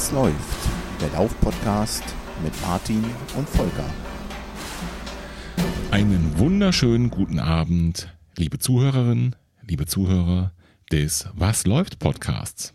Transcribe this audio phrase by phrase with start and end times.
[0.00, 0.68] Was läuft?
[0.98, 2.02] Der Lauf-Podcast
[2.42, 3.04] mit Martin
[3.36, 3.84] und Volker.
[5.90, 10.54] Einen wunderschönen guten Abend, liebe Zuhörerinnen, liebe Zuhörer
[10.90, 12.72] des Was läuft Podcasts.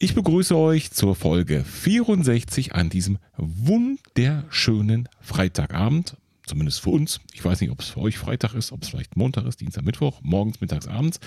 [0.00, 6.16] Ich begrüße euch zur Folge 64 an diesem wunderschönen Freitagabend
[6.46, 7.20] zumindest für uns.
[7.32, 9.84] Ich weiß nicht, ob es für euch Freitag ist, ob es vielleicht Montag ist, Dienstag,
[9.84, 11.20] Mittwoch, morgens, mittags, abends.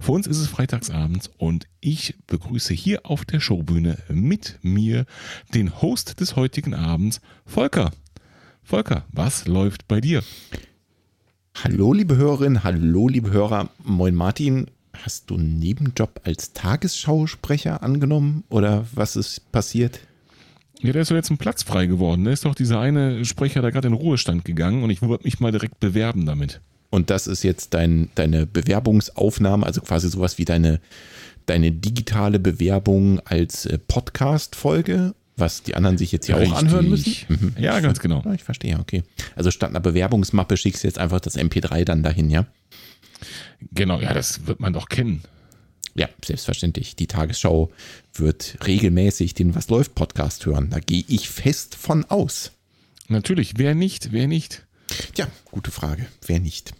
[0.00, 5.06] Für uns ist es freitagsabends und ich begrüße hier auf der Showbühne mit mir
[5.54, 7.92] den Host des heutigen Abends, Volker.
[8.62, 10.22] Volker, was läuft bei dir?
[11.62, 13.68] Hallo, liebe Hörerinnen, hallo, liebe Hörer.
[13.84, 14.66] Moin, Martin.
[14.94, 20.00] Hast du einen Nebenjob als Tagesschausprecher angenommen oder was ist passiert?
[20.82, 22.24] Ja, der ist doch jetzt ein Platz frei geworden.
[22.24, 25.38] Da ist doch dieser eine Sprecher da gerade in Ruhestand gegangen und ich wollte mich
[25.38, 26.60] mal direkt bewerben damit.
[26.90, 30.80] Und das ist jetzt dein, deine Bewerbungsaufnahme, also quasi sowas wie deine,
[31.46, 37.14] deine digitale Bewerbung als äh, Podcast-Folge, was die anderen sich jetzt ja auch anhören müssen.
[37.28, 37.54] Mhm.
[37.58, 38.22] Ja, ganz genau.
[38.34, 39.04] Ich verstehe, okay.
[39.36, 42.46] Also statt einer Bewerbungsmappe schickst du jetzt einfach das MP3 dann dahin, ja?
[43.72, 45.22] Genau, ja, das wird man doch kennen.
[45.94, 46.96] Ja, selbstverständlich.
[46.96, 47.70] Die Tagesschau
[48.14, 50.70] wird regelmäßig den Was läuft Podcast hören.
[50.70, 52.52] Da gehe ich fest von aus.
[53.08, 53.54] Natürlich.
[53.58, 54.12] Wer nicht?
[54.12, 54.66] Wer nicht?
[55.16, 56.06] Ja, gute Frage.
[56.26, 56.72] Wer nicht?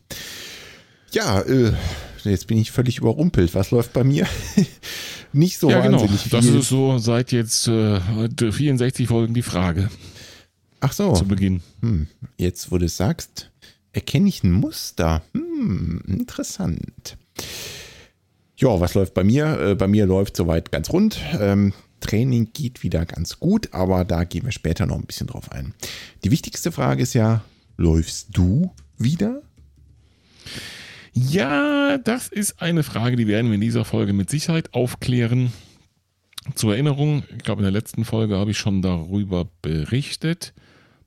[1.13, 1.73] Ja, äh,
[2.25, 3.55] jetzt bin ich völlig überrumpelt.
[3.55, 4.27] Was läuft bei mir?
[5.33, 6.01] nicht so ja, genau.
[6.01, 6.43] wahnsinnig genau.
[6.43, 6.53] viel.
[6.53, 9.91] Das ist so seit jetzt äh, 64 Folgen die Frage.
[10.81, 11.13] Ach so.
[11.13, 11.63] Zu Beginn.
[11.81, 12.09] Hm.
[12.39, 13.51] Jetzt, wo du es sagst,
[13.93, 15.23] erkenne ich ein Muster.
[15.35, 17.17] Hm, interessant.
[18.63, 19.59] Ja, was läuft bei mir?
[19.61, 21.19] Äh, bei mir läuft soweit ganz rund.
[21.41, 25.51] Ähm, Training geht wieder ganz gut, aber da gehen wir später noch ein bisschen drauf
[25.51, 25.75] ein.
[26.23, 27.43] Die wichtigste Frage ist ja,
[27.77, 29.43] läufst du wieder?
[31.13, 35.53] Ja, das ist eine Frage, die werden wir in dieser Folge mit Sicherheit aufklären.
[36.55, 40.55] Zur Erinnerung, ich glaube, in der letzten Folge habe ich schon darüber berichtet.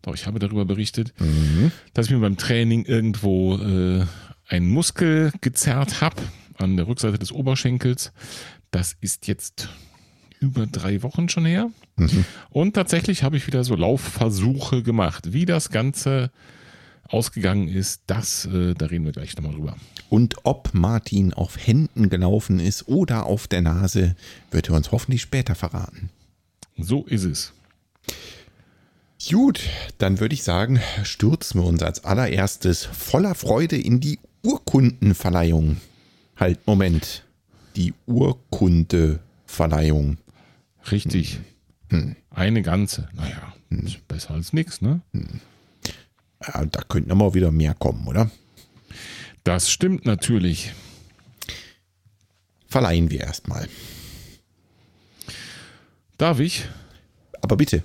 [0.01, 1.71] Doch, ich habe darüber berichtet, mhm.
[1.93, 4.03] dass ich mir beim Training irgendwo äh,
[4.49, 6.21] einen Muskel gezerrt habe
[6.57, 8.11] an der Rückseite des Oberschenkels.
[8.71, 9.69] Das ist jetzt
[10.39, 11.69] über drei Wochen schon her.
[11.97, 12.25] Mhm.
[12.49, 15.33] Und tatsächlich habe ich wieder so Laufversuche gemacht.
[15.33, 16.31] Wie das Ganze
[17.07, 19.75] ausgegangen ist, das, äh, da reden wir gleich nochmal drüber.
[20.09, 24.15] Und ob Martin auf Händen gelaufen ist oder auf der Nase,
[24.51, 26.09] wird er uns hoffentlich später verraten.
[26.77, 27.53] So ist es.
[29.29, 29.61] Gut,
[29.97, 35.77] dann würde ich sagen, stürzen wir uns als allererstes voller Freude in die Urkundenverleihung.
[36.35, 37.23] Halt, Moment.
[37.75, 40.17] Die Urkundeverleihung.
[40.91, 41.39] Richtig.
[41.89, 42.01] Hm.
[42.01, 42.15] hm.
[42.29, 43.09] Eine ganze.
[43.13, 43.87] Naja, hm.
[44.07, 45.01] besser als nichts, ne?
[45.13, 45.39] Hm.
[46.45, 48.29] Ja, da könnten aber wieder mehr kommen, oder?
[49.43, 50.73] Das stimmt natürlich.
[52.67, 53.67] Verleihen wir erstmal.
[56.17, 56.65] Darf ich?
[57.41, 57.83] Aber bitte.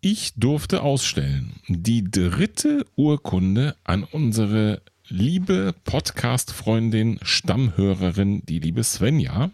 [0.00, 9.50] Ich durfte ausstellen die dritte Urkunde an unsere liebe Podcast-Freundin, Stammhörerin, die liebe Svenja.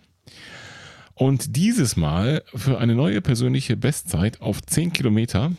[1.15, 5.51] Und dieses Mal für eine neue persönliche Bestzeit auf 10 Kilometer.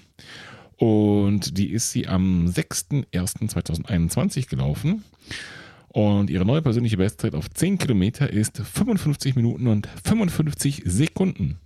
[0.78, 5.04] Und die ist sie am 6.01.2021 gelaufen.
[5.90, 11.60] Und ihre neue persönliche Bestzeit auf 10 Kilometer ist 55 Minuten und 55 Sekunden.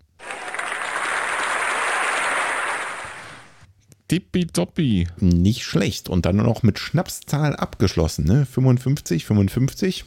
[4.07, 5.07] Tippitoppi.
[5.19, 6.09] Nicht schlecht.
[6.09, 8.45] Und dann noch mit Schnapszahl abgeschlossen, ne?
[8.45, 10.05] 55, 55.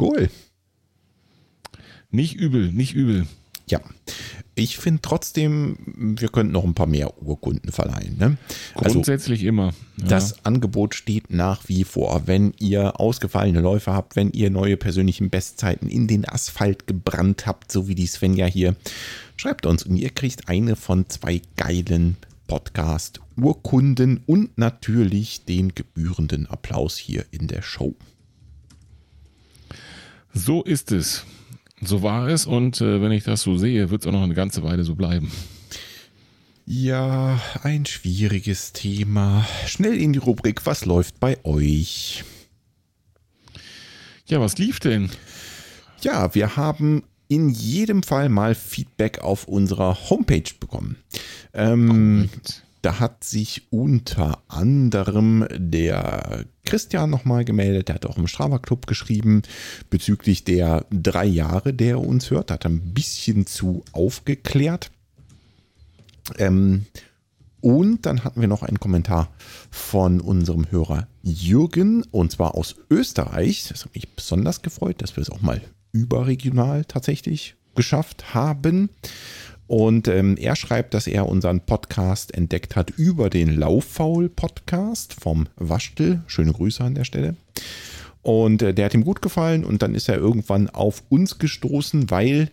[0.00, 0.30] Cool.
[2.10, 3.26] Nicht übel, nicht übel.
[3.70, 3.80] Ja.
[4.56, 8.18] Ich finde trotzdem, wir könnten noch ein paar mehr Urkunden verleihen.
[8.18, 8.36] Ne?
[8.74, 9.66] Also Grundsätzlich also, immer.
[9.96, 10.08] Ja.
[10.08, 12.26] Das Angebot steht nach wie vor.
[12.26, 17.70] Wenn ihr ausgefallene Läufe habt, wenn ihr neue persönlichen Bestzeiten in den Asphalt gebrannt habt,
[17.70, 18.74] so wie die Svenja hier,
[19.36, 22.16] schreibt uns und ihr kriegt eine von zwei geilen
[22.50, 27.94] Podcast, Urkunden und natürlich den gebührenden Applaus hier in der Show.
[30.34, 31.24] So ist es.
[31.80, 34.34] So war es und äh, wenn ich das so sehe, wird es auch noch eine
[34.34, 35.30] ganze Weile so bleiben.
[36.66, 39.46] Ja, ein schwieriges Thema.
[39.68, 42.24] Schnell in die Rubrik, was läuft bei euch?
[44.26, 45.08] Ja, was lief denn?
[46.00, 50.96] Ja, wir haben in jedem Fall mal Feedback auf unserer Homepage bekommen.
[51.54, 52.28] Ähm,
[52.82, 57.86] da hat sich unter anderem der Christian nochmal gemeldet.
[57.86, 59.42] Der hat auch im Strava Club geschrieben
[59.90, 62.50] bezüglich der drei Jahre, der er uns hört.
[62.50, 64.90] Da hat er ein bisschen zu aufgeklärt.
[66.36, 66.86] Ähm,
[67.60, 69.30] und dann hatten wir noch einen Kommentar
[69.70, 73.68] von unserem Hörer Jürgen und zwar aus Österreich.
[73.68, 75.60] Das hat mich besonders gefreut, dass wir es auch mal
[75.92, 78.90] überregional tatsächlich geschafft haben.
[79.66, 86.22] Und ähm, er schreibt, dass er unseren Podcast entdeckt hat über den Lauffaul-Podcast vom Waschtel.
[86.26, 87.36] Schöne Grüße an der Stelle.
[88.22, 92.10] Und äh, der hat ihm gut gefallen und dann ist er irgendwann auf uns gestoßen,
[92.10, 92.50] weil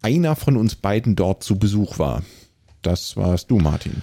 [0.00, 2.22] einer von uns beiden dort zu Besuch war.
[2.82, 4.02] Das warst du, Martin.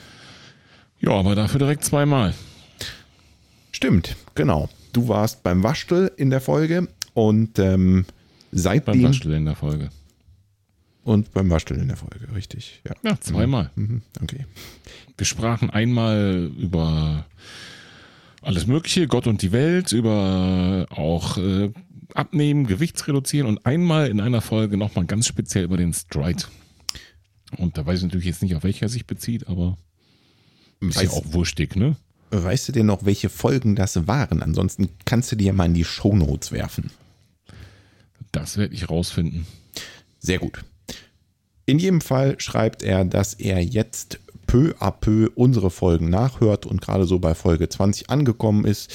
[0.99, 2.33] Ja, aber dafür direkt zweimal.
[3.71, 4.69] Stimmt, genau.
[4.93, 8.05] Du warst beim Waschtel in der Folge und ähm,
[8.51, 8.93] seitdem.
[8.93, 9.89] Beim Waschtel in der Folge.
[11.03, 12.81] Und beim Waschtel in der Folge, richtig.
[12.85, 13.71] Ja, ja zweimal.
[13.75, 14.01] Mhm.
[14.21, 14.45] Okay.
[15.17, 17.25] Wir sprachen einmal über
[18.41, 21.71] alles Mögliche, Gott und die Welt, über auch äh,
[22.13, 26.43] Abnehmen, Gewichtsreduzieren und einmal in einer Folge nochmal ganz speziell über den Stride.
[27.57, 29.77] Und da weiß ich natürlich jetzt nicht, auf welcher er sich bezieht, aber
[30.79, 31.95] ist ja auch wurstig, ne?
[32.29, 34.43] Weißt du denn noch, welche Folgen das waren?
[34.43, 36.91] Ansonsten kannst du dir mal in die Shownotes werfen.
[38.31, 39.45] Das werde ich rausfinden.
[40.19, 40.63] Sehr gut.
[41.65, 46.81] In jedem Fall schreibt er, dass er jetzt peu à peu unsere Folgen nachhört und
[46.81, 48.93] gerade so bei Folge 20 angekommen ist.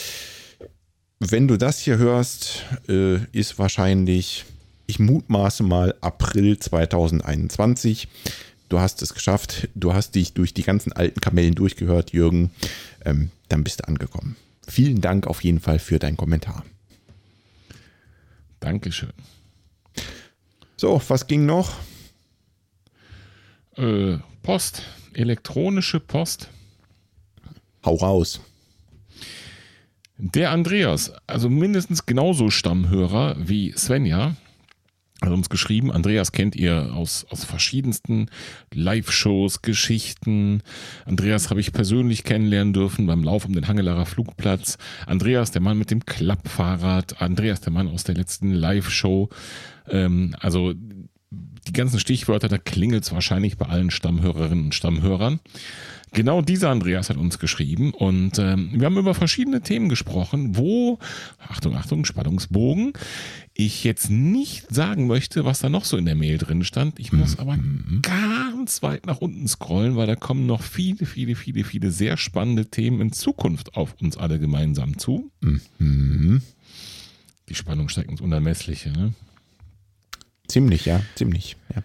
[1.20, 4.44] Wenn du das hier hörst, äh, ist wahrscheinlich,
[4.86, 8.08] ich mutmaße mal, April 2021.
[8.68, 9.68] Du hast es geschafft.
[9.74, 12.50] Du hast dich durch die ganzen alten Kamellen durchgehört, Jürgen.
[13.04, 14.36] Ähm, dann bist du angekommen.
[14.66, 16.64] Vielen Dank auf jeden Fall für deinen Kommentar.
[18.62, 19.12] Dankeschön.
[20.76, 21.72] So, was ging noch?
[23.76, 24.82] Äh, Post,
[25.14, 26.48] elektronische Post.
[27.84, 28.40] Hau raus.
[30.16, 34.36] Der Andreas, also mindestens genauso Stammhörer wie Svenja,
[35.26, 35.90] hat uns geschrieben.
[35.90, 38.28] Andreas kennt ihr aus, aus verschiedensten
[38.72, 40.62] Live-Shows, Geschichten.
[41.04, 44.78] Andreas habe ich persönlich kennenlernen dürfen beim Lauf um den Hangelarer Flugplatz.
[45.06, 47.20] Andreas, der Mann mit dem Klappfahrrad.
[47.20, 49.28] Andreas, der Mann aus der letzten Live-Show.
[49.88, 50.74] Ähm, also
[51.68, 55.40] die ganzen Stichwörter, da klingelt es wahrscheinlich bei allen Stammhörerinnen und Stammhörern.
[56.14, 60.98] Genau dieser Andreas hat uns geschrieben und ähm, wir haben über verschiedene Themen gesprochen, wo,
[61.38, 62.92] Achtung, Achtung, Spannungsbogen,
[63.54, 66.98] ich jetzt nicht sagen möchte, was da noch so in der Mail drin stand.
[66.98, 68.00] Ich muss aber mhm.
[68.02, 72.66] ganz weit nach unten scrollen, weil da kommen noch viele, viele, viele, viele sehr spannende
[72.66, 75.30] Themen in Zukunft auf uns alle gemeinsam zu.
[75.40, 76.42] Mhm.
[77.48, 78.90] Die Spannung steigt ins Unermessliche.
[78.90, 79.14] Ne?
[80.46, 81.82] Ziemlich, ja, ziemlich, ja.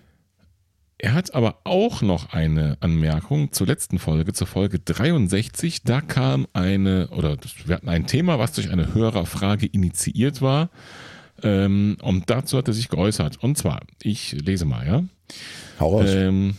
[1.00, 5.84] Er hat aber auch noch eine Anmerkung zur letzten Folge, zur Folge 63.
[5.84, 10.70] Da kam eine, oder wir hatten ein Thema, was durch eine Hörerfrage initiiert war.
[11.44, 13.38] Ähm, und dazu hat er sich geäußert.
[13.44, 15.04] Und zwar, ich lese mal, ja.
[15.80, 16.10] Hau raus.
[16.10, 16.58] Ähm,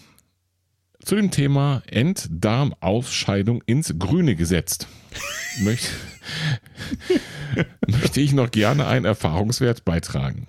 [1.03, 4.87] zu dem Thema Enddarmausscheidung ins Grüne gesetzt.
[5.61, 5.89] möchte,
[7.89, 10.47] möchte ich noch gerne einen Erfahrungswert beitragen.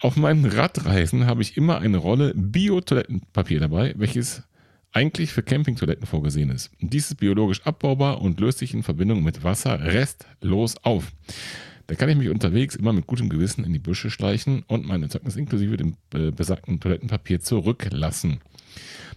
[0.00, 4.42] Auf meinen Radreisen habe ich immer eine Rolle Bio-Toilettenpapier dabei, welches
[4.92, 6.70] eigentlich für Campingtoiletten vorgesehen ist.
[6.80, 11.12] Dies ist biologisch abbaubar und löst sich in Verbindung mit Wasser restlos auf.
[11.86, 15.02] Da kann ich mich unterwegs immer mit gutem Gewissen in die Büsche schleichen und mein
[15.02, 18.40] Erzeugnis inklusive dem äh, besagten Toilettenpapier zurücklassen.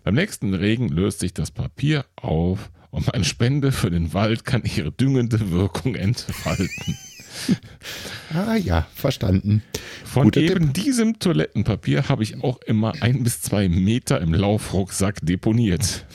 [0.03, 4.63] Beim nächsten Regen löst sich das Papier auf und meine Spende für den Wald kann
[4.63, 6.97] ihre düngende Wirkung entfalten.
[8.33, 9.63] ah ja, verstanden.
[10.05, 10.85] Von Guter eben Tipp.
[10.85, 16.05] diesem Toilettenpapier habe ich auch immer ein bis zwei Meter im Laufrucksack deponiert.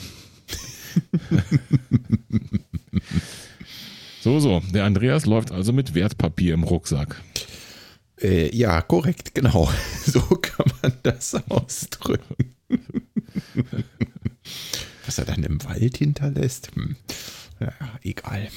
[4.21, 4.61] so, so.
[4.73, 7.21] Der Andreas läuft also mit Wertpapier im Rucksack.
[8.21, 9.71] Äh, ja, korrekt, genau.
[10.05, 12.55] So kann man das ausdrücken.
[15.05, 16.95] Was er dann im Wald hinterlässt, hm.
[17.59, 18.49] ja, egal.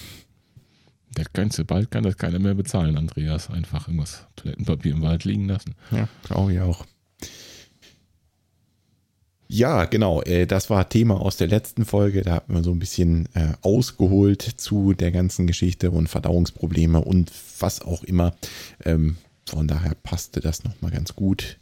[1.17, 3.51] Der ganze Wald kann das keiner mehr bezahlen, Andreas.
[3.51, 5.75] Einfach irgendwas Toilettenpapier im Wald liegen lassen.
[5.91, 6.87] Ja, glaube ich auch.
[9.49, 10.23] Ja, genau.
[10.23, 12.23] Äh, das war Thema aus der letzten Folge.
[12.23, 17.31] Da hatten wir so ein bisschen äh, ausgeholt zu der ganzen Geschichte und Verdauungsprobleme und
[17.59, 18.35] was auch immer.
[18.85, 21.59] Ähm, von daher passte das nochmal ganz gut.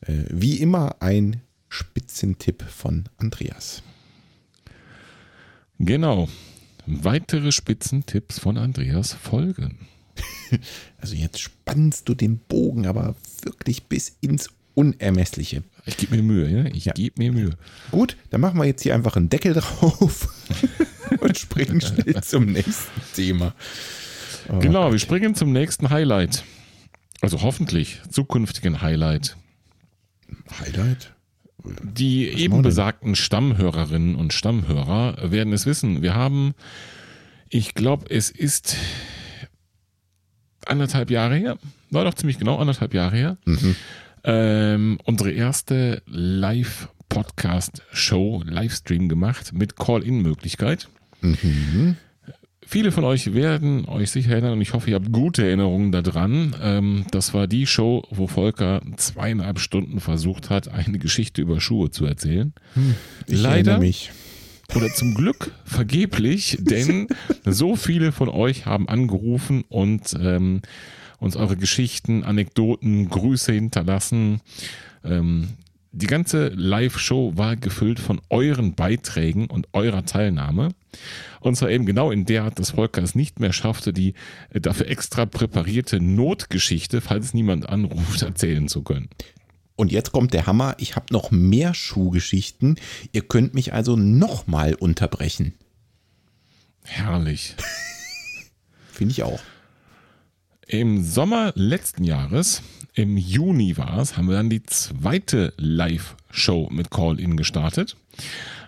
[0.00, 3.82] Äh, wie immer ein Spitzentipp von Andreas.
[5.78, 6.28] Genau
[6.86, 9.78] weitere Spitzentipps von Andreas folgen.
[11.00, 15.64] Also jetzt spannst du den Bogen aber wirklich bis ins Unermessliche.
[15.86, 16.64] Ich gebe mir Mühe, ja?
[16.72, 16.92] Ich ja.
[16.92, 17.56] gebe mir Mühe.
[17.90, 20.28] Gut, dann machen wir jetzt hier einfach einen Deckel drauf
[21.20, 23.54] und springen schnell zum nächsten Thema.
[24.48, 26.44] Oh, genau, wir springen zum nächsten Highlight.
[27.20, 29.36] Also hoffentlich zukünftigen Highlight.
[30.60, 31.13] Highlight?
[31.64, 36.02] Die eben besagten Stammhörerinnen und Stammhörer werden es wissen.
[36.02, 36.54] Wir haben,
[37.48, 38.76] ich glaube, es ist
[40.66, 41.56] anderthalb Jahre her,
[41.90, 43.76] war doch ziemlich genau anderthalb Jahre her, mhm.
[44.24, 50.88] ähm, unsere erste Live-Podcast-Show, Livestream gemacht mit Call-In-Möglichkeit.
[51.20, 51.96] Mhm.
[52.66, 56.56] Viele von euch werden euch sicher erinnern und ich hoffe, ihr habt gute Erinnerungen daran.
[56.62, 61.90] Ähm, das war die Show, wo Volker zweieinhalb Stunden versucht hat, eine Geschichte über Schuhe
[61.90, 62.52] zu erzählen.
[62.74, 62.94] Hm,
[63.26, 64.10] ich Leider mich.
[64.74, 67.08] Oder zum Glück vergeblich, denn
[67.44, 70.62] so viele von euch haben angerufen und ähm,
[71.18, 74.40] uns eure Geschichten, Anekdoten, Grüße hinterlassen.
[75.04, 75.48] Ähm,
[75.94, 80.70] die ganze Live-Show war gefüllt von euren Beiträgen und eurer Teilnahme.
[81.40, 84.14] Und zwar eben genau in der Art, dass Volker es nicht mehr schaffte, die
[84.50, 89.08] äh, dafür extra präparierte Notgeschichte, falls niemand anruft, erzählen zu können.
[89.76, 92.76] Und jetzt kommt der Hammer, ich habe noch mehr Schuhgeschichten.
[93.12, 95.54] Ihr könnt mich also nochmal unterbrechen.
[96.84, 97.54] Herrlich.
[98.92, 99.40] Finde ich auch.
[100.66, 102.62] Im Sommer letzten Jahres,
[102.94, 107.96] im Juni war es, haben wir dann die zweite Live-Show mit Call-In gestartet.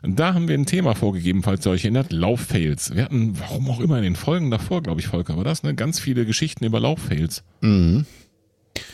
[0.02, 2.94] Da haben wir ein Thema vorgegeben, falls ihr euch erinnert, Lauffails.
[2.94, 5.74] Wir hatten, warum auch immer in den Folgen davor, glaube ich, Volker, war das, ne?
[5.74, 7.44] Ganz viele Geschichten über Lauffails.
[7.60, 8.04] Mhm.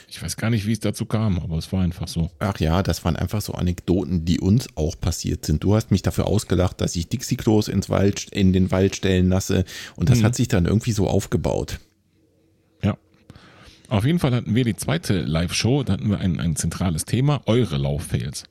[0.06, 2.30] Ich weiß gar nicht, wie es dazu kam, aber es war einfach so.
[2.38, 5.64] Ach ja, das waren einfach so Anekdoten, die uns auch passiert sind.
[5.64, 9.64] Du hast mich dafür ausgelacht, dass ich Dixie-Klos ins Wald, in den Wald stellen lasse
[9.96, 10.24] und das mhm.
[10.24, 11.80] hat sich dann irgendwie so aufgebaut.
[13.92, 17.42] Auf jeden Fall hatten wir die zweite Live-Show, da hatten wir ein, ein zentrales Thema,
[17.44, 18.44] eure Lauffails.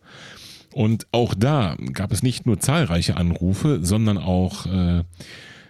[0.71, 5.03] Und auch da gab es nicht nur zahlreiche Anrufe, sondern auch äh,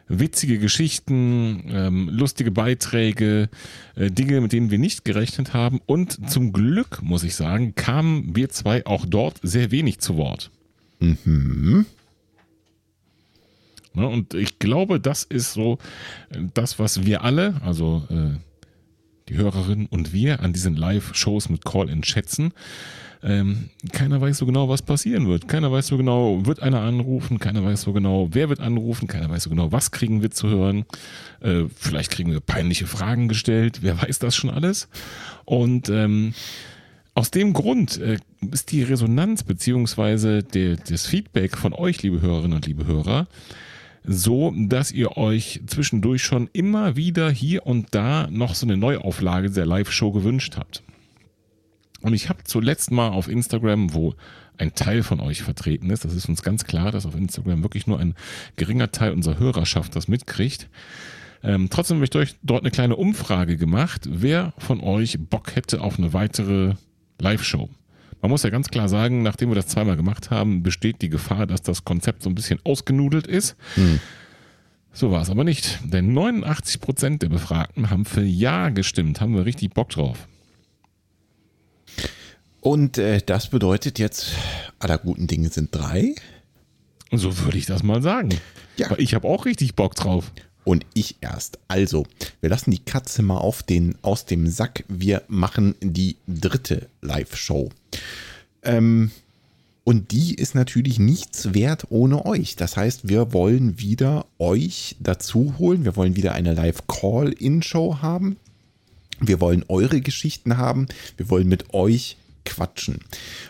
[0.09, 3.47] witzige Geschichten, ähm, lustige Beiträge,
[3.95, 5.79] äh, Dinge, mit denen wir nicht gerechnet haben.
[5.85, 10.51] Und zum Glück, muss ich sagen, kamen wir zwei auch dort sehr wenig zu Wort.
[10.99, 11.85] Mhm.
[13.93, 15.77] Ja, und ich glaube, das ist so
[16.29, 18.35] äh, das, was wir alle, also äh,
[19.29, 22.53] die Hörerinnen und wir an diesen Live-Shows mit Call-In schätzen.
[23.23, 25.47] Ähm, keiner weiß so genau, was passieren wird.
[25.47, 29.29] Keiner weiß so genau, wird einer anrufen, keiner weiß so genau, wer wird anrufen, keiner
[29.29, 30.85] weiß so genau, was kriegen wir zu hören.
[31.39, 34.87] Äh, vielleicht kriegen wir peinliche Fragen gestellt, wer weiß das schon alles.
[35.45, 36.33] Und ähm,
[37.13, 38.17] aus dem Grund äh,
[38.51, 43.27] ist die Resonanz beziehungsweise das Feedback von euch, liebe Hörerinnen und liebe Hörer,
[44.03, 49.51] so, dass ihr euch zwischendurch schon immer wieder hier und da noch so eine Neuauflage
[49.51, 50.83] der Live-Show gewünscht habt.
[52.01, 54.15] Und ich habe zuletzt mal auf Instagram, wo
[54.57, 57.87] ein Teil von euch vertreten ist, das ist uns ganz klar, dass auf Instagram wirklich
[57.87, 58.15] nur ein
[58.55, 60.69] geringer Teil unserer Hörerschaft das mitkriegt.
[61.43, 65.81] Ähm, trotzdem habe ich euch dort eine kleine Umfrage gemacht, wer von euch Bock hätte
[65.81, 66.75] auf eine weitere
[67.19, 67.69] Live-Show.
[68.21, 71.47] Man muss ja ganz klar sagen, nachdem wir das zweimal gemacht haben, besteht die Gefahr,
[71.47, 73.55] dass das Konzept so ein bisschen ausgenudelt ist.
[73.75, 73.99] Hm.
[74.93, 79.33] So war es aber nicht, denn 89 Prozent der Befragten haben für Ja gestimmt, haben
[79.33, 80.27] wir richtig Bock drauf.
[82.59, 84.35] Und äh, das bedeutet jetzt,
[84.79, 86.13] aller guten Dinge sind drei.
[87.11, 88.29] So würde ich das mal sagen.
[88.77, 88.89] Ja.
[88.91, 90.31] Weil ich habe auch richtig Bock drauf
[90.63, 91.59] und ich erst.
[91.67, 92.05] Also,
[92.39, 94.83] wir lassen die Katze mal auf den, aus dem Sack.
[94.87, 97.69] Wir machen die dritte Live-Show.
[98.63, 99.11] Ähm,
[99.83, 102.55] und die ist natürlich nichts wert ohne euch.
[102.55, 105.85] Das heißt, wir wollen wieder euch dazu holen.
[105.85, 108.37] Wir wollen wieder eine Live-Call-In-Show haben.
[109.19, 110.87] Wir wollen eure Geschichten haben.
[111.17, 112.99] Wir wollen mit euch quatschen.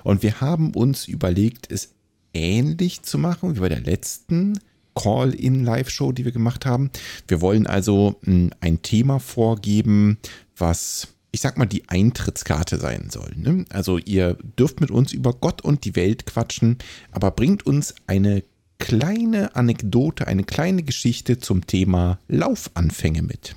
[0.04, 1.90] Und wir haben uns überlegt, es
[2.34, 4.60] ähnlich zu machen wie bei der letzten
[4.96, 6.90] Call-in-Live-Show, die wir gemacht haben.
[7.28, 10.18] Wir wollen also hm, ein Thema vorgeben,
[10.58, 13.32] was ich sag mal, die Eintrittskarte sein soll.
[13.38, 13.64] Ne?
[13.70, 16.78] Also ihr dürft mit uns über Gott und die Welt quatschen,
[17.12, 18.44] aber bringt uns eine
[18.80, 23.56] kleine Anekdote, eine kleine Geschichte zum Thema Laufanfänge mit.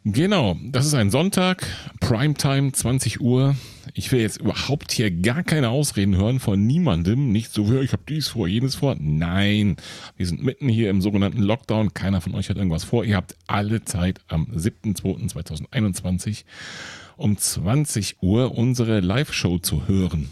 [0.05, 1.65] Genau, das ist ein Sonntag,
[2.01, 3.55] Primetime, 20 Uhr.
[3.93, 7.31] Ich will jetzt überhaupt hier gar keine Ausreden hören von niemandem.
[7.31, 8.97] Nicht so, ich habe dies vor, jenes vor.
[8.99, 9.77] Nein,
[10.17, 11.93] wir sind mitten hier im sogenannten Lockdown.
[11.93, 13.05] Keiner von euch hat irgendwas vor.
[13.05, 16.43] Ihr habt alle Zeit am 7.2.2021
[17.15, 20.29] um 20 Uhr unsere Live-Show zu hören.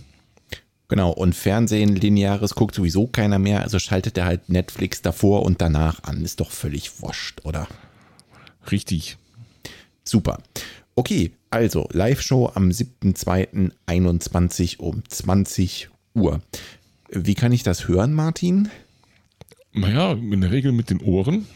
[0.89, 5.61] Genau, und Fernsehen, lineares guckt sowieso keiner mehr, also schaltet er halt Netflix davor und
[5.61, 6.25] danach an.
[6.25, 7.69] Ist doch völlig wurscht, oder?
[8.69, 9.17] Richtig.
[10.03, 10.39] Super.
[10.96, 16.41] Okay, also Live-Show am 7.2.21 um 20 Uhr.
[17.10, 18.70] Wie kann ich das hören, Martin?
[19.74, 21.48] Naja, in der Regel mit den Ohren.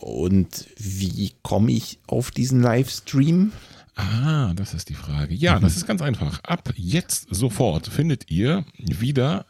[0.00, 3.52] Und wie komme ich auf diesen Livestream?
[3.96, 5.34] Ah, das ist die Frage.
[5.34, 5.62] Ja, mhm.
[5.62, 6.42] das ist ganz einfach.
[6.42, 9.46] Ab jetzt sofort findet ihr wieder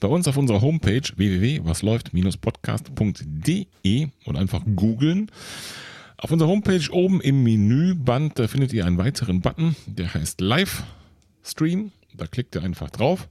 [0.00, 5.30] bei uns auf unserer Homepage www.wasläuft-podcast.de und einfach googeln.
[6.18, 10.82] Auf unserer Homepage oben im Menüband, da findet ihr einen weiteren Button, der heißt Live
[11.44, 11.92] Stream.
[12.14, 13.28] Da klickt ihr einfach drauf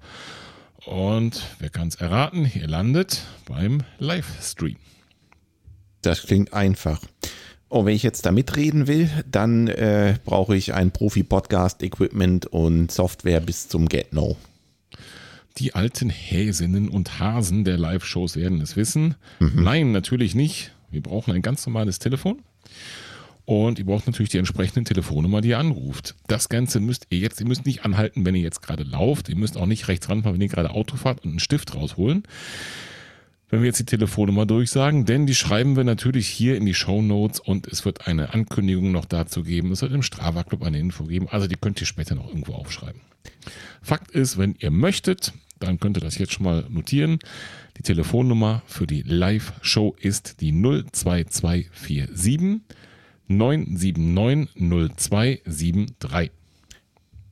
[0.86, 4.78] und wer kann es erraten, ihr landet beim Livestream.
[6.04, 7.02] Das klingt einfach.
[7.70, 13.40] Oh, wenn ich jetzt da mitreden will, dann äh, brauche ich ein Profi-Podcast-Equipment und Software
[13.40, 14.38] bis zum Get-No.
[15.58, 19.16] Die alten Häsinnen und Hasen der Live-Shows werden es wissen.
[19.40, 19.64] Mhm.
[19.64, 20.72] Nein, natürlich nicht.
[20.92, 22.44] Wir brauchen ein ganz normales Telefon.
[23.46, 26.16] Und ihr braucht natürlich die entsprechende Telefonnummer, die ihr anruft.
[26.28, 29.30] Das Ganze müsst ihr jetzt, ihr müsst nicht anhalten, wenn ihr jetzt gerade lauft.
[29.30, 32.24] Ihr müsst auch nicht rechts ranfahren, wenn ihr gerade Auto fahrt und einen Stift rausholen
[33.50, 37.02] wenn wir jetzt die Telefonnummer durchsagen, denn die schreiben wir natürlich hier in die Show
[37.02, 39.72] Notes und es wird eine Ankündigung noch dazu geben.
[39.72, 42.54] Es wird im Strava Club eine Info geben, also die könnt ihr später noch irgendwo
[42.54, 43.02] aufschreiben.
[43.82, 47.20] Fakt ist, wenn ihr möchtet, dann könnt ihr das jetzt schon mal notieren.
[47.78, 52.60] Die Telefonnummer für die Live-Show ist die 02247
[53.28, 56.32] 979 0273.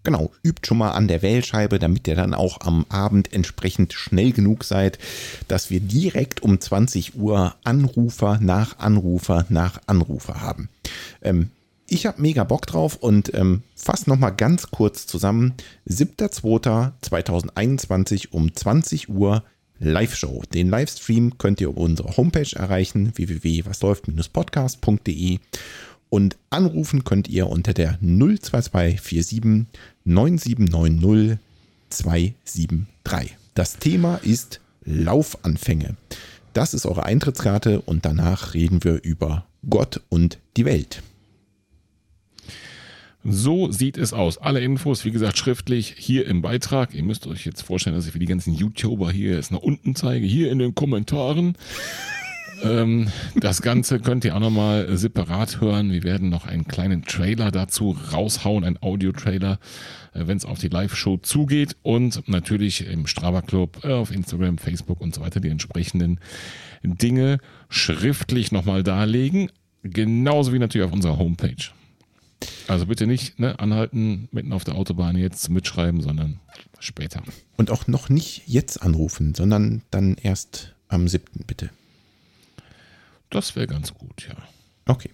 [0.04, 4.34] Genau, übt schon mal an der Wählscheibe, damit ihr dann auch am Abend entsprechend schnell
[4.34, 5.00] genug seid,
[5.48, 10.68] dass wir direkt um 20 Uhr Anrufer nach Anrufer nach Anrufer haben.
[11.22, 11.52] Ähm,
[11.88, 15.54] ich habe mega Bock drauf und ähm, fasse nochmal ganz kurz zusammen.
[15.88, 19.46] 7.2.2021 um 20 Uhr
[19.84, 20.44] Live-Show.
[20.54, 25.40] Den Livestream könnt ihr über unsere Homepage erreichen, www.wasläuft-podcast.de
[26.10, 29.66] und anrufen könnt ihr unter der 02247
[30.06, 31.38] 9790
[31.90, 33.38] 273.
[33.54, 35.96] Das Thema ist Laufanfänge.
[36.54, 41.02] Das ist eure Eintrittskarte und danach reden wir über Gott und die Welt.
[43.26, 44.38] So sieht es aus.
[44.38, 46.94] Alle Infos, wie gesagt, schriftlich hier im Beitrag.
[46.94, 49.96] Ihr müsst euch jetzt vorstellen, dass ich für die ganzen YouTuber hier jetzt nach unten
[49.96, 51.58] zeige, hier in den Kommentaren
[52.64, 55.92] ähm, das Ganze könnt ihr auch nochmal separat hören.
[55.92, 59.60] Wir werden noch einen kleinen Trailer dazu raushauen, einen Audio-Trailer,
[60.14, 61.78] äh, wenn es auf die Live-Show zugeht.
[61.82, 66.20] Und natürlich im Strava Club, äh, auf Instagram, Facebook und so weiter die entsprechenden
[66.84, 67.38] Dinge
[67.70, 69.50] schriftlich nochmal darlegen.
[69.84, 71.72] Genauso wie natürlich auf unserer Homepage.
[72.68, 76.40] Also bitte nicht ne, anhalten, mitten auf der Autobahn jetzt mitschreiben, sondern
[76.80, 77.24] später.
[77.58, 81.46] Und auch noch nicht jetzt anrufen, sondern dann erst am 7.
[81.46, 81.70] bitte.
[83.30, 84.36] Das wäre ganz gut, ja.
[84.86, 85.10] Okay.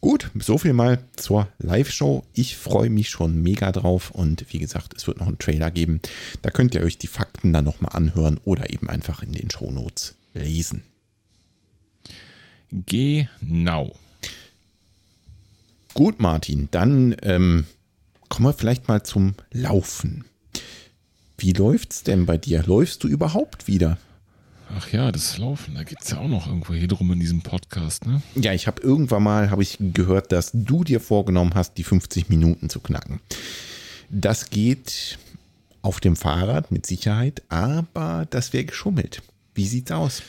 [0.00, 2.24] Gut, so viel mal zur Live-Show.
[2.34, 6.00] Ich freue mich schon mega drauf und wie gesagt, es wird noch einen Trailer geben.
[6.42, 10.16] Da könnt ihr euch die Fakten dann nochmal anhören oder eben einfach in den Shownotes
[10.34, 10.82] lesen.
[12.72, 13.94] Genau.
[15.94, 17.66] Gut, Martin, dann ähm,
[18.28, 20.24] kommen wir vielleicht mal zum Laufen.
[21.36, 22.62] Wie läuft's denn bei dir?
[22.64, 23.98] Läufst du überhaupt wieder?
[24.74, 27.42] Ach ja, das Laufen, da geht es ja auch noch irgendwo hier drum in diesem
[27.42, 28.22] Podcast, ne?
[28.36, 32.30] Ja, ich habe irgendwann mal habe ich gehört, dass du dir vorgenommen hast, die 50
[32.30, 33.20] Minuten zu knacken.
[34.08, 35.18] Das geht
[35.82, 39.20] auf dem Fahrrad mit Sicherheit, aber das wäre geschummelt.
[39.54, 40.22] Wie sieht's aus?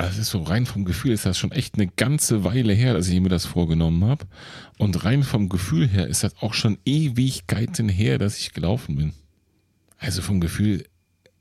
[0.00, 3.08] Also ist so rein vom Gefühl ist das schon echt eine ganze Weile her, dass
[3.08, 4.26] ich mir das vorgenommen habe.
[4.78, 9.12] Und rein vom Gefühl her ist das auch schon Ewigkeiten her, dass ich gelaufen bin.
[9.98, 10.84] Also vom Gefühl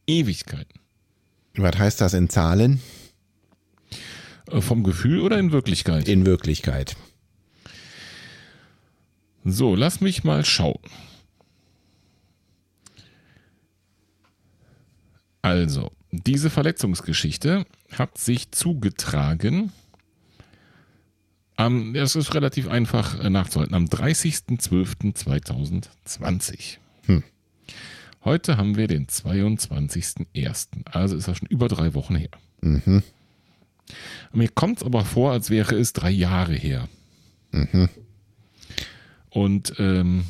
[0.08, 0.80] Ewigkeiten.
[1.56, 2.82] Was heißt das in Zahlen?
[4.50, 6.08] Äh, vom Gefühl oder in Wirklichkeit?
[6.08, 6.96] In Wirklichkeit.
[9.44, 10.82] So, lass mich mal schauen.
[15.44, 19.72] Also, diese Verletzungsgeschichte hat sich zugetragen.
[21.56, 23.76] Am, das ist relativ einfach äh, nachzuhalten.
[23.76, 26.78] Am 30.12.2020.
[27.06, 27.24] Hm.
[28.24, 30.68] Heute haben wir den 22.01.
[30.92, 32.32] Also ist das schon über drei Wochen her.
[32.62, 33.04] Mhm.
[34.34, 36.90] Mir kommt es aber vor, als wäre es drei Jahre her.
[37.52, 37.90] Mhm.
[39.30, 40.26] Und ähm,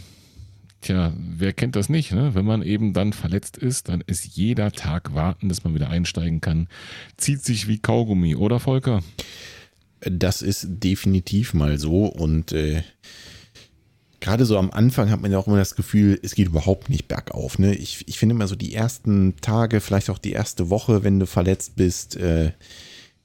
[0.87, 2.11] tja, wer kennt das nicht?
[2.11, 2.33] Ne?
[2.33, 6.41] Wenn man eben dann verletzt ist, dann ist jeder Tag warten, dass man wieder einsteigen
[6.41, 6.67] kann.
[7.17, 9.03] Zieht sich wie Kaugummi, oder Volker?
[9.99, 12.05] Das ist definitiv mal so.
[12.05, 12.83] Und äh,
[14.19, 17.07] gerade so am Anfang hat man ja auch immer das Gefühl, es geht überhaupt nicht
[17.07, 17.59] bergauf.
[17.59, 17.75] Ne?
[17.75, 21.25] Ich, ich finde immer so die ersten Tage, vielleicht auch die erste Woche, wenn du
[21.25, 22.51] verletzt bist, äh,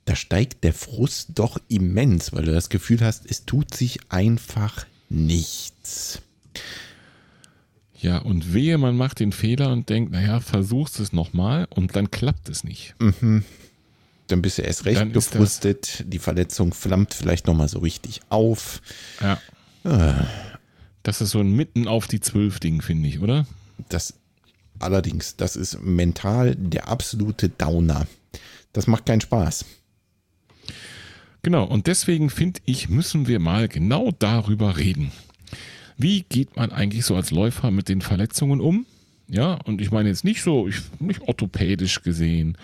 [0.05, 4.85] da steigt der Frust doch immens, weil du das Gefühl hast, es tut sich einfach
[5.09, 6.21] nichts.
[8.03, 12.11] Ja, und wehe, man macht den Fehler und denkt, naja, versuchst es nochmal und dann
[12.11, 12.97] klappt es nicht.
[12.99, 13.45] Mhm.
[14.27, 18.83] Dann bist du erst recht dann gefrustet, die Verletzung flammt vielleicht nochmal so richtig auf.
[19.21, 19.39] Ja.
[19.85, 20.27] Ah
[21.05, 23.47] Das ist so ein mitten auf die zwölf Ding, finde ich, oder?
[23.89, 24.15] Das
[24.81, 28.07] allerdings, das ist mental der absolute Downer.
[28.73, 29.65] Das macht keinen Spaß.
[31.43, 35.13] Genau, und deswegen finde ich, müssen wir mal genau darüber reden.
[36.03, 38.87] Wie geht man eigentlich so als Läufer mit den Verletzungen um?
[39.29, 42.59] Ja, und ich meine jetzt nicht so, ich, nicht orthopädisch gesehen,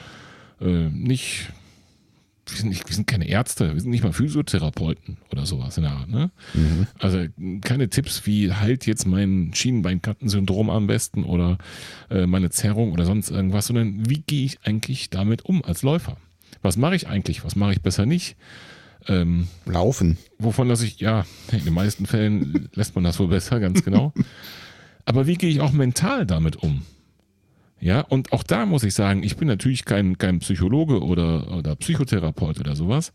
[0.60, 1.50] äh, nicht,
[2.46, 5.84] wir sind, nicht, wir sind keine Ärzte, wir sind nicht mal Physiotherapeuten oder sowas in
[5.84, 6.08] der Art.
[6.08, 6.30] Ne?
[6.54, 6.86] Mhm.
[6.98, 7.24] Also
[7.62, 11.58] keine Tipps wie halt jetzt mein Schienenbeinkantensyndrom am besten oder
[12.10, 16.16] äh, meine Zerrung oder sonst irgendwas, sondern wie gehe ich eigentlich damit um als Läufer?
[16.60, 17.44] Was mache ich eigentlich?
[17.44, 18.36] Was mache ich besser nicht?
[19.08, 20.18] Ähm, Laufen.
[20.38, 24.12] Wovon dass ich, ja, in den meisten Fällen lässt man das wohl besser, ganz genau.
[25.06, 26.82] Aber wie gehe ich auch mental damit um?
[27.80, 31.76] Ja, und auch da muss ich sagen, ich bin natürlich kein, kein Psychologe oder, oder
[31.76, 33.12] Psychotherapeut oder sowas.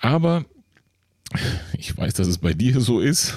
[0.00, 0.44] Aber
[1.78, 3.34] ich weiß, dass es bei dir so ist.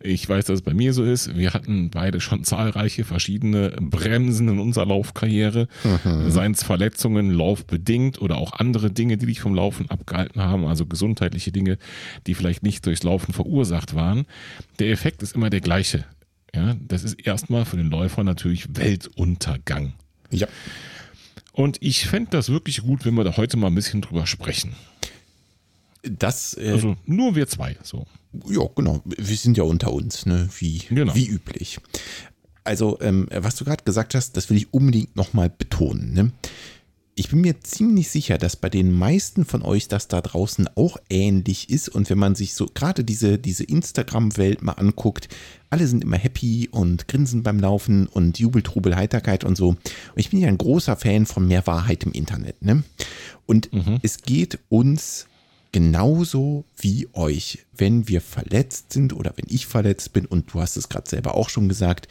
[0.00, 1.36] Ich weiß, dass es bei mir so ist.
[1.36, 5.68] Wir hatten beide schon zahlreiche verschiedene Bremsen in unserer Laufkarriere.
[5.84, 6.30] Mhm.
[6.30, 10.66] Seien es Verletzungen, laufbedingt oder auch andere Dinge, die dich vom Laufen abgehalten haben.
[10.66, 11.78] Also gesundheitliche Dinge,
[12.26, 14.26] die vielleicht nicht durchs Laufen verursacht waren.
[14.78, 16.04] Der Effekt ist immer der gleiche.
[16.54, 19.94] Ja, das ist erstmal für den Läufer natürlich Weltuntergang.
[20.30, 20.46] Ja.
[21.52, 24.74] Und ich fände das wirklich gut, wenn wir da heute mal ein bisschen drüber sprechen.
[26.10, 28.06] Das, äh, also nur wir zwei, so.
[28.48, 29.02] Ja, genau.
[29.04, 30.48] Wir sind ja unter uns, ne?
[30.58, 31.14] wie, genau.
[31.14, 31.78] wie üblich.
[32.64, 36.12] Also, ähm, was du gerade gesagt hast, das will ich unbedingt nochmal betonen.
[36.14, 36.32] Ne?
[37.14, 40.96] Ich bin mir ziemlich sicher, dass bei den meisten von euch das da draußen auch
[41.08, 41.88] ähnlich ist.
[41.88, 45.28] Und wenn man sich so gerade diese, diese Instagram-Welt mal anguckt,
[45.70, 49.68] alle sind immer happy und grinsen beim Laufen und Jubel, Trubel, Heiterkeit und so.
[49.68, 49.78] Und
[50.16, 52.62] ich bin ja ein großer Fan von mehr Wahrheit im Internet.
[52.62, 52.82] Ne?
[53.46, 54.00] Und mhm.
[54.02, 55.26] es geht uns
[55.74, 60.76] genauso wie euch, wenn wir verletzt sind oder wenn ich verletzt bin und du hast
[60.76, 62.06] es gerade selber auch schon gesagt,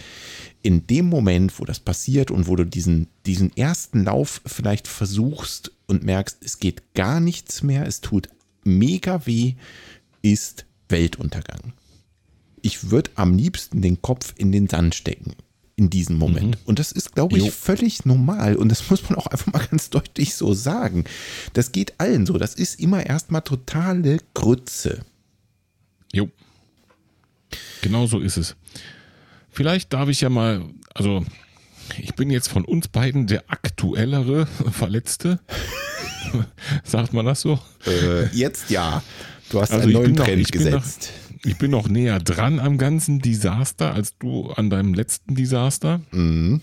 [0.64, 5.72] in dem Moment, wo das passiert und wo du diesen, diesen ersten Lauf vielleicht versuchst
[5.88, 8.28] und merkst, es geht gar nichts mehr, es tut
[8.66, 9.54] mega weh,
[10.22, 11.72] ist Weltuntergang.
[12.62, 15.36] Ich würde am liebsten den Kopf in den Sand stecken
[15.76, 16.58] in diesem Moment.
[16.62, 16.66] Mhm.
[16.66, 17.52] Und das ist, glaube ich, jo.
[17.52, 18.56] völlig normal.
[18.56, 21.06] Und das muss man auch einfach mal ganz deutlich so sagen.
[21.54, 22.38] Das geht allen so.
[22.38, 25.06] Das ist immer erstmal totale Grütze.
[26.12, 26.30] Jo.
[27.82, 28.56] Genau so ist es.
[29.50, 31.26] Vielleicht darf ich ja mal, also
[31.98, 35.40] ich bin jetzt von uns beiden der aktuellere Verletzte.
[36.84, 37.60] Sagt man das so?
[37.86, 39.04] Äh, jetzt ja.
[39.50, 41.12] Du hast also einen neuen Trend noch, gesetzt.
[41.12, 46.02] Noch, ich bin noch näher dran am ganzen Desaster als du an deinem letzten Desaster.
[46.12, 46.62] Mhm.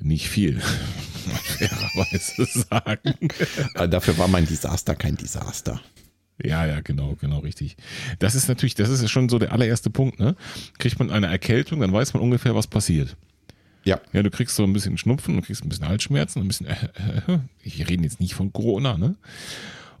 [0.00, 0.60] Nicht viel,
[1.58, 3.14] fairerweise sagen.
[3.74, 5.80] Aber dafür war mein Desaster kein Desaster.
[6.42, 7.76] Ja, ja, genau, genau, richtig.
[8.18, 10.34] Das ist natürlich, das ist ja schon so der allererste Punkt, ne?
[10.78, 13.16] Kriegt man eine Erkältung, dann weiß man ungefähr, was passiert.
[13.84, 14.00] Ja.
[14.12, 16.74] Ja, du kriegst so ein bisschen Schnupfen, du kriegst ein bisschen Halsschmerzen, ein bisschen, äh,
[17.28, 19.14] äh, ich rede jetzt nicht von Corona, ne?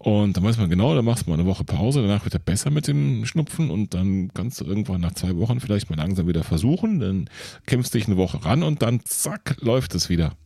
[0.04, 2.38] Und dann weiß man genau, dann machst du mal eine Woche Pause, danach wird er
[2.38, 6.28] besser mit dem Schnupfen und dann kannst du irgendwann nach zwei Wochen vielleicht mal langsam
[6.28, 7.30] wieder versuchen, dann
[7.64, 10.36] kämpfst dich eine Woche ran und dann zack, läuft es wieder.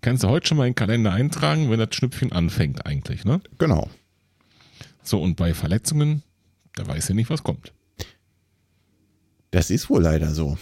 [0.00, 3.42] Kannst du heute schon mal in den Kalender eintragen, wenn das Schnüpfchen anfängt eigentlich, ne?
[3.58, 3.90] Genau.
[5.02, 6.22] So, und bei Verletzungen,
[6.74, 7.74] da weiß er nicht, was kommt.
[9.50, 10.56] Das ist wohl leider so.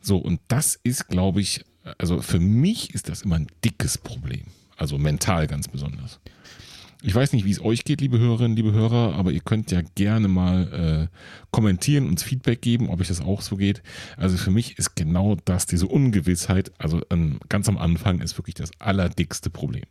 [0.00, 1.64] So, und das ist, glaube ich,
[1.96, 4.46] also für mich ist das immer ein dickes Problem.
[4.76, 6.20] Also mental ganz besonders.
[7.06, 9.82] Ich weiß nicht, wie es euch geht, liebe Hörerinnen, liebe Hörer, aber ihr könnt ja
[9.94, 11.16] gerne mal äh,
[11.50, 13.82] kommentieren, uns Feedback geben, ob euch das auch so geht.
[14.16, 18.54] Also für mich ist genau das, diese Ungewissheit, also ähm, ganz am Anfang ist wirklich
[18.54, 19.84] das allerdickste Problem.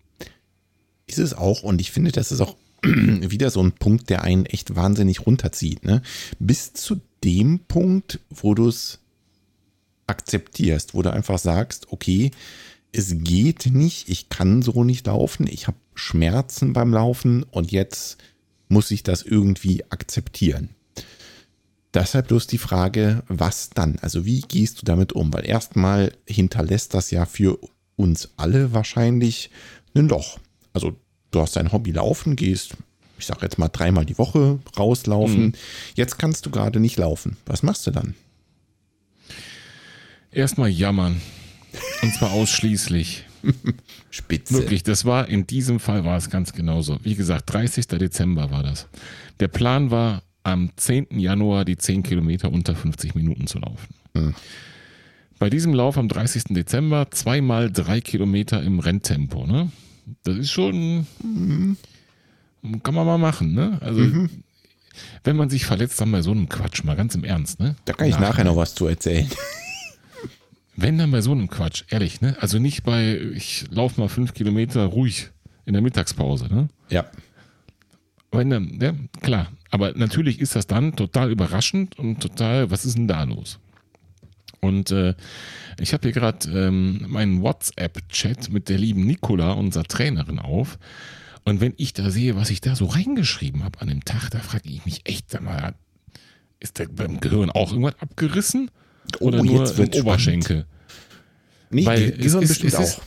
[1.05, 4.47] Ist es auch und ich finde, das ist auch wieder so ein Punkt, der einen
[4.47, 5.85] echt wahnsinnig runterzieht.
[5.85, 6.01] Ne?
[6.39, 8.99] Bis zu dem Punkt, wo du es
[10.07, 12.31] akzeptierst, wo du einfach sagst, okay,
[12.93, 18.17] es geht nicht, ich kann so nicht laufen, ich habe Schmerzen beim Laufen und jetzt
[18.69, 20.69] muss ich das irgendwie akzeptieren.
[21.93, 23.99] Deshalb bloß die Frage, was dann?
[23.99, 25.33] Also wie gehst du damit um?
[25.33, 27.59] Weil erstmal hinterlässt das ja für
[27.95, 29.51] uns alle wahrscheinlich
[29.93, 30.39] ein Loch.
[30.71, 30.95] Also
[31.31, 32.75] du hast dein Hobby laufen, gehst,
[33.19, 35.43] ich sag jetzt mal dreimal die Woche rauslaufen.
[35.43, 35.53] Mhm.
[35.95, 37.37] Jetzt kannst du gerade nicht laufen.
[37.45, 38.15] Was machst du dann?
[40.31, 41.21] Erstmal jammern.
[42.01, 43.25] Und zwar ausschließlich.
[44.09, 44.53] Spitze.
[44.53, 46.99] Wirklich, das war in diesem Fall war es ganz genauso.
[47.03, 47.87] Wie gesagt, 30.
[47.87, 48.87] Dezember war das.
[49.39, 51.19] Der Plan war, am 10.
[51.19, 53.95] Januar die 10 Kilometer unter 50 Minuten zu laufen.
[54.15, 54.35] Hm.
[55.39, 56.45] Bei diesem Lauf am 30.
[56.49, 59.45] Dezember zweimal drei Kilometer im Renntempo.
[59.45, 59.71] Ne?
[60.23, 61.07] Das ist schon.
[61.21, 61.77] Mhm.
[62.81, 63.53] Kann man mal machen.
[63.53, 63.77] Ne?
[63.81, 64.29] Also, mhm.
[65.23, 67.75] wenn man sich verletzt, dann bei so einem Quatsch, mal ganz im Ernst, ne?
[67.85, 69.27] Da kann ich nachher, nachher noch was zu erzählen.
[70.75, 72.35] Wenn dann bei so einem Quatsch, ehrlich, ne?
[72.39, 75.29] Also nicht bei, ich laufe mal fünf Kilometer ruhig
[75.65, 76.67] in der Mittagspause, ne?
[76.89, 77.05] Ja.
[78.31, 79.51] Wenn dann, ja, klar.
[79.69, 83.59] Aber natürlich ist das dann total überraschend und total, was ist denn da los?
[84.61, 85.13] Und äh,
[85.79, 90.79] ich habe hier gerade ähm, meinen WhatsApp-Chat mit der lieben Nicola, unserer Trainerin, auf.
[91.43, 94.39] Und wenn ich da sehe, was ich da so reingeschrieben habe an dem Tag, da
[94.39, 95.75] frage ich mich echt, sag mal,
[96.59, 98.71] ist der beim Gehirn auch irgendwas abgerissen?
[99.19, 100.65] Oder oh, nur im Oberschenkel?
[101.69, 103.03] Nee, Weil Gehirn es, bestimmt es ist, auch.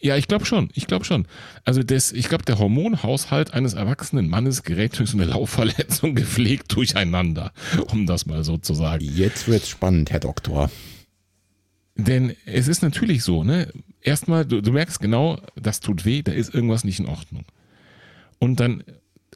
[0.00, 0.70] Ja, ich glaube schon.
[0.74, 1.26] Ich glaube schon.
[1.64, 6.74] Also das, ich glaube, der Hormonhaushalt eines erwachsenen Mannes gerät durch so eine Laufverletzung gepflegt
[6.74, 7.52] durcheinander,
[7.88, 9.04] um das mal so zu sagen.
[9.04, 10.70] Jetzt wird's spannend, Herr Doktor.
[11.96, 13.72] Denn es ist natürlich so, ne?
[14.00, 17.44] Erstmal, du, du merkst genau, das tut weh, da ist irgendwas nicht in Ordnung.
[18.38, 18.82] Und dann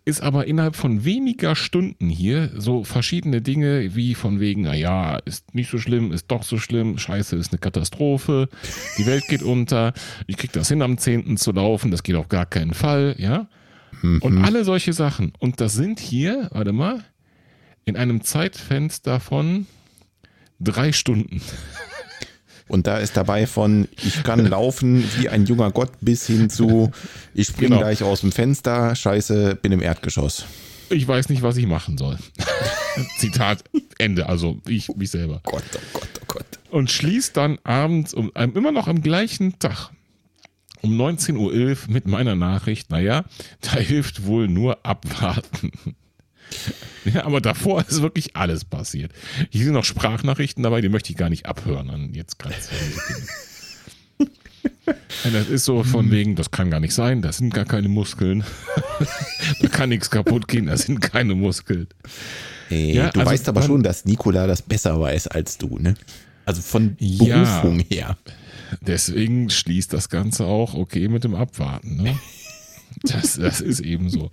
[0.04, 5.54] ist aber innerhalb von weniger Stunden hier so verschiedene Dinge wie von wegen, naja, ist
[5.54, 8.48] nicht so schlimm, ist doch so schlimm, scheiße, ist eine Katastrophe,
[8.98, 9.94] die Welt geht unter,
[10.26, 11.36] ich krieg das hin am 10.
[11.36, 13.48] zu laufen, das geht auf gar keinen Fall, ja.
[14.02, 14.18] Mhm.
[14.20, 15.32] Und alle solche Sachen.
[15.38, 17.04] Und das sind hier, warte mal,
[17.84, 19.66] in einem Zeitfenster von
[20.60, 21.40] drei Stunden.
[22.68, 26.90] Und da ist dabei von, ich kann laufen wie ein junger Gott bis hin zu,
[27.34, 27.80] ich springe genau.
[27.80, 30.46] gleich aus dem Fenster, scheiße, bin im Erdgeschoss.
[30.90, 32.18] Ich weiß nicht, was ich machen soll.
[33.18, 33.64] Zitat
[33.98, 35.40] Ende, also ich mich selber.
[35.44, 36.46] Oh Gott, oh Gott, oh Gott.
[36.70, 39.90] Und schließt dann abends um, immer noch am gleichen Tag
[40.84, 43.24] um 19.11 Uhr mit meiner Nachricht, naja,
[43.62, 45.72] da hilft wohl nur abwarten.
[47.12, 49.12] Ja, aber davor ist wirklich alles passiert.
[49.50, 52.54] Hier sind noch Sprachnachrichten dabei, die möchte ich gar nicht abhören an jetzt gerade.
[55.30, 58.42] das ist so von wegen, das kann gar nicht sein, das sind gar keine Muskeln.
[59.60, 61.88] da kann nichts kaputt gehen, das sind keine Muskeln.
[62.68, 65.94] Hey, ja, du also weißt aber schon, dass Nikola das besser weiß als du, ne?
[66.46, 68.16] Also von Berufung ja, her.
[68.80, 72.02] Deswegen schließt das Ganze auch okay mit dem Abwarten.
[72.02, 72.18] Ne?
[73.02, 74.30] Das, das ist eben so.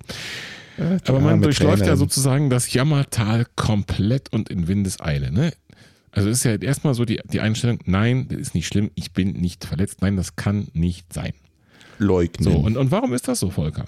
[0.77, 1.87] Aber man durchläuft Tränen.
[1.87, 5.31] ja sozusagen das Jammertal komplett und in Windeseile.
[5.31, 5.53] Ne?
[6.11, 9.33] Also ist ja erstmal so die, die Einstellung, nein, das ist nicht schlimm, ich bin
[9.33, 11.33] nicht verletzt, nein, das kann nicht sein.
[11.97, 12.51] Leugnen.
[12.51, 13.85] So, und, und warum ist das so, Volker?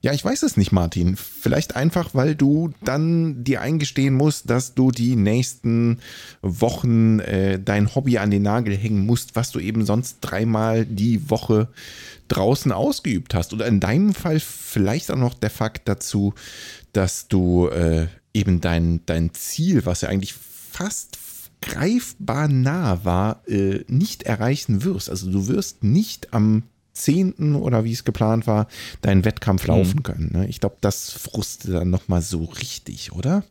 [0.00, 1.16] Ja, ich weiß es nicht, Martin.
[1.16, 5.98] Vielleicht einfach, weil du dann dir eingestehen musst, dass du die nächsten
[6.40, 11.28] Wochen äh, dein Hobby an den Nagel hängen musst, was du eben sonst dreimal die
[11.30, 11.68] Woche
[12.28, 13.52] draußen ausgeübt hast.
[13.52, 16.34] Oder in deinem Fall vielleicht auch noch der Fakt dazu,
[16.92, 21.18] dass du äh, eben dein, dein Ziel, was ja eigentlich fast
[21.60, 25.10] greifbar nah war, äh, nicht erreichen wirst.
[25.10, 26.62] Also du wirst nicht am
[26.92, 27.54] 10.
[27.56, 28.68] oder wie es geplant war,
[29.00, 29.68] deinen Wettkampf mhm.
[29.68, 30.30] laufen können.
[30.32, 30.48] Ne?
[30.48, 33.44] Ich glaube, das frustet dann nochmal so richtig, oder?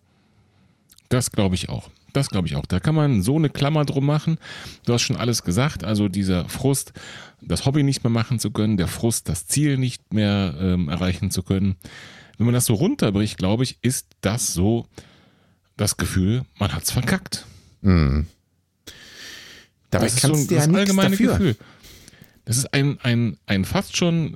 [1.09, 1.89] Das glaube ich auch.
[2.13, 2.65] Das glaube ich auch.
[2.65, 4.37] Da kann man so eine Klammer drum machen.
[4.85, 5.83] Du hast schon alles gesagt.
[5.83, 6.93] Also dieser Frust,
[7.41, 11.31] das Hobby nicht mehr machen zu können, der Frust, das Ziel nicht mehr ähm, erreichen
[11.31, 11.75] zu können.
[12.37, 14.87] Wenn man das so runterbricht, glaube ich, ist das so
[15.75, 17.45] das Gefühl, man hat es verkackt.
[17.81, 18.27] Mhm.
[19.89, 21.37] Dabei das kannst so du ja nichts dafür.
[21.37, 21.55] Gefühl.
[22.45, 24.33] Das ist ein, ein, ein fast schon,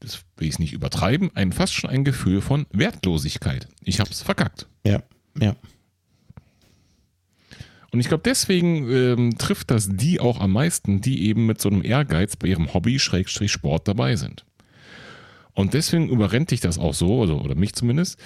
[0.00, 3.68] das will ich es nicht übertreiben, ein fast schon ein Gefühl von Wertlosigkeit.
[3.84, 4.66] Ich habe es verkackt.
[4.84, 5.02] Ja,
[5.38, 5.54] ja.
[7.92, 11.68] Und ich glaube, deswegen ähm, trifft das die auch am meisten, die eben mit so
[11.68, 14.46] einem Ehrgeiz bei ihrem Hobby Schrägstrich Sport dabei sind.
[15.54, 18.18] Und deswegen überrennt dich das auch so, also, oder mich zumindest,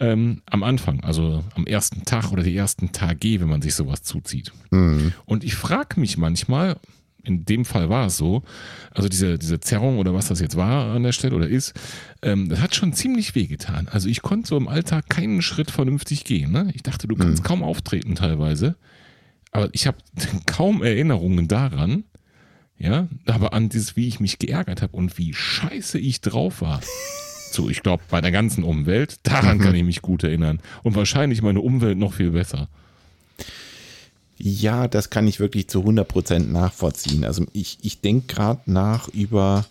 [0.00, 4.02] ähm, am Anfang, also am ersten Tag oder die ersten Tage, wenn man sich sowas
[4.02, 4.50] zuzieht.
[4.70, 5.12] Mhm.
[5.26, 6.76] Und ich frage mich manchmal,
[7.22, 8.42] in dem Fall war es so,
[8.90, 11.74] also diese, diese Zerrung oder was das jetzt war an der Stelle oder ist,
[12.22, 13.88] ähm, das hat schon ziemlich wehgetan.
[13.88, 16.50] Also ich konnte so im Alltag keinen Schritt vernünftig gehen.
[16.50, 16.70] Ne?
[16.74, 17.46] Ich dachte, du kannst mhm.
[17.46, 18.76] kaum auftreten teilweise.
[19.52, 19.98] Aber ich habe
[20.46, 22.04] kaum Erinnerungen daran,
[22.78, 26.80] ja, aber an das, wie ich mich geärgert habe und wie scheiße ich drauf war.
[27.52, 29.62] So, ich glaube, bei der ganzen Umwelt, daran mhm.
[29.62, 30.60] kann ich mich gut erinnern.
[30.82, 32.68] Und wahrscheinlich meine Umwelt noch viel besser.
[34.44, 37.24] Ja, das kann ich wirklich zu 100% nachvollziehen.
[37.24, 39.64] Also ich, ich denke gerade nach über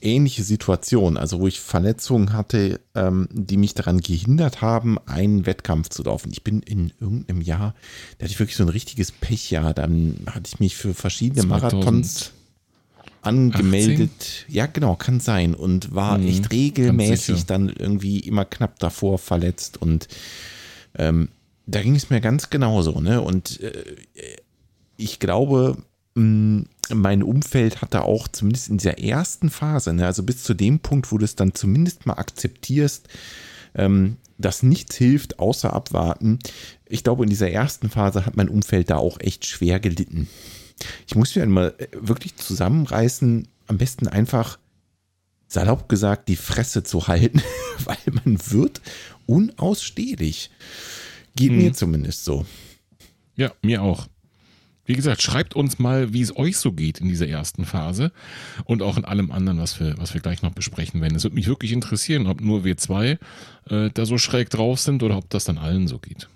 [0.00, 5.90] ähnliche Situationen, also wo ich Verletzungen hatte, ähm, die mich daran gehindert haben, einen Wettkampf
[5.90, 6.30] zu laufen.
[6.32, 7.74] Ich bin in irgendeinem Jahr,
[8.16, 9.74] da hatte ich wirklich so ein richtiges Pechjahr.
[9.74, 11.78] Dann hatte ich mich für verschiedene 2018.
[11.78, 12.32] Marathons
[13.20, 14.46] angemeldet.
[14.48, 15.54] Ja, genau, kann sein.
[15.54, 20.08] Und war mhm, echt regelmäßig dann irgendwie immer knapp davor verletzt und
[20.96, 21.28] ähm,
[21.66, 23.20] da ging es mir ganz genauso, ne?
[23.20, 23.96] Und äh,
[24.96, 25.76] ich glaube,
[26.14, 30.78] mh, mein Umfeld hatte auch zumindest in dieser ersten Phase, ne, also bis zu dem
[30.80, 33.08] Punkt, wo du es dann zumindest mal akzeptierst,
[33.74, 36.38] ähm, dass nichts hilft, außer abwarten.
[36.86, 40.28] Ich glaube, in dieser ersten Phase hat mein Umfeld da auch echt schwer gelitten.
[41.06, 44.58] Ich muss mir mal äh, wirklich zusammenreißen, am besten einfach
[45.48, 47.42] salopp gesagt die Fresse zu halten,
[47.84, 48.80] weil man wird
[49.26, 50.50] unausstehlich.
[51.36, 51.58] Geht hm.
[51.58, 52.44] mir zumindest so.
[53.36, 54.08] Ja, mir auch.
[54.86, 58.12] Wie gesagt, schreibt uns mal, wie es euch so geht in dieser ersten Phase
[58.64, 61.16] und auch in allem anderen, was wir, was wir gleich noch besprechen werden.
[61.16, 63.18] Es würde mich wirklich interessieren, ob nur wir zwei
[63.68, 66.28] äh, da so schräg drauf sind oder ob das dann allen so geht.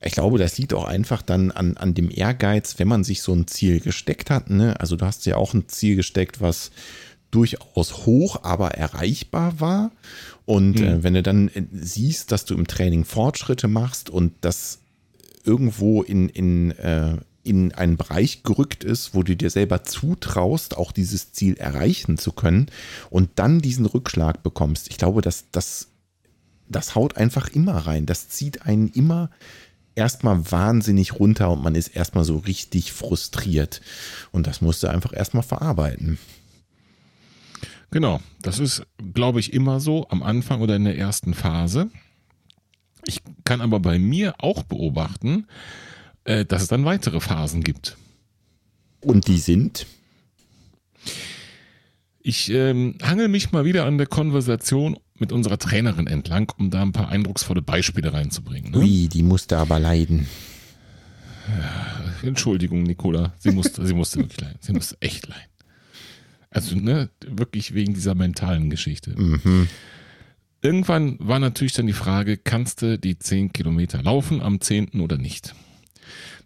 [0.00, 3.34] Ich glaube, das liegt auch einfach dann an, an dem Ehrgeiz, wenn man sich so
[3.34, 4.48] ein Ziel gesteckt hat.
[4.48, 4.80] Ne?
[4.80, 6.70] Also du hast ja auch ein Ziel gesteckt, was
[7.30, 9.90] durchaus hoch, aber erreichbar war.
[10.48, 10.86] Und hm.
[10.86, 14.78] äh, wenn du dann äh, siehst, dass du im Training Fortschritte machst und das
[15.44, 20.90] irgendwo in, in, äh, in einen Bereich gerückt ist, wo du dir selber zutraust, auch
[20.90, 22.70] dieses Ziel erreichen zu können
[23.10, 24.88] und dann diesen Rückschlag bekommst.
[24.88, 25.88] Ich glaube, dass das,
[26.66, 28.06] das haut einfach immer rein.
[28.06, 29.28] Das zieht einen immer
[29.96, 33.82] erstmal wahnsinnig runter und man ist erstmal so richtig frustriert.
[34.32, 36.18] Und das musst du einfach erstmal verarbeiten.
[37.90, 38.82] Genau, das ist,
[39.14, 41.90] glaube ich, immer so am Anfang oder in der ersten Phase.
[43.06, 45.46] Ich kann aber bei mir auch beobachten,
[46.24, 47.96] äh, dass es dann weitere Phasen gibt.
[49.00, 49.86] Und die sind?
[52.20, 56.82] Ich ähm, hangel mich mal wieder an der Konversation mit unserer Trainerin entlang, um da
[56.82, 58.72] ein paar eindrucksvolle Beispiele reinzubringen.
[58.72, 58.78] Ne?
[58.78, 60.28] Ui, die musste aber leiden.
[62.22, 63.32] Entschuldigung, Nicola.
[63.38, 64.58] Sie musste, sie musste wirklich leiden.
[64.60, 65.47] Sie musste echt leiden.
[66.50, 69.14] Also, ne, wirklich wegen dieser mentalen Geschichte.
[69.20, 69.68] Mhm.
[70.60, 75.00] Irgendwann war natürlich dann die Frage, kannst du die 10 Kilometer laufen am 10.
[75.00, 75.54] oder nicht?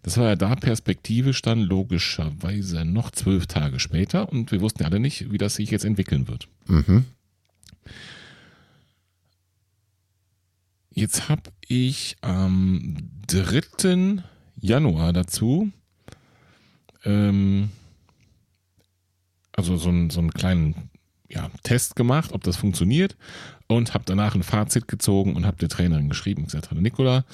[0.03, 4.89] Das war ja da perspektivisch dann logischerweise noch zwölf Tage später und wir wussten ja
[4.89, 6.47] alle nicht, wie das sich jetzt entwickeln wird.
[6.67, 7.05] Mhm.
[10.91, 14.23] Jetzt habe ich am 3.
[14.59, 15.71] Januar dazu
[17.03, 17.69] ähm,
[19.55, 20.89] also so, ein, so einen kleinen
[21.29, 23.15] ja, Test gemacht, ob das funktioniert
[23.67, 27.25] und habe danach ein Fazit gezogen und habe der Trainerin geschrieben und gesagt, hallo Nikola,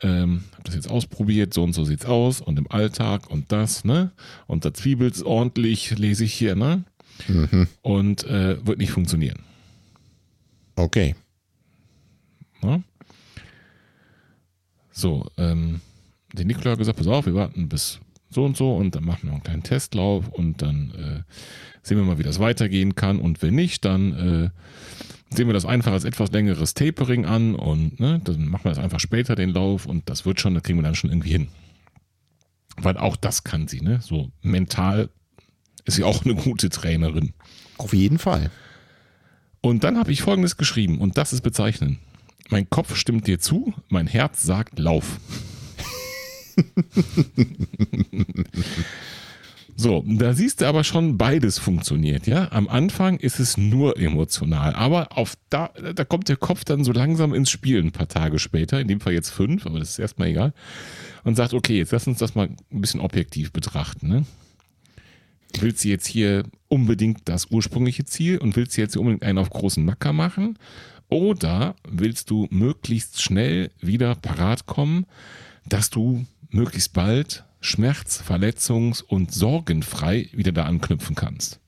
[0.00, 3.84] ähm, habe das jetzt ausprobiert, so und so sieht's aus und im Alltag und das,
[3.84, 4.12] ne?
[4.46, 6.84] Und da zwiebelt's ordentlich, lese ich hier, ne?
[7.26, 7.66] Mhm.
[7.82, 9.40] Und äh, wird nicht funktionieren.
[10.76, 11.16] Okay.
[12.62, 12.82] Ne?
[14.92, 15.80] So, ähm,
[16.32, 19.28] der Nikola hat gesagt, pass auf, wir warten bis so und so und dann machen
[19.28, 21.32] wir einen kleinen Testlauf und dann äh,
[21.82, 25.64] sehen wir mal, wie das weitergehen kann und wenn nicht, dann äh, sehen wir das
[25.64, 29.50] einfach als etwas längeres Tapering an und ne, dann machen wir das einfach später den
[29.50, 31.48] Lauf und das wird schon, das kriegen wir dann schon irgendwie hin.
[32.76, 34.00] Weil auch das kann sie, ne?
[34.00, 35.10] So mental
[35.84, 37.32] ist sie auch eine gute Trainerin.
[37.76, 38.50] Auf jeden Fall.
[39.60, 41.98] Und dann habe ich folgendes geschrieben und das ist bezeichnend.
[42.50, 45.18] Mein Kopf stimmt dir zu, mein Herz sagt Lauf.
[49.80, 52.50] So, da siehst du aber schon, beides funktioniert, ja.
[52.50, 56.90] Am Anfang ist es nur emotional, aber auf da, da kommt der Kopf dann so
[56.90, 60.00] langsam ins Spiel ein paar Tage später, in dem Fall jetzt fünf, aber das ist
[60.00, 60.52] erstmal egal,
[61.22, 64.24] und sagt, okay, jetzt lass uns das mal ein bisschen objektiv betrachten, ne?
[65.60, 69.50] Willst du jetzt hier unbedingt das ursprüngliche Ziel und willst du jetzt unbedingt einen auf
[69.50, 70.58] großen Macker machen?
[71.08, 75.06] Oder willst du möglichst schnell wieder parat kommen,
[75.66, 81.60] dass du möglichst bald schmerz-, verletzungs- und sorgenfrei wieder da anknüpfen kannst.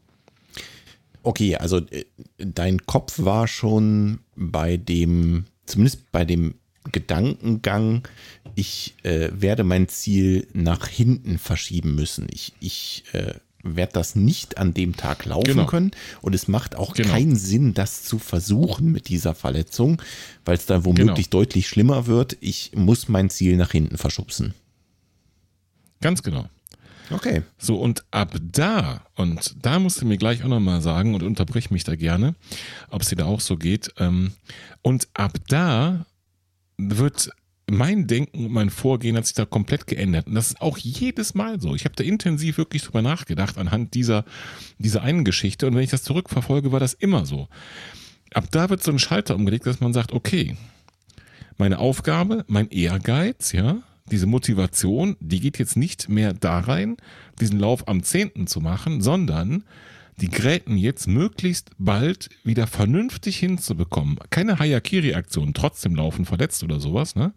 [1.23, 2.05] Okay, also äh,
[2.39, 6.55] dein Kopf war schon bei dem, zumindest bei dem
[6.93, 8.09] Gedankengang,
[8.55, 12.27] ich äh, werde mein Ziel nach hinten verschieben müssen.
[12.33, 15.67] Ich, ich äh, werde das nicht an dem Tag laufen genau.
[15.67, 15.91] können
[16.23, 17.11] und es macht auch genau.
[17.11, 20.01] keinen Sinn, das zu versuchen mit dieser Verletzung,
[20.47, 21.43] weil es dann womöglich genau.
[21.43, 22.39] deutlich schlimmer wird.
[22.41, 24.55] Ich muss mein Ziel nach hinten verschubsen.
[26.01, 26.49] Ganz genau.
[27.11, 27.43] Okay.
[27.59, 31.71] So, und ab da, und da musst du mir gleich auch nochmal sagen und unterbrich
[31.71, 32.35] mich da gerne,
[32.89, 33.93] ob es dir da auch so geht.
[33.99, 34.33] Ähm,
[34.83, 36.07] und ab da
[36.79, 37.31] wird
[37.69, 40.27] mein Denken und mein Vorgehen hat sich da komplett geändert.
[40.27, 41.75] Und das ist auch jedes Mal so.
[41.75, 44.25] Ich habe da intensiv wirklich drüber nachgedacht anhand dieser,
[44.79, 45.67] dieser einen Geschichte.
[45.67, 47.49] Und wenn ich das zurückverfolge, war das immer so.
[48.33, 50.57] Ab da wird so ein Schalter umgelegt, dass man sagt, okay,
[51.59, 56.97] meine Aufgabe, mein Ehrgeiz, ja, diese Motivation, die geht jetzt nicht mehr da rein,
[57.41, 58.47] diesen Lauf am 10.
[58.47, 59.65] zu machen, sondern
[60.21, 64.19] die Gräten jetzt möglichst bald wieder vernünftig hinzubekommen.
[64.29, 67.33] Keine Hayakiri-Aktion, trotzdem laufen verletzt oder sowas, ne?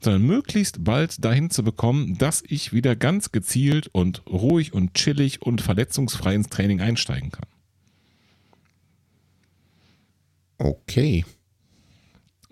[0.00, 5.42] Sondern möglichst bald dahin zu bekommen, dass ich wieder ganz gezielt und ruhig und chillig
[5.42, 7.46] und verletzungsfrei ins Training einsteigen kann.
[10.58, 11.24] Okay.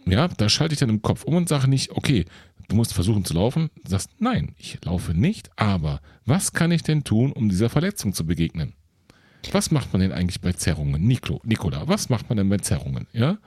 [0.06, 2.24] Ja, da schalte ich dann im Kopf um und sage nicht, okay,
[2.70, 3.70] du musst versuchen zu laufen.
[3.86, 8.24] Sagst, nein, ich laufe nicht, aber was kann ich denn tun, um dieser Verletzung zu
[8.24, 8.72] begegnen?
[9.52, 11.06] Was macht man denn eigentlich bei Zerrungen?
[11.06, 13.06] Nico, Nikola, was macht man denn bei Zerrungen?
[13.12, 13.38] Ja?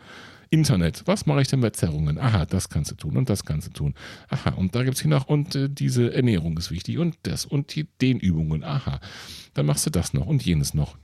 [0.49, 2.19] Internet, was mache ich denn bei Zerrungen?
[2.19, 3.95] Aha, das kannst du tun und das kannst du tun.
[4.29, 7.45] Aha, und da gibt es hier noch, und äh, diese Ernährung ist wichtig und das
[7.45, 8.63] und die Dehnübungen.
[8.63, 8.99] Aha,
[9.53, 10.97] dann machst du das noch und jenes noch.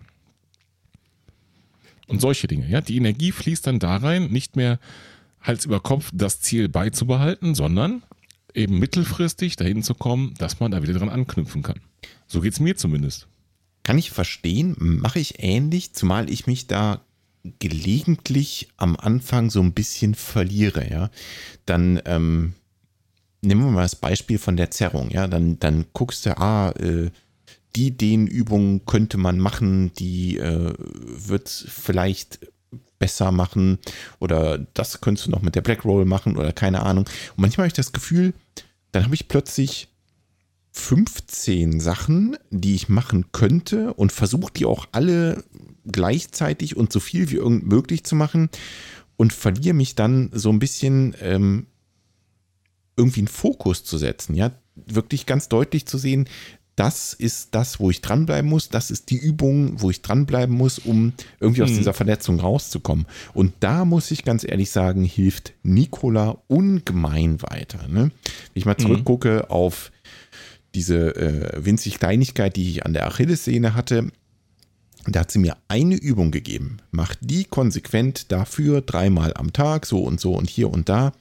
[2.07, 2.81] Und solche Dinge, ja.
[2.81, 4.79] Die Energie fließt dann da rein, nicht mehr
[5.41, 8.03] Hals über Kopf das Ziel beizubehalten, sondern
[8.53, 11.79] eben mittelfristig dahin zu kommen, dass man da wieder dran anknüpfen kann.
[12.27, 13.27] So geht es mir zumindest.
[13.83, 17.01] Kann ich verstehen, mache ich ähnlich, zumal ich mich da
[17.59, 21.09] gelegentlich am Anfang so ein bisschen verliere, ja.
[21.65, 22.53] Dann ähm,
[23.41, 25.27] nehmen wir mal das Beispiel von der Zerrung, ja.
[25.27, 27.09] Dann, dann guckst du, ah, äh,
[27.75, 32.39] die Dehnübung könnte man machen, die äh, wird vielleicht
[32.99, 33.79] besser machen
[34.19, 37.05] oder das könntest du noch mit der Black Roll machen oder keine Ahnung.
[37.05, 38.33] Und manchmal habe ich das Gefühl,
[38.91, 39.87] dann habe ich plötzlich
[40.71, 45.43] 15 Sachen, die ich machen könnte und versuche die auch alle
[45.85, 48.49] gleichzeitig und so viel wie irgend möglich zu machen
[49.17, 51.65] und verliere mich dann so ein bisschen ähm,
[52.95, 56.27] irgendwie einen Fokus zu setzen, ja, wirklich ganz deutlich zu sehen,
[56.79, 60.79] das ist das, wo ich dranbleiben muss, das ist die Übung, wo ich dranbleiben muss,
[60.79, 61.11] um
[61.41, 61.77] irgendwie aus mhm.
[61.77, 63.05] dieser Verletzung rauszukommen.
[63.33, 67.85] Und da muss ich ganz ehrlich sagen, hilft Nikola ungemein weiter.
[67.89, 68.03] Ne?
[68.03, 68.11] Wenn
[68.53, 68.83] ich mal mhm.
[68.83, 69.51] zurückgucke mhm.
[69.51, 69.91] auf
[70.73, 74.09] diese äh, winzig Kleinigkeit, die ich an der Achillessehne hatte,
[75.05, 76.77] da hat sie mir eine Übung gegeben.
[76.91, 81.13] Mach die konsequent dafür dreimal am Tag, so und so und hier und da.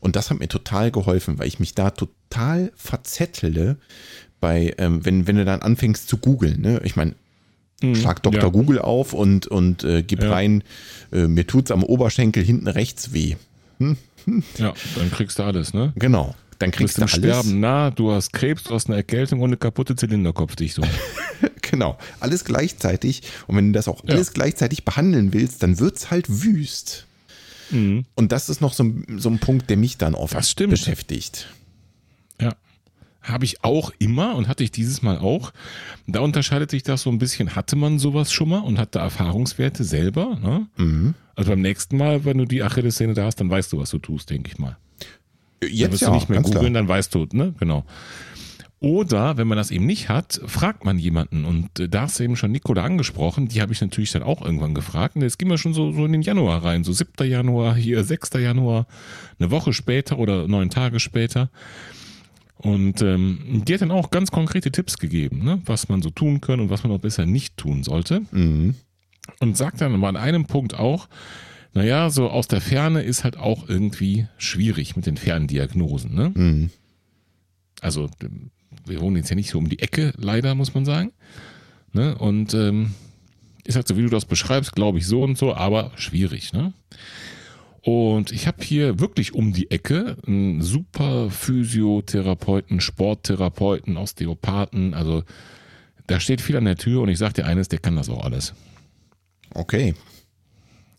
[0.00, 3.76] Und das hat mir total geholfen, weil ich mich da total verzettele
[4.44, 6.78] bei, ähm, wenn, wenn du dann anfängst zu googeln, ne?
[6.84, 7.14] Ich meine,
[7.82, 8.42] mhm, schlag Dr.
[8.42, 8.48] Ja.
[8.50, 10.30] Google auf und, und äh, gib ja.
[10.30, 10.62] rein,
[11.12, 13.36] äh, mir tut's am Oberschenkel hinten rechts weh.
[13.78, 13.96] Hm?
[14.58, 15.94] Ja, dann kriegst du alles, ne?
[15.96, 16.34] Genau.
[16.58, 17.16] Dann kriegst du, du alles.
[17.16, 20.86] Sterben nah, du hast Krebs, du hast eine Erkältung und eine kaputte Zylinderkopfdichtung.
[21.62, 23.22] genau, alles gleichzeitig.
[23.46, 24.10] Und wenn du das auch ja.
[24.10, 27.06] alles gleichzeitig behandeln willst, dann wird's halt wüst.
[27.70, 28.04] Mhm.
[28.14, 30.36] Und das ist noch so, so ein Punkt, der mich dann oft
[30.68, 31.48] beschäftigt.
[32.38, 32.54] Ja.
[33.24, 35.52] Habe ich auch immer und hatte ich dieses Mal auch.
[36.06, 37.56] Da unterscheidet sich das so ein bisschen.
[37.56, 40.38] Hatte man sowas schon mal und hatte Erfahrungswerte selber?
[40.40, 40.66] Ne?
[40.76, 41.14] Mhm.
[41.34, 43.98] Also beim nächsten Mal, wenn du die Achillessehne da hast, dann weißt du, was du
[43.98, 44.76] tust, denke ich mal.
[45.62, 47.54] Jetzt dann wirst ja, du nicht mehr googeln, dann weißt du, ne?
[47.58, 47.84] Genau.
[48.84, 51.46] Oder wenn man das eben nicht hat, fragt man jemanden.
[51.46, 54.42] Und äh, da hast du eben schon Nicola angesprochen, die habe ich natürlich dann auch
[54.42, 55.16] irgendwann gefragt.
[55.16, 57.26] Und jetzt gehen wir schon so, so in den Januar rein, so 7.
[57.26, 58.34] Januar, hier 6.
[58.34, 58.86] Januar,
[59.38, 61.48] eine Woche später oder neun Tage später.
[62.56, 65.60] Und ähm, die hat dann auch ganz konkrete Tipps gegeben, ne?
[65.66, 68.22] was man so tun kann und was man auch besser nicht tun sollte.
[68.30, 68.74] Mhm.
[69.40, 71.08] Und sagt dann aber an einem Punkt auch,
[71.72, 76.14] naja, so aus der Ferne ist halt auch irgendwie schwierig mit den Ferndiagnosen.
[76.14, 76.32] Ne?
[76.34, 76.70] Mhm.
[77.80, 78.08] Also
[78.86, 81.12] wir wohnen jetzt ja nicht so um die Ecke, leider, muss man sagen.
[81.92, 82.16] Ne?
[82.16, 82.94] Und ähm,
[83.64, 86.52] ist halt so, wie du das beschreibst, glaube ich, so und so, aber schwierig.
[86.52, 86.72] Ne?
[87.84, 94.94] Und ich habe hier wirklich um die Ecke einen super Physiotherapeuten, Sporttherapeuten, Osteopathen.
[94.94, 95.22] Also
[96.06, 98.24] da steht viel an der Tür und ich sage dir eines, der kann das auch
[98.24, 98.54] alles.
[99.52, 99.94] Okay.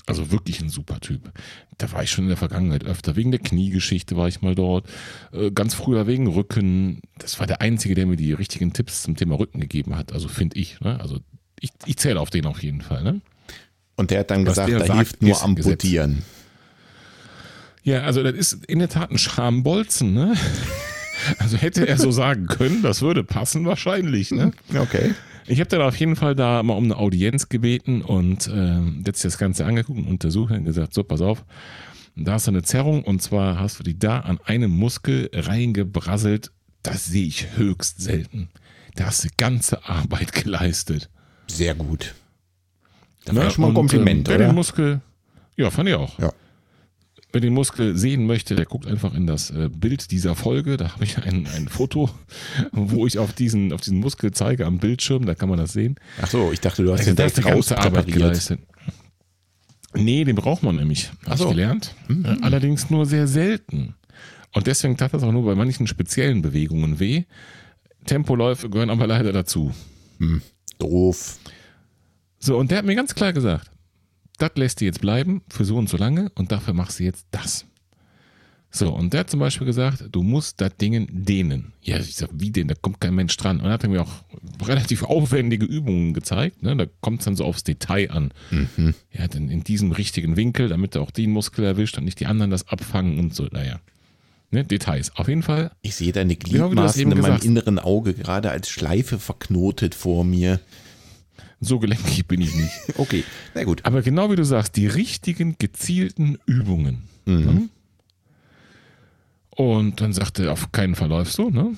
[0.06, 1.32] Also wirklich ein super Typ.
[1.80, 3.16] Da war ich schon in der Vergangenheit öfter.
[3.16, 4.88] Wegen der Kniegeschichte war ich mal dort.
[5.34, 7.02] Äh, ganz früher wegen Rücken.
[7.18, 10.14] Das war der Einzige, der mir die richtigen Tipps zum Thema Rücken gegeben hat.
[10.14, 10.80] Also finde ich.
[10.82, 11.00] Ne?
[11.00, 11.18] Also
[11.60, 13.02] ich, ich zähle auf den auf jeden Fall.
[13.02, 13.22] Ne?
[13.96, 16.12] Und der hat dann Was gesagt, da hilft nur amputieren.
[16.18, 16.35] Gesetz.
[17.86, 20.36] Ja, also das ist in der Tat ein Schambolzen, ne?
[21.40, 24.52] Also hätte er so sagen können, das würde passen wahrscheinlich, ne?
[24.78, 25.16] Okay.
[25.48, 29.24] Ich habe dann auf jeden Fall da mal um eine Audienz gebeten und äh, jetzt
[29.24, 31.46] das Ganze angeguckt und untersucht und gesagt, so, pass auf,
[32.16, 36.52] da hast du eine Zerrung und zwar hast du die da an einem Muskel reingebrasselt.
[36.84, 38.50] Das sehe ich höchst selten.
[38.96, 41.10] Da hast du ganze Arbeit geleistet.
[41.48, 42.14] Sehr gut.
[43.24, 44.48] Das war ja, schon mal ein Kompliment, und, äh, oder?
[44.48, 45.02] Den Muskel,
[45.56, 46.20] ja, fand ich auch.
[46.20, 46.34] Ja.
[47.36, 50.78] Wer den Muskel sehen möchte, der guckt einfach in das äh, Bild dieser Folge.
[50.78, 52.10] Da habe ich ein, ein Foto,
[52.72, 55.26] wo ich auf diesen, auf diesen Muskel zeige am Bildschirm.
[55.26, 55.98] Da kann man das sehen.
[56.22, 58.62] Ach so, ich dachte, du hast also den direkt ganze Arbeit geleistet.
[59.94, 61.12] Nee, den braucht man nämlich.
[61.28, 61.50] Hast so.
[61.50, 61.94] gelernt.
[62.08, 62.38] Mhm.
[62.42, 63.96] Allerdings nur sehr selten.
[64.54, 67.26] Und deswegen tat das auch nur bei manchen speziellen Bewegungen weh.
[68.06, 69.74] Tempoläufe gehören aber leider dazu.
[70.20, 70.42] Hm,
[70.78, 71.38] doof.
[72.40, 73.72] So, und der hat mir ganz klar gesagt,
[74.38, 77.28] das lässt du jetzt bleiben für so und so lange und dafür machst du jetzt
[77.32, 77.66] das.
[78.76, 81.72] So, und der hat zum Beispiel gesagt, du musst das Ding dehnen.
[81.82, 82.68] Ja, ich sag, wie denn?
[82.68, 83.62] Da kommt kein Mensch dran.
[83.62, 84.26] Und hat er mir auch
[84.68, 86.62] relativ aufwendige Übungen gezeigt.
[86.62, 86.76] Ne?
[86.76, 88.34] Da kommt es dann so aufs Detail an.
[88.52, 88.94] Mhm.
[89.14, 92.26] Ja, dann in diesem richtigen Winkel, damit er auch den Muskel erwischt und nicht die
[92.26, 93.48] anderen das abfangen und so.
[93.50, 93.80] Naja.
[94.52, 94.66] Ne?
[94.66, 95.16] Details.
[95.16, 95.72] Auf jeden Fall.
[95.82, 100.60] Ich sehe deine Gliedmaßen genau, in meinem inneren Auge gerade als Schleife verknotet vor mir.
[101.60, 102.74] So gelenkig bin ich nicht.
[102.98, 103.86] okay, na gut.
[103.86, 107.04] Aber genau wie du sagst, die richtigen, gezielten Übungen.
[107.26, 107.46] Mhm.
[107.46, 107.70] Ne?
[109.50, 111.76] Und dann sagte er, auf keinen Fall läufst du, ne?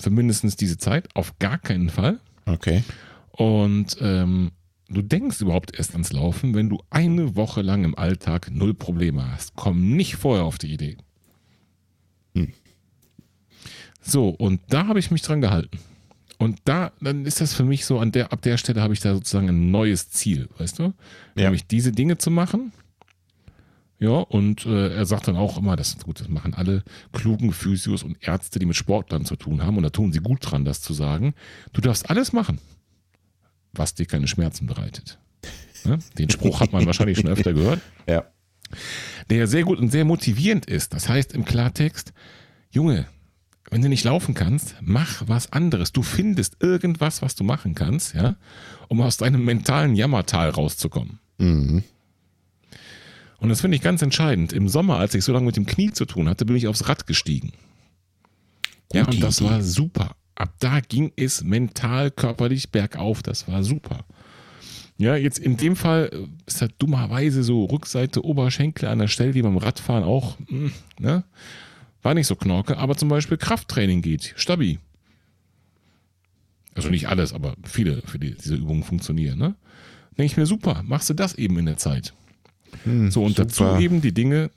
[0.00, 2.20] Für mindestens diese Zeit, auf gar keinen Fall.
[2.44, 2.82] Okay.
[3.30, 4.50] Und ähm,
[4.88, 9.30] du denkst überhaupt erst ans Laufen, wenn du eine Woche lang im Alltag null Probleme
[9.30, 9.54] hast.
[9.54, 10.96] Komm nicht vorher auf die Idee.
[12.34, 12.52] Hm.
[14.02, 15.78] So, und da habe ich mich dran gehalten.
[16.38, 19.00] Und da, dann ist das für mich so, an der, ab der Stelle habe ich
[19.00, 20.82] da sozusagen ein neues Ziel, weißt du?
[21.34, 21.44] Ja.
[21.44, 22.72] Nämlich diese Dinge zu machen
[23.98, 27.52] ja, und äh, er sagt dann auch immer, das ist gut, das machen alle klugen
[27.52, 30.66] Physios und Ärzte, die mit Sportlern zu tun haben, und da tun sie gut dran,
[30.66, 31.34] das zu sagen.
[31.72, 32.60] Du darfst alles machen,
[33.72, 35.18] was dir keine Schmerzen bereitet.
[35.84, 37.80] Ja, den Spruch hat man wahrscheinlich schon öfter gehört.
[38.06, 38.24] Ja.
[39.30, 40.92] Der sehr gut und sehr motivierend ist.
[40.92, 42.12] Das heißt im Klartext,
[42.70, 43.06] Junge,
[43.70, 45.92] wenn du nicht laufen kannst, mach was anderes.
[45.92, 48.36] Du findest irgendwas, was du machen kannst, ja,
[48.88, 51.18] um aus deinem mentalen Jammertal rauszukommen.
[51.38, 51.82] Mhm.
[53.38, 54.52] Und das finde ich ganz entscheidend.
[54.52, 56.88] Im Sommer, als ich so lange mit dem Knie zu tun hatte, bin ich aufs
[56.88, 57.52] Rad gestiegen.
[58.92, 60.16] Ja, und das war super.
[60.36, 63.22] Ab da ging es mental, körperlich bergauf.
[63.22, 64.04] Das war super.
[64.98, 69.34] Ja, jetzt in dem Fall äh, ist das dummerweise so Rückseite Oberschenkel an der Stelle
[69.34, 71.24] wie beim Radfahren auch, hm, ne?
[72.06, 74.32] War nicht so knorke, aber zum Beispiel Krafttraining geht.
[74.36, 74.78] Stabi.
[76.72, 79.56] Also nicht alles, aber viele für die, diese Übungen funktionieren, ne?
[80.16, 82.14] Denke ich mir, super, machst du das eben in der Zeit.
[82.84, 83.48] Hm, so, und super.
[83.48, 84.52] dazu eben die Dinge.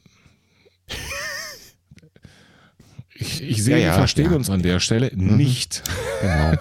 [3.16, 4.38] Ich, ich sehe, ja, ja, wir verstehen ja.
[4.38, 5.36] uns an der Stelle mhm.
[5.36, 5.82] nicht.
[6.22, 6.54] Genau.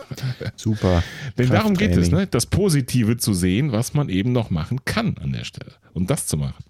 [0.56, 1.04] Super.
[1.36, 2.26] Denn darum geht es, ne?
[2.26, 5.72] das Positive zu sehen, was man eben noch machen kann an der Stelle.
[5.92, 6.64] Und das zu machen.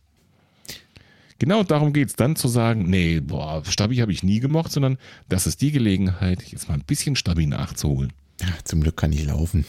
[1.39, 4.99] Genau darum geht es, dann zu sagen, nee, boah, Stabi habe ich nie gemocht, sondern
[5.28, 8.12] das ist die Gelegenheit, jetzt mal ein bisschen Stabi nachzuholen.
[8.41, 9.64] Ja, zum Glück kann ich laufen.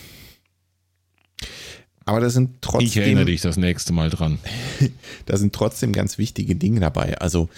[2.06, 2.88] Aber da sind trotzdem.
[2.88, 4.40] Ich erinnere dich das nächste Mal dran.
[5.28, 7.20] da sind trotzdem ganz wichtige Dinge dabei.
[7.20, 7.50] Also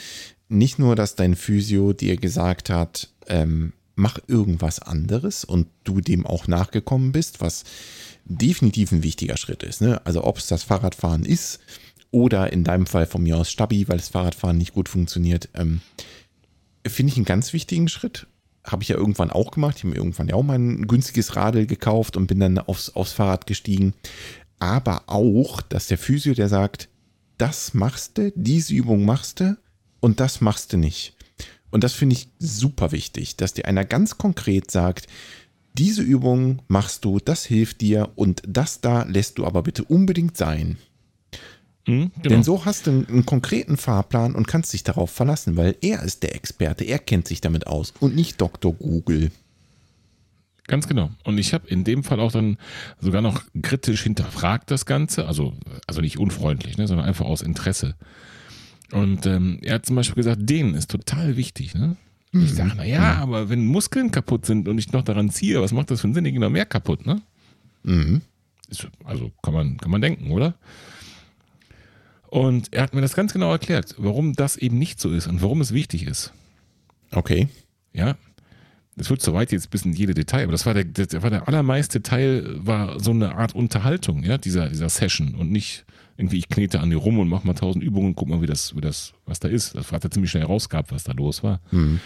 [0.50, 6.26] nicht nur, dass dein Physio dir gesagt hat, ähm, mach irgendwas anderes und du dem
[6.26, 7.64] auch nachgekommen bist, was
[8.26, 9.82] definitiv ein wichtiger Schritt ist.
[9.82, 10.02] Ne?
[10.06, 11.60] Also ob es das Fahrradfahren ist
[12.12, 15.82] oder in deinem Fall von mir aus Stabi, weil das Fahrradfahren nicht gut funktioniert, ähm,
[16.86, 18.28] finde ich einen ganz wichtigen Schritt.
[18.64, 19.78] Habe ich ja irgendwann auch gemacht.
[19.78, 22.90] Ich habe mir irgendwann ja auch mal ein günstiges Radl gekauft und bin dann aufs,
[22.92, 23.96] aufs Fahrrad gestiegen
[24.62, 26.88] aber auch, dass der Physio, der sagt,
[27.40, 29.58] das machst du, diese Übung machst du
[30.00, 31.16] und das machst du nicht.
[31.72, 35.08] Und das finde ich super wichtig, dass dir einer ganz konkret sagt,
[35.74, 40.38] diese Übung machst du, das hilft dir und das da lässt du aber bitte unbedingt
[40.38, 40.78] sein.
[41.88, 42.36] Mhm, genau.
[42.36, 46.04] Denn so hast du einen, einen, konkreten Fahrplan und kannst dich darauf verlassen, weil er
[46.04, 48.74] ist der Experte, er kennt sich damit aus und nicht Dr.
[48.74, 49.32] Google.
[50.68, 51.10] Ganz genau.
[51.24, 52.58] Und ich habe in dem Fall auch dann
[53.00, 55.54] sogar noch kritisch hinterfragt das Ganze, also,
[55.88, 57.96] also nicht unfreundlich, ne, sondern einfach aus Interesse.
[58.92, 61.74] Und ähm, er hat zum Beispiel gesagt, denen ist total wichtig.
[61.74, 61.98] Ne?
[62.32, 62.44] Mhm.
[62.44, 63.22] Ich sage, naja, mhm.
[63.22, 66.14] aber wenn Muskeln kaputt sind und ich noch daran ziehe, was macht das für einen
[66.14, 66.24] Sinn?
[66.24, 67.22] Die gehen noch mehr kaputt, ne?
[67.84, 68.22] Mhm.
[68.70, 70.56] Ist, also kann man, kann man denken, oder?
[72.32, 75.42] Und er hat mir das ganz genau erklärt, warum das eben nicht so ist und
[75.42, 76.32] warum es wichtig ist.
[77.12, 77.50] Okay.
[77.94, 78.16] Ja,
[78.96, 81.30] es wird zu weit jetzt bis in jede Detail, aber das war der, der, war
[81.30, 86.38] der allermeiste Teil, war so eine Art Unterhaltung, ja, dieser, dieser Session und nicht irgendwie,
[86.38, 88.76] ich knete an dir rum und mach mal tausend Übungen und guck mal, wie das,
[88.76, 89.76] wie das, was da ist.
[89.76, 91.60] Das hat er ziemlich schnell rausgehabt, was da los war.
[91.72, 92.00] Mhm.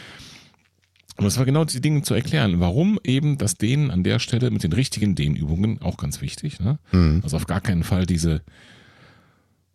[1.18, 4.50] Und es war genau die Dinge zu erklären, warum eben das Dehnen an der Stelle
[4.50, 6.60] mit den richtigen Dehnübungen auch ganz wichtig.
[6.60, 6.80] Ne?
[6.92, 7.22] Mhm.
[7.24, 8.42] Also auf gar keinen Fall diese,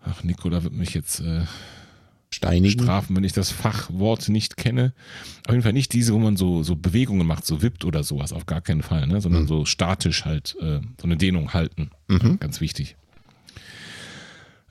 [0.03, 1.43] ach, Nicola wird mich jetzt äh,
[2.33, 2.83] Steinigen.
[2.83, 4.93] Strafen, wenn ich das Fachwort nicht kenne.
[5.47, 8.33] Auf jeden Fall nicht diese, wo man so, so Bewegungen macht, so wippt oder sowas,
[8.33, 9.21] auf gar keinen Fall, ne?
[9.21, 9.49] sondern mhm.
[9.49, 11.91] so statisch halt, äh, so eine Dehnung halten.
[12.09, 12.39] Mhm.
[12.39, 12.97] Ganz wichtig.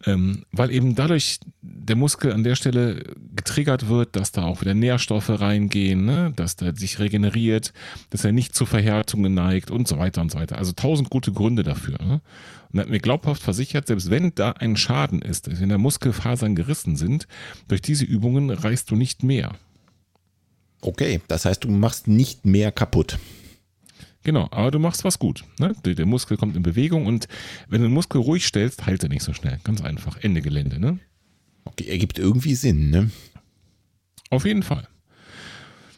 [0.06, 3.04] Ähm, weil eben dadurch der Muskel an der Stelle
[3.36, 6.32] getriggert wird, dass da auch wieder Nährstoffe reingehen, ne?
[6.36, 7.74] dass der sich regeneriert,
[8.10, 10.58] dass er nicht zu Verhärtungen neigt und so weiter und so weiter.
[10.58, 11.98] Also tausend gute Gründe dafür.
[12.02, 12.22] Ne?
[12.72, 16.56] Und er hat mir glaubhaft versichert, selbst wenn da ein Schaden ist, wenn da Muskelfasern
[16.56, 17.28] gerissen sind,
[17.68, 19.54] durch diese Übungen reißt du nicht mehr.
[20.82, 23.20] Okay, das heißt, du machst nicht mehr kaputt.
[24.24, 25.46] Genau, aber du machst was gut.
[25.60, 25.74] Ne?
[25.86, 27.28] Der, Muskel kommt in Bewegung und
[27.70, 29.60] wenn du den Muskel ruhig stellst, heilt er nicht so schnell.
[29.64, 30.18] Ganz einfach.
[30.22, 30.80] Ende Gelände.
[30.80, 31.00] Ne?
[31.64, 33.12] Okay, ergibt irgendwie Sinn, ne?
[34.30, 34.88] Auf jeden Fall.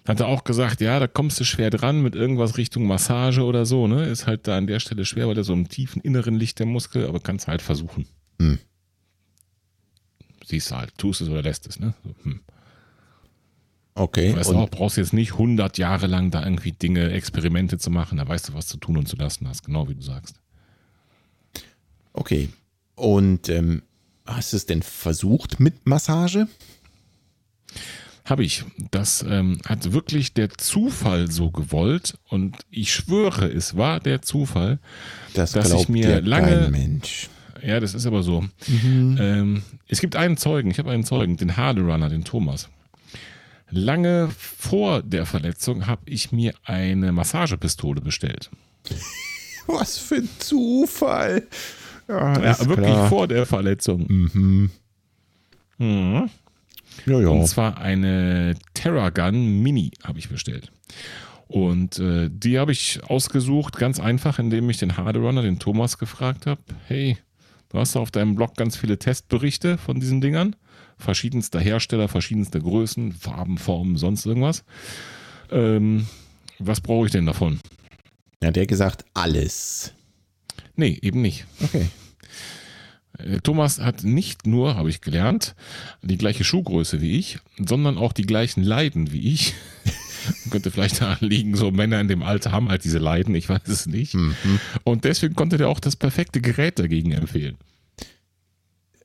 [0.07, 3.65] Hat er auch gesagt, ja, da kommst du schwer dran mit irgendwas Richtung Massage oder
[3.65, 4.05] so, ne?
[4.05, 6.65] Ist halt da an der Stelle schwer, weil er so im tiefen Inneren liegt, der
[6.65, 8.07] Muskel, aber kannst halt versuchen.
[8.39, 8.59] Hm.
[10.45, 11.93] Siehst du halt, tust es oder lässt es, ne?
[12.03, 12.41] So, hm.
[13.93, 14.35] Okay.
[14.35, 18.17] Weißt du auch, brauchst jetzt nicht 100 Jahre lang da irgendwie Dinge, Experimente zu machen,
[18.17, 20.35] da weißt du, was zu tun und zu lassen hast, genau wie du sagst.
[22.13, 22.49] Okay.
[22.95, 23.83] Und ähm,
[24.25, 26.47] hast du es denn versucht mit Massage?
[28.23, 28.63] Habe ich.
[28.91, 34.79] Das ähm, hat wirklich der Zufall so gewollt und ich schwöre, es war der Zufall,
[35.33, 36.69] das dass ich mir lange.
[36.69, 37.29] Mensch.
[37.63, 38.45] Ja, das ist aber so.
[38.67, 39.17] Mhm.
[39.19, 42.69] Ähm, es gibt einen Zeugen, ich habe einen Zeugen, den Harderunner, den Thomas.
[43.71, 48.49] Lange vor der Verletzung habe ich mir eine Massagepistole bestellt.
[49.67, 51.47] Was für ein Zufall.
[52.07, 53.09] Ja, ja wirklich klar.
[53.09, 54.05] vor der Verletzung.
[54.07, 54.71] Mhm.
[55.77, 56.29] Mhm.
[57.05, 57.29] Ja, ja.
[57.29, 60.71] Und zwar eine Terragun Mini habe ich bestellt.
[61.47, 66.45] Und äh, die habe ich ausgesucht, ganz einfach, indem ich den Harderunner, den Thomas, gefragt
[66.45, 67.17] habe: Hey,
[67.69, 70.55] du hast auf deinem Blog ganz viele Testberichte von diesen Dingern.
[71.01, 74.63] Verschiedenster Hersteller, verschiedenster Größen, Farben, Formen, sonst irgendwas.
[75.51, 76.07] Ähm,
[76.59, 77.59] was brauche ich denn davon?
[78.43, 79.93] Ja, der gesagt, alles.
[80.75, 81.45] Nee, eben nicht.
[81.61, 81.87] Okay.
[83.17, 85.55] Äh, Thomas hat nicht nur, habe ich gelernt,
[86.01, 89.53] die gleiche Schuhgröße wie ich, sondern auch die gleichen Leiden wie ich.
[90.51, 93.67] könnte vielleicht daran liegen, so Männer in dem Alter haben halt diese Leiden, ich weiß
[93.67, 94.13] es nicht.
[94.13, 94.35] Mhm.
[94.83, 97.57] Und deswegen konnte der auch das perfekte Gerät dagegen empfehlen.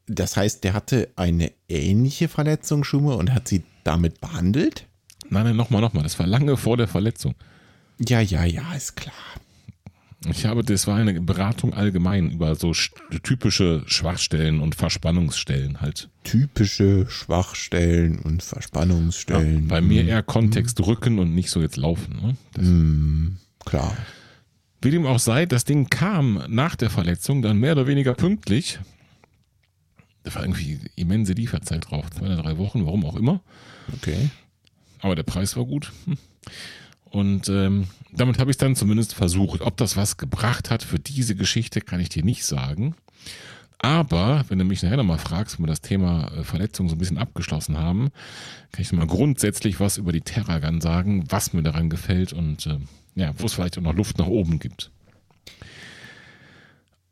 [0.06, 4.86] Das heißt, der hatte eine ähnliche Verletzung schon mal und hat sie damit behandelt?
[5.28, 6.04] Nein, nein, nochmal, nochmal.
[6.04, 7.34] Das war lange vor der Verletzung.
[7.98, 9.14] Ja, ja, ja, ist klar.
[10.28, 12.72] Ich habe, das war eine Beratung allgemein über so
[13.22, 16.08] typische Schwachstellen und Verspannungsstellen halt.
[16.24, 19.62] Typische Schwachstellen und Verspannungsstellen.
[19.62, 20.84] Ja, bei mir eher Kontext mhm.
[20.84, 22.16] Rücken und nicht so jetzt laufen.
[22.56, 22.62] Ne?
[22.62, 23.96] Mhm, klar.
[24.82, 28.78] Wie dem auch sei, das Ding kam nach der Verletzung dann mehr oder weniger pünktlich.
[30.26, 33.42] Da war irgendwie immense Lieferzeit drauf, zwei oder drei Wochen, warum auch immer.
[33.94, 34.28] Okay.
[34.98, 35.92] Aber der Preis war gut.
[37.04, 39.60] Und ähm, damit habe ich dann zumindest versucht.
[39.60, 42.96] Ob das was gebracht hat für diese Geschichte, kann ich dir nicht sagen.
[43.78, 46.98] Aber wenn du mich nachher nochmal fragst, wenn wir das Thema äh, Verletzung so ein
[46.98, 48.10] bisschen abgeschlossen haben,
[48.72, 52.78] kann ich mal grundsätzlich was über die Terragun sagen, was mir daran gefällt und äh,
[53.14, 54.90] ja, wo es vielleicht auch noch Luft nach oben gibt.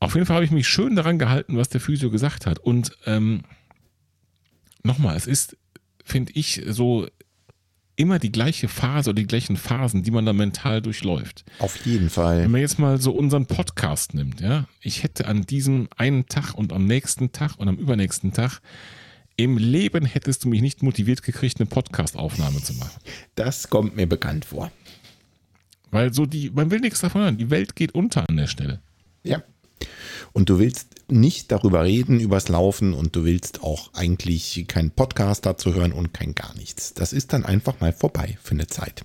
[0.05, 2.59] Auf jeden Fall habe ich mich schön daran gehalten, was der Physio gesagt hat.
[2.59, 3.43] Und ähm,
[4.83, 5.57] nochmal, es ist,
[6.05, 7.07] finde ich, so
[7.97, 11.45] immer die gleiche Phase oder die gleichen Phasen, die man da mental durchläuft.
[11.59, 12.43] Auf jeden Fall.
[12.43, 16.55] Wenn man jetzt mal so unseren Podcast nimmt, ja, ich hätte an diesem einen Tag
[16.55, 18.61] und am nächsten Tag und am übernächsten Tag
[19.37, 23.01] im Leben hättest du mich nicht motiviert gekriegt, eine Podcast-Aufnahme zu machen.
[23.35, 24.71] Das kommt mir bekannt vor.
[25.91, 27.39] Weil so die, man will nichts davon hören.
[27.39, 28.81] Die Welt geht unter an der Stelle.
[29.25, 29.43] Ja.
[30.35, 35.47] Und du willst nicht darüber reden, übers Laufen und du willst auch eigentlich keinen Podcast
[35.47, 36.93] dazu hören und kein gar nichts.
[36.93, 39.05] Das ist dann einfach mal vorbei für eine Zeit.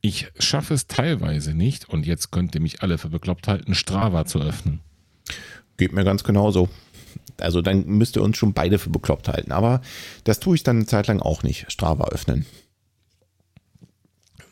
[0.00, 4.24] Ich schaffe es teilweise nicht und jetzt könnt ihr mich alle für bekloppt halten, Strava
[4.24, 4.80] zu öffnen.
[5.76, 6.70] Geht mir ganz genauso.
[7.36, 9.52] Also dann müsst ihr uns schon beide für bekloppt halten.
[9.52, 9.82] Aber
[10.24, 12.46] das tue ich dann eine Zeit lang auch nicht, Strava öffnen.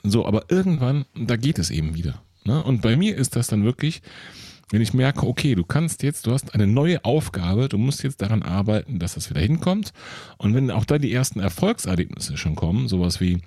[0.03, 2.23] So, aber irgendwann, da geht es eben wieder.
[2.45, 2.63] Ne?
[2.63, 4.03] Und bei mir ist das dann wirklich,
[4.71, 8.21] wenn ich merke, okay, du kannst jetzt, du hast eine neue Aufgabe, du musst jetzt
[8.21, 9.93] daran arbeiten, dass das wieder hinkommt.
[10.37, 13.41] Und wenn auch da die ersten Erfolgserlebnisse schon kommen, sowas wie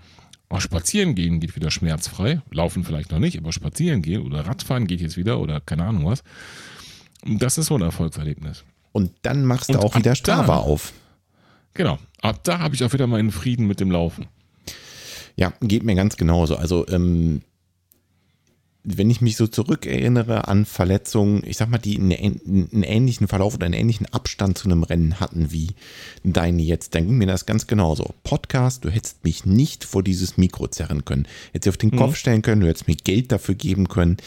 [0.49, 4.87] oh, spazieren gehen geht wieder schmerzfrei, laufen vielleicht noch nicht, aber spazieren gehen oder Radfahren
[4.87, 6.23] geht jetzt wieder oder keine Ahnung was.
[7.23, 8.63] Das ist so ein Erfolgserlebnis.
[8.91, 10.93] Und dann machst du Und auch wieder Strava da, auf.
[11.73, 11.99] Genau.
[12.21, 14.27] Ab da habe ich auch wieder meinen Frieden mit dem Laufen.
[15.35, 16.57] Ja, geht mir ganz genauso.
[16.57, 17.41] Also ähm,
[18.83, 23.67] wenn ich mich so zurückerinnere an Verletzungen, ich sag mal, die einen, ähnlichen Verlauf oder
[23.67, 25.69] einen ähnlichen Abstand zu einem Rennen hatten wie
[26.23, 28.15] deine jetzt, dann ging mir das ganz genauso.
[28.23, 31.27] Podcast, du hättest mich nicht vor dieses Mikro zerren können.
[31.53, 31.97] Hättest auf den mhm.
[31.97, 34.17] Kopf stellen können, du hättest mir Geld dafür geben können.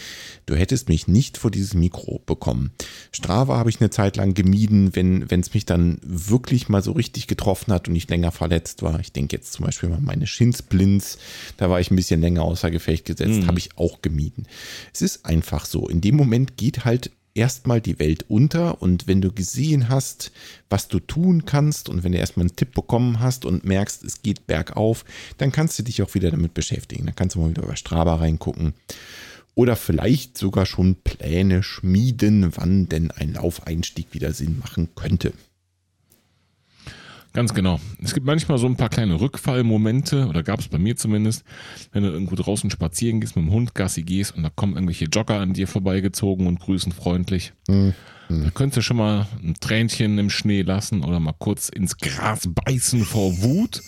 [0.45, 2.71] Du hättest mich nicht vor dieses Mikro bekommen.
[3.11, 7.27] Strava habe ich eine Zeit lang gemieden, wenn es mich dann wirklich mal so richtig
[7.27, 8.99] getroffen hat und ich länger verletzt war.
[9.01, 11.17] Ich denke jetzt zum Beispiel mal meine Shinsplints,
[11.57, 13.47] da war ich ein bisschen länger außer Gefecht gesetzt, mhm.
[13.47, 14.44] habe ich auch gemieden.
[14.93, 15.87] Es ist einfach so.
[15.87, 20.31] In dem Moment geht halt erstmal die Welt unter und wenn du gesehen hast,
[20.69, 24.21] was du tun kannst und wenn du erstmal einen Tipp bekommen hast und merkst, es
[24.21, 25.05] geht bergauf,
[25.37, 27.05] dann kannst du dich auch wieder damit beschäftigen.
[27.05, 28.73] Dann kannst du mal wieder über Strava reingucken
[29.53, 35.33] oder vielleicht sogar schon Pläne schmieden, wann denn ein Laufeinstieg wieder Sinn machen könnte.
[37.35, 37.81] Ganz genau.
[38.01, 41.43] Es gibt manchmal so ein paar kleine Rückfallmomente, oder gab es bei mir zumindest,
[41.91, 45.05] wenn du irgendwo draußen spazieren gehst, mit dem Hund Gassi gehst und da kommen irgendwelche
[45.05, 47.51] Jogger an dir vorbeigezogen und grüßen freundlich.
[47.67, 47.93] Mhm.
[48.29, 52.47] Da könntest du schon mal ein Tränchen im Schnee lassen oder mal kurz ins Gras
[52.47, 53.81] beißen vor Wut.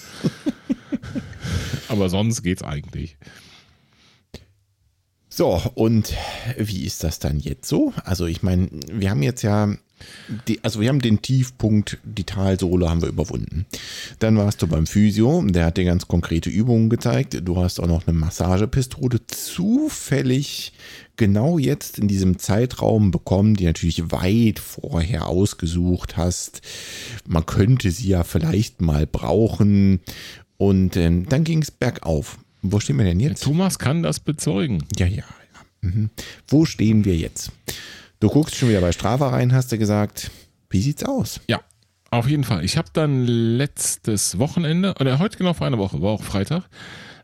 [1.87, 3.15] Aber sonst geht's eigentlich.
[5.37, 6.15] So, und
[6.57, 7.93] wie ist das dann jetzt so?
[8.03, 9.71] Also ich meine, wir haben jetzt ja,
[10.47, 13.67] die, also wir haben den Tiefpunkt, die Talsohle haben wir überwunden.
[14.17, 17.39] Dann warst du beim Physio, der hat dir ganz konkrete Übungen gezeigt.
[17.43, 20.73] Du hast auch noch eine Massagepistole zufällig
[21.17, 26.61] genau jetzt in diesem Zeitraum bekommen, die natürlich weit vorher ausgesucht hast.
[27.27, 29.99] Man könnte sie ja vielleicht mal brauchen.
[30.57, 32.39] Und ähm, dann ging es bergauf.
[32.71, 33.43] Wo stehen wir denn jetzt?
[33.43, 34.83] Thomas kann das bezeugen.
[34.97, 35.25] Ja, ja, ja.
[35.81, 36.09] Mhm.
[36.47, 37.51] Wo stehen wir jetzt?
[38.19, 40.31] Du guckst schon wieder bei Strava rein, hast du gesagt.
[40.69, 41.39] Wie sieht's aus?
[41.47, 41.61] Ja,
[42.09, 42.63] auf jeden Fall.
[42.63, 46.63] Ich habe dann letztes Wochenende, oder heute genau vor einer Woche, war auch Freitag,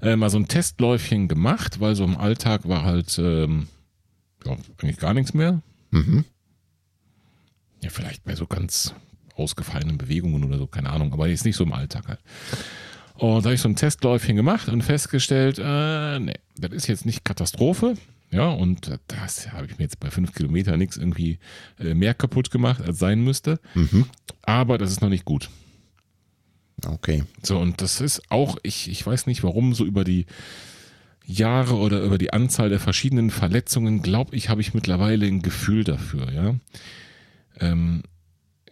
[0.02, 3.68] äh, mal so ein Testläufchen gemacht, weil so im Alltag war halt ähm,
[4.46, 5.62] ja, eigentlich gar nichts mehr.
[5.91, 6.26] Mhm.
[7.82, 8.94] Ja, vielleicht bei so ganz
[9.36, 12.20] ausgefallenen Bewegungen oder so, keine Ahnung, aber jetzt nicht so im Alltag halt.
[13.16, 17.05] Und da habe ich so ein Testläufchen gemacht und festgestellt, äh, nee, das ist jetzt
[17.05, 17.95] nicht Katastrophe.
[18.32, 21.38] Ja, und das habe ich mir jetzt bei fünf Kilometern nichts irgendwie
[21.80, 23.59] äh, mehr kaputt gemacht, als sein müsste.
[23.76, 24.07] Mhm.
[24.41, 25.49] Aber das ist noch nicht gut.
[26.84, 27.24] Okay.
[27.43, 30.26] So, und das ist auch, ich, ich weiß nicht, warum so über die
[31.26, 35.84] Jahre oder über die Anzahl der verschiedenen Verletzungen, glaube ich, habe ich mittlerweile ein Gefühl
[35.84, 36.55] dafür, ja.
[37.59, 38.01] Ähm,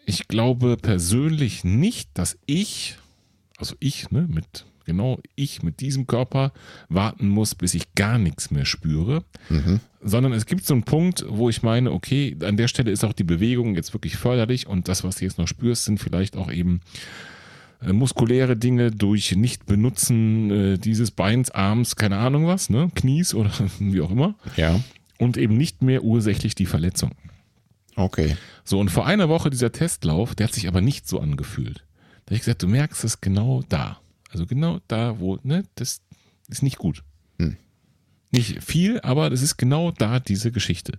[0.05, 2.97] ich glaube persönlich nicht, dass ich
[3.61, 6.51] also ich, ne, mit, genau ich mit diesem Körper
[6.89, 9.79] warten muss, bis ich gar nichts mehr spüre, mhm.
[10.01, 13.13] sondern es gibt so einen Punkt, wo ich meine, okay, an der Stelle ist auch
[13.13, 16.51] die Bewegung jetzt wirklich förderlich und das, was du jetzt noch spürst, sind vielleicht auch
[16.51, 16.81] eben
[17.81, 23.51] äh, muskuläre Dinge durch Nicht-Benutzen äh, dieses Beins, Arms, keine Ahnung was, ne, Knies oder
[23.79, 24.35] wie auch immer.
[24.57, 24.79] Ja.
[25.17, 27.11] Und eben nicht mehr ursächlich die Verletzung.
[27.95, 28.37] Okay.
[28.63, 31.83] So, und vor einer Woche dieser Testlauf, der hat sich aber nicht so angefühlt.
[32.31, 33.99] Habe ich gesagt, du merkst es genau da.
[34.29, 35.99] Also genau da, wo, ne, das
[36.47, 37.03] ist nicht gut.
[37.39, 37.57] Hm.
[38.31, 40.93] Nicht viel, aber das ist genau da diese Geschichte,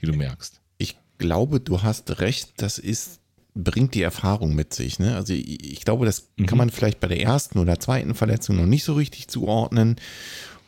[0.00, 0.60] die du merkst.
[0.78, 3.18] Ich glaube, du hast recht, das ist,
[3.52, 5.00] bringt die Erfahrung mit sich.
[5.00, 5.16] Ne?
[5.16, 6.46] Also ich, ich glaube, das mhm.
[6.46, 9.96] kann man vielleicht bei der ersten oder zweiten Verletzung noch nicht so richtig zuordnen.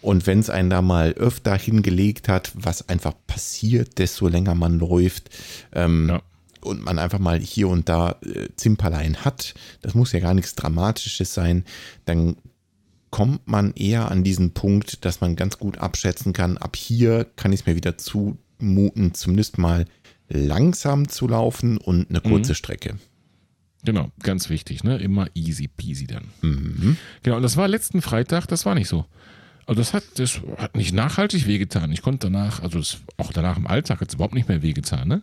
[0.02, 4.80] Und wenn es einen da mal öfter hingelegt hat, was einfach passiert, desto länger man
[4.80, 5.30] läuft,
[5.72, 6.22] ähm, ja
[6.60, 10.54] und man einfach mal hier und da äh, Zimperlein hat, das muss ja gar nichts
[10.54, 11.64] Dramatisches sein,
[12.04, 12.36] dann
[13.10, 17.52] kommt man eher an diesen Punkt, dass man ganz gut abschätzen kann, ab hier kann
[17.52, 19.86] ich es mir wieder zumuten, zumindest mal
[20.28, 22.56] langsam zu laufen und eine kurze mhm.
[22.56, 22.98] Strecke.
[23.84, 24.98] Genau, ganz wichtig, ne?
[24.98, 26.24] Immer easy peasy dann.
[26.42, 26.96] Mhm.
[27.22, 29.06] Genau, und das war letzten Freitag, das war nicht so.
[29.66, 31.92] Also das hat, das hat nicht nachhaltig wehgetan.
[31.92, 35.06] Ich konnte danach, also das, auch danach im Alltag hat es überhaupt nicht mehr wehgetan,
[35.06, 35.22] ne?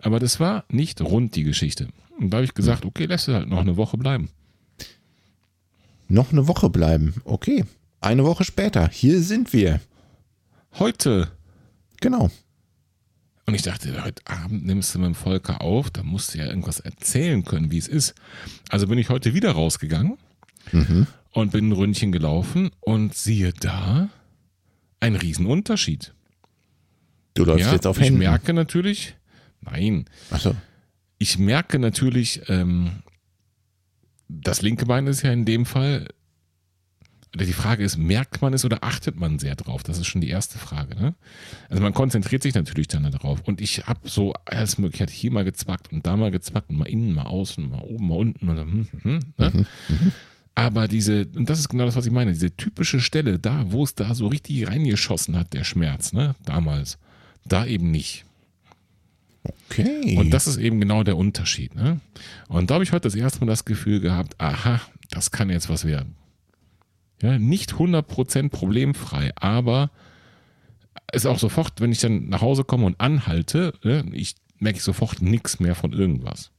[0.00, 1.88] Aber das war nicht rund, die Geschichte.
[2.18, 4.30] Und da habe ich gesagt, okay, lässt es halt noch eine Woche bleiben.
[6.08, 7.64] Noch eine Woche bleiben, okay.
[8.00, 9.80] Eine Woche später, hier sind wir.
[10.78, 11.28] Heute.
[12.00, 12.30] Genau.
[13.46, 16.46] Und ich dachte, heute Abend nimmst du mit dem Volker auf, da musst du ja
[16.46, 18.14] irgendwas erzählen können, wie es ist.
[18.68, 20.18] Also bin ich heute wieder rausgegangen
[20.72, 21.06] mhm.
[21.30, 24.08] und bin ein Ründchen gelaufen und siehe da,
[24.98, 26.12] ein Riesenunterschied.
[27.34, 28.20] Du läufst ja, jetzt auf Händen.
[28.20, 29.14] Ich merke natürlich,
[29.60, 30.06] Nein.
[30.30, 30.54] Ach so.
[31.18, 33.02] Ich merke natürlich, ähm,
[34.28, 36.08] das linke Bein ist ja in dem Fall,
[37.34, 39.82] oder die Frage ist, merkt man es oder achtet man sehr drauf?
[39.82, 40.94] Das ist schon die erste Frage.
[40.94, 41.14] Ne?
[41.68, 43.42] Also man konzentriert sich natürlich dann darauf.
[43.44, 46.76] Und ich habe so alles mögliche, hatte hier mal gezwackt und da mal gezwackt und
[46.76, 48.48] mal innen, mal außen, mal oben, mal unten.
[48.48, 49.50] Oder, hm, hm, hm, ne?
[49.52, 50.12] mhm, mhm.
[50.54, 53.84] Aber diese, und das ist genau das, was ich meine, diese typische Stelle, da, wo
[53.84, 56.96] es da so richtig reingeschossen hat, der Schmerz, ne, damals,
[57.44, 58.24] da eben nicht.
[59.70, 60.16] Okay.
[60.18, 61.74] Und das ist eben genau der Unterschied.
[61.74, 62.00] Ne?
[62.48, 64.80] Und da habe ich heute das erste Mal das Gefühl gehabt, aha,
[65.10, 66.14] das kann jetzt was werden.
[67.22, 69.90] Ja, nicht 100% problemfrei, aber
[71.12, 74.84] ist auch sofort, wenn ich dann nach Hause komme und anhalte, ne, ich merke ich
[74.84, 76.50] sofort nichts mehr von irgendwas.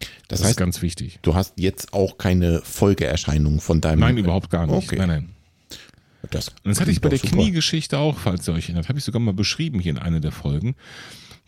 [0.00, 1.18] Das, das heißt, ist ganz wichtig.
[1.22, 4.00] Du hast jetzt auch keine Folgeerscheinung von deinem.
[4.00, 4.88] Nein, überhaupt gar nicht.
[4.88, 4.96] Okay.
[4.96, 5.28] Nein, nein.
[6.30, 7.18] Das, und das hatte ich bei der.
[7.18, 8.88] Kniegeschichte auch, falls ihr euch erinnert.
[8.88, 10.74] Habe ich sogar mal beschrieben hier in einer der Folgen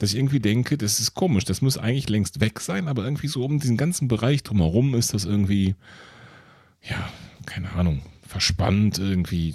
[0.02, 3.28] dass ich irgendwie denke, das ist komisch, das muss eigentlich längst weg sein, aber irgendwie
[3.28, 5.76] so um diesen ganzen Bereich drumherum ist das irgendwie,
[6.82, 7.08] ja,
[7.46, 9.54] keine Ahnung, verspannt irgendwie,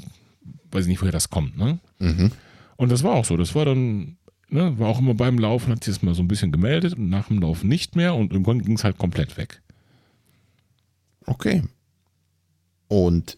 [0.71, 1.79] weiß ich nicht, woher das kommt, ne?
[1.99, 2.31] Mhm.
[2.77, 4.15] Und das war auch so, das war dann,
[4.47, 7.09] ne, war auch immer beim Laufen, hat sich das mal so ein bisschen gemeldet und
[7.09, 9.61] nach dem Laufen nicht mehr und irgendwann ging es halt komplett weg.
[11.25, 11.61] Okay.
[12.87, 13.37] Und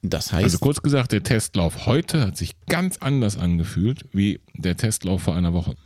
[0.00, 0.44] das heißt.
[0.44, 5.36] Also kurz gesagt, der Testlauf heute hat sich ganz anders angefühlt wie der Testlauf vor
[5.36, 5.76] einer Woche.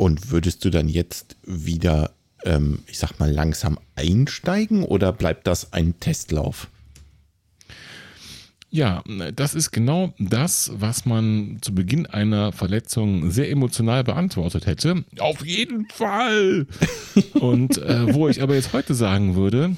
[0.00, 2.12] Und würdest du dann jetzt wieder,
[2.46, 6.68] ähm, ich sag mal, langsam einsteigen oder bleibt das ein Testlauf?
[8.70, 9.04] Ja,
[9.36, 15.04] das ist genau das, was man zu Beginn einer Verletzung sehr emotional beantwortet hätte.
[15.18, 16.66] Auf jeden Fall!
[17.34, 19.76] Und äh, wo ich aber jetzt heute sagen würde,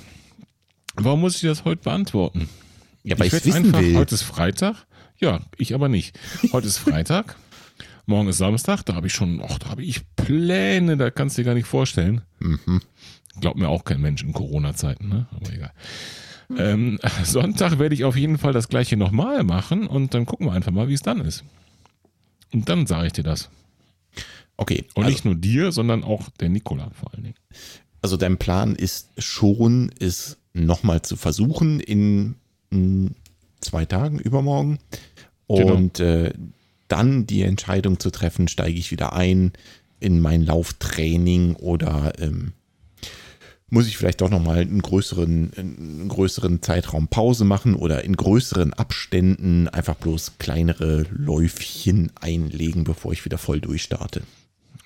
[0.95, 2.49] warum muss ich das heute beantworten?
[3.03, 3.97] Ja, weil ich es wissen einfach, will.
[3.97, 4.87] Heute ist Freitag.
[5.19, 6.17] Ja, ich aber nicht.
[6.53, 7.35] Heute ist Freitag.
[8.13, 8.83] Morgen ist Samstag.
[8.85, 10.97] Da habe ich schon, ach, da habe ich Pläne.
[10.97, 12.21] Da kannst du dir gar nicht vorstellen.
[12.41, 12.81] Mhm.
[13.41, 15.27] Glaubt mir auch kein Mensch in Corona-Zeiten, ne?
[15.35, 15.73] Aber egal.
[16.59, 20.53] Ähm, Sonntag werde ich auf jeden Fall das gleiche nochmal machen und dann gucken wir
[20.53, 21.45] einfach mal, wie es dann ist.
[22.53, 23.49] Und dann sage ich dir das.
[24.59, 24.85] Okay.
[24.95, 27.37] Und also, nicht nur dir, sondern auch der Nikola vor allen Dingen.
[28.03, 32.35] Also dein Plan ist schon, es nochmal zu versuchen in,
[32.71, 33.15] in,
[33.61, 34.79] zwei Tagen, übermorgen.
[35.49, 35.75] Genau.
[35.75, 36.25] Und genau.
[36.27, 36.33] äh,
[36.93, 39.53] dann die Entscheidung zu treffen, steige ich wieder ein
[39.99, 42.53] in mein Lauftraining oder ähm,
[43.71, 48.75] muss ich vielleicht doch nochmal einen größeren, einen größeren Zeitraum Pause machen oder in größeren
[48.75, 54.23] Abständen einfach bloß kleinere Läufchen einlegen, bevor ich wieder voll durchstarte.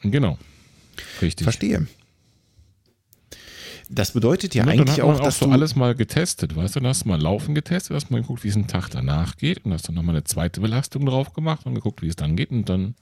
[0.02, 0.38] Genau.
[1.20, 1.44] Richtig.
[1.44, 1.88] Verstehe.
[3.88, 6.88] Das bedeutet ja, ja eigentlich auch, dass auch so alles mal getestet, weißt du, dann
[6.88, 9.72] hast du mal Laufen getestet, hast mal geguckt, wie es einen Tag danach geht und
[9.72, 12.68] hast dann nochmal eine zweite Belastung drauf gemacht und geguckt, wie es dann geht und
[12.68, 12.94] dann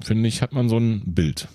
[0.00, 1.48] finde ich, hat man so ein Bild,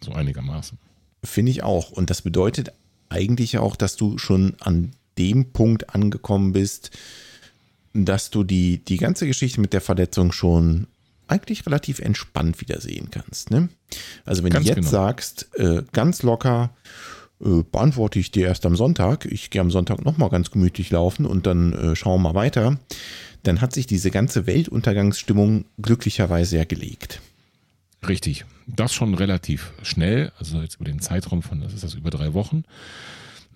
[0.00, 0.78] so einigermaßen.
[1.24, 1.90] Finde ich auch.
[1.90, 2.72] Und das bedeutet
[3.08, 6.90] eigentlich auch, dass du schon an dem Punkt angekommen bist,
[7.92, 10.86] dass du die, die ganze Geschichte mit der Verletzung schon
[11.26, 13.50] eigentlich relativ entspannt wiedersehen kannst.
[13.50, 13.68] Ne?
[14.24, 14.90] Also wenn ganz du jetzt genau.
[14.90, 16.70] sagst, äh, ganz locker,
[17.44, 21.26] äh, beantworte ich dir erst am Sonntag, ich gehe am Sonntag nochmal ganz gemütlich laufen
[21.26, 22.78] und dann äh, schauen wir mal weiter,
[23.42, 27.20] dann hat sich diese ganze Weltuntergangsstimmung glücklicherweise ja gelegt.
[28.06, 28.44] Richtig.
[28.66, 32.34] Das schon relativ schnell, also jetzt über den Zeitraum von, das ist das über drei
[32.34, 32.64] Wochen.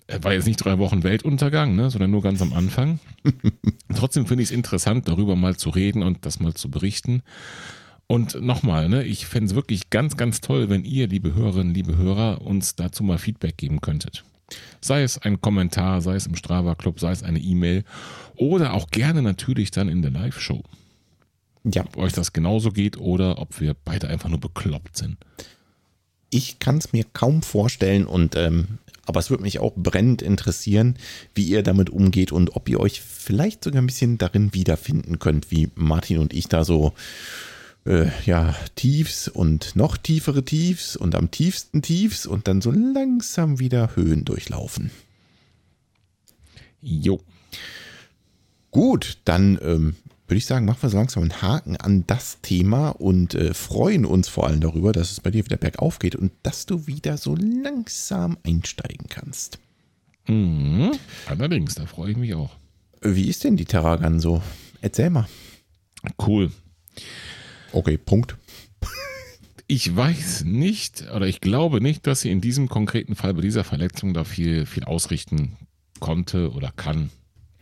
[0.07, 2.99] Äh, war jetzt nicht drei Wochen Weltuntergang, ne, sondern nur ganz am Anfang.
[3.95, 7.23] Trotzdem finde ich es interessant, darüber mal zu reden und das mal zu berichten.
[8.07, 11.97] Und nochmal, ne, ich fände es wirklich ganz, ganz toll, wenn ihr, liebe Hörerinnen, liebe
[11.97, 14.23] Hörer, uns dazu mal Feedback geben könntet.
[14.81, 17.83] Sei es ein Kommentar, sei es im Strava Club, sei es eine E-Mail
[18.35, 20.61] oder auch gerne natürlich dann in der Live-Show.
[21.63, 21.83] Ja.
[21.85, 25.17] Ob euch das genauso geht oder ob wir beide einfach nur bekloppt sind.
[26.29, 30.95] Ich kann es mir kaum vorstellen und ähm, aber es würde mich auch brennend interessieren,
[31.35, 35.51] wie ihr damit umgeht und ob ihr euch vielleicht sogar ein bisschen darin wiederfinden könnt,
[35.51, 36.93] wie Martin und ich da so
[37.85, 43.59] äh, ja, Tiefs und noch tiefere Tiefs und am tiefsten Tiefs und dann so langsam
[43.59, 44.91] wieder Höhen durchlaufen.
[46.81, 47.21] Jo.
[48.71, 49.95] Gut, dann ähm,
[50.27, 54.05] würde ich sagen, machen wir so langsam einen Haken an das Thema und äh, freuen
[54.05, 57.17] uns vor allem darüber, dass es bei dir wieder bergauf geht und dass du wieder
[57.17, 59.59] so langsam einsteigen kannst.
[60.27, 60.91] Mhm.
[61.27, 62.55] Allerdings, da freue ich mich auch.
[63.01, 64.41] Wie ist denn die Terragan so?
[64.81, 65.27] Erzähl mal.
[66.25, 66.51] Cool.
[67.73, 68.37] Okay, Punkt.
[69.65, 73.63] Ich weiß nicht oder ich glaube nicht, dass sie in diesem konkreten Fall bei dieser
[73.63, 75.57] Verletzung da viel, viel ausrichten
[75.99, 77.09] konnte oder kann.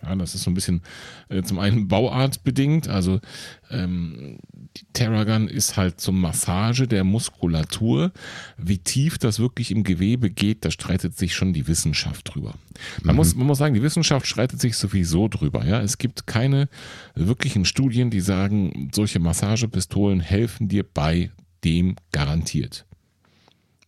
[0.04, 0.82] Ja, das ist so ein bisschen
[1.30, 2.88] äh, zum einen bauartbedingt.
[2.88, 3.20] Also
[3.70, 4.40] ähm,
[4.78, 8.12] die Terragun ist halt zum Massage der Muskulatur.
[8.58, 12.56] Wie tief das wirklich im Gewebe geht, da streitet sich schon die Wissenschaft drüber.
[13.04, 13.18] Man, mhm.
[13.18, 15.66] muss, man muss sagen, die Wissenschaft streitet sich sowieso drüber.
[15.66, 15.82] Ja?
[15.82, 16.68] Es gibt keine
[17.16, 21.32] wirklichen Studien, die sagen, solche Massagepistolen helfen dir bei
[21.64, 22.86] dem garantiert.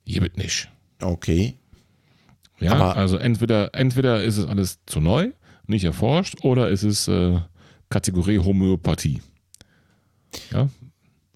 [0.05, 0.69] Hier wird nicht.
[1.01, 1.55] Okay.
[2.59, 5.31] Ja, Aber also entweder, entweder ist es alles zu neu
[5.67, 7.39] nicht erforscht oder ist es äh,
[7.89, 9.21] Kategorie Homöopathie?
[10.51, 10.69] Ja,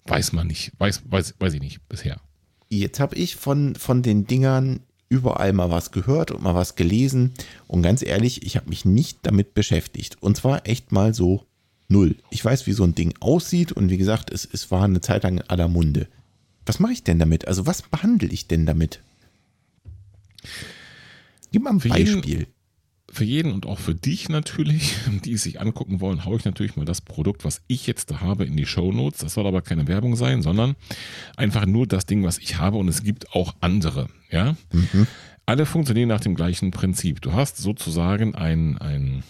[0.06, 0.72] weiß man nicht.
[0.78, 2.20] Weiß, weiß, weiß ich nicht bisher.
[2.68, 7.32] Jetzt habe ich von, von den Dingern überall mal was gehört und mal was gelesen.
[7.66, 10.16] Und ganz ehrlich, ich habe mich nicht damit beschäftigt.
[10.20, 11.46] Und zwar echt mal so
[11.88, 12.16] null.
[12.30, 13.72] Ich weiß, wie so ein Ding aussieht.
[13.72, 16.08] Und wie gesagt, es, es war eine Zeit lang in aller Munde.
[16.66, 17.48] Was mache ich denn damit?
[17.48, 19.00] Also was behandle ich denn damit?
[21.50, 22.24] Gib mal ein Für Beispiel.
[22.24, 22.46] Jeden,
[23.18, 24.94] für jeden und auch für dich natürlich,
[25.24, 28.20] die es sich angucken wollen, haue ich natürlich mal das Produkt, was ich jetzt da
[28.20, 29.20] habe, in die Show Notes.
[29.20, 30.76] Das soll aber keine Werbung sein, sondern
[31.36, 34.08] einfach nur das Ding, was ich habe und es gibt auch andere.
[34.30, 34.56] Ja?
[34.72, 35.08] Mhm.
[35.46, 37.20] Alle funktionieren nach dem gleichen Prinzip.
[37.20, 39.24] Du hast sozusagen ein, ein,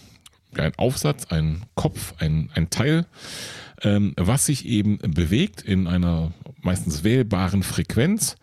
[0.55, 3.07] ein Aufsatz, ein Kopf, ein, ein Teil,
[3.81, 6.31] ähm, was sich eben bewegt in einer
[6.61, 8.35] meistens wählbaren Frequenz.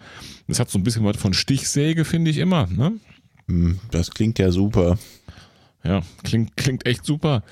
[0.49, 2.67] Das hat so ein bisschen was von Stichsäge, finde ich immer.
[2.67, 2.95] Ne?
[3.47, 4.99] Hm, das klingt ja super.
[5.87, 7.43] Ja, klingt, klingt echt super.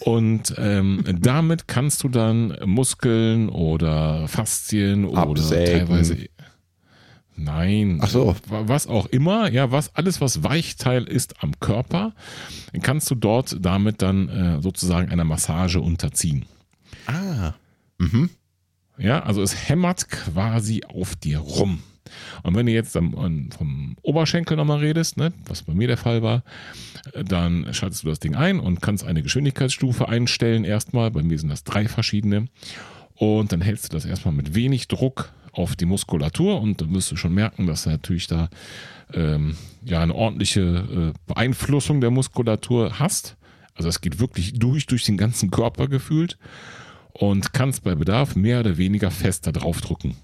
[0.00, 5.86] Und ähm, damit kannst du dann Muskeln oder Faszien oder Absägen.
[5.86, 6.28] teilweise.
[7.36, 7.98] Nein.
[8.00, 8.36] Ach so.
[8.48, 12.12] Was auch immer, ja, was, alles, was Weichteil ist am Körper,
[12.82, 16.44] kannst du dort damit dann äh, sozusagen einer Massage unterziehen.
[17.06, 17.54] Ah.
[17.98, 18.30] Mhm.
[18.98, 21.82] Ja, also es hämmert quasi auf dir rum.
[22.42, 26.42] Und wenn du jetzt vom Oberschenkel nochmal redest, ne, was bei mir der Fall war,
[27.24, 31.10] dann schaltest du das Ding ein und kannst eine Geschwindigkeitsstufe einstellen erstmal.
[31.10, 32.48] Bei mir sind das drei verschiedene.
[33.14, 37.12] Und dann hältst du das erstmal mit wenig Druck auf die Muskulatur und dann wirst
[37.12, 38.48] du schon merken, dass du natürlich da
[39.12, 43.36] ähm, ja eine ordentliche äh, Beeinflussung der Muskulatur hast.
[43.74, 46.38] Also es geht wirklich durch, durch den ganzen Körper gefühlt
[47.12, 50.16] und kannst bei Bedarf mehr oder weniger fester draufdrücken.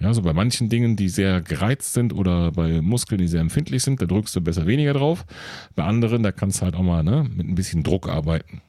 [0.00, 3.82] Ja, so bei manchen Dingen, die sehr gereizt sind oder bei Muskeln, die sehr empfindlich
[3.82, 5.26] sind, da drückst du besser weniger drauf.
[5.74, 8.62] Bei anderen, da kannst du halt auch mal ne, mit ein bisschen Druck arbeiten.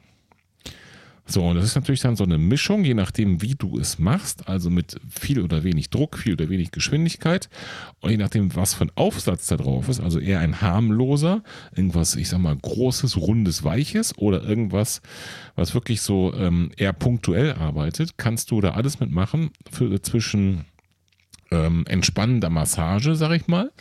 [1.31, 4.49] So, und das ist natürlich dann so eine Mischung, je nachdem, wie du es machst,
[4.49, 7.49] also mit viel oder wenig Druck, viel oder wenig Geschwindigkeit
[8.01, 11.43] und je nachdem, was für ein Aufsatz da drauf ist, also eher ein harmloser,
[11.75, 15.03] irgendwas, ich sag mal, großes, rundes, weiches oder irgendwas,
[15.55, 20.65] was wirklich so ähm, eher punktuell arbeitet, kannst du da alles mitmachen für zwischen
[21.51, 23.71] ähm, entspannender Massage, sag ich mal,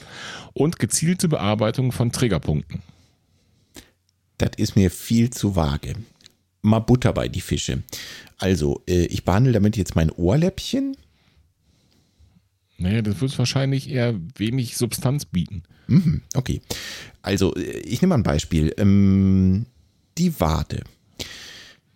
[0.53, 2.83] und gezielte Bearbeitung von Triggerpunkten.
[4.39, 5.95] Das ist mir viel zu vage
[6.63, 7.83] mal Butter bei die Fische.
[8.39, 10.97] Also, äh, ich behandle damit jetzt mein Ohrläppchen.
[12.79, 15.65] Naja, das wird wahrscheinlich eher wenig Substanz bieten.
[15.89, 16.61] Mhm, okay.
[17.23, 18.75] Also, äh, ich nehme mal ein Beispiel.
[18.77, 19.67] Ähm,
[20.17, 20.83] die Wade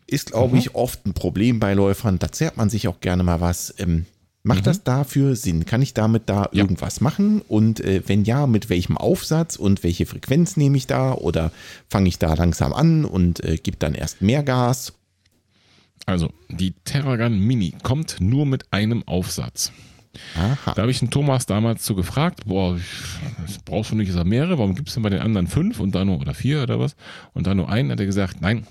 [0.07, 2.19] ist, glaube ich, oft ein Problem bei Läufern.
[2.19, 3.75] Da zerrt man sich auch gerne mal was.
[3.79, 4.07] Ähm,
[4.45, 4.65] Macht mhm.
[4.65, 5.67] das dafür Sinn?
[5.67, 6.63] Kann ich damit da ja.
[6.63, 7.43] irgendwas machen?
[7.43, 11.13] Und äh, wenn ja, mit welchem Aufsatz und welche Frequenz nehme ich da?
[11.13, 11.53] Oder
[11.89, 14.95] fange ich da langsam an und äh, gebe dann erst mehr Gas?
[16.07, 19.71] Also, die Terragun Mini kommt nur mit einem Aufsatz.
[20.37, 20.75] Aha.
[20.75, 22.79] Da habe ich den Thomas damals so gefragt, boah,
[23.47, 25.95] das brauchst du nicht so mehrere, warum gibt es denn bei den anderen fünf und
[25.95, 26.97] da nur, oder vier oder was?
[27.33, 28.67] Und da nur einen, hat er gesagt, nein,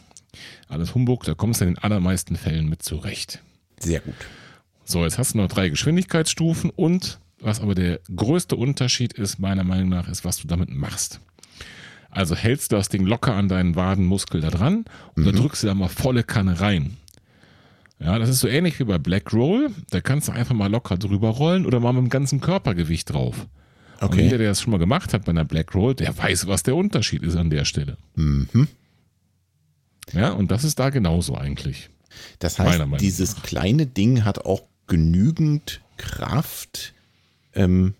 [0.67, 3.41] alles Humbug, da kommst du in den allermeisten Fällen mit zurecht.
[3.80, 4.15] Sehr gut.
[4.84, 9.64] So, jetzt hast du noch drei Geschwindigkeitsstufen und was aber der größte Unterschied ist, meiner
[9.64, 11.20] Meinung nach, ist, was du damit machst.
[12.10, 15.26] Also hältst du das Ding locker an deinen Wadenmuskel da dran und mhm.
[15.26, 16.98] dann drückst du da mal volle Kanne rein.
[18.00, 19.70] Ja, das ist so ähnlich wie bei Black Roll.
[19.92, 23.48] Da kannst du einfach mal locker drüber rollen oder mal mit dem ganzen Körpergewicht drauf.
[24.00, 24.12] Okay.
[24.12, 26.64] Und jeder, der das schon mal gemacht hat bei einer Black Roll, der weiß, was
[26.64, 27.98] der Unterschied ist an der Stelle.
[28.16, 28.68] Mhm.
[30.14, 31.90] Ja, und das ist da genauso eigentlich.
[32.40, 36.94] Das heißt, dieses kleine Ding hat auch genügend Kraft,
[37.56, 37.94] ähm,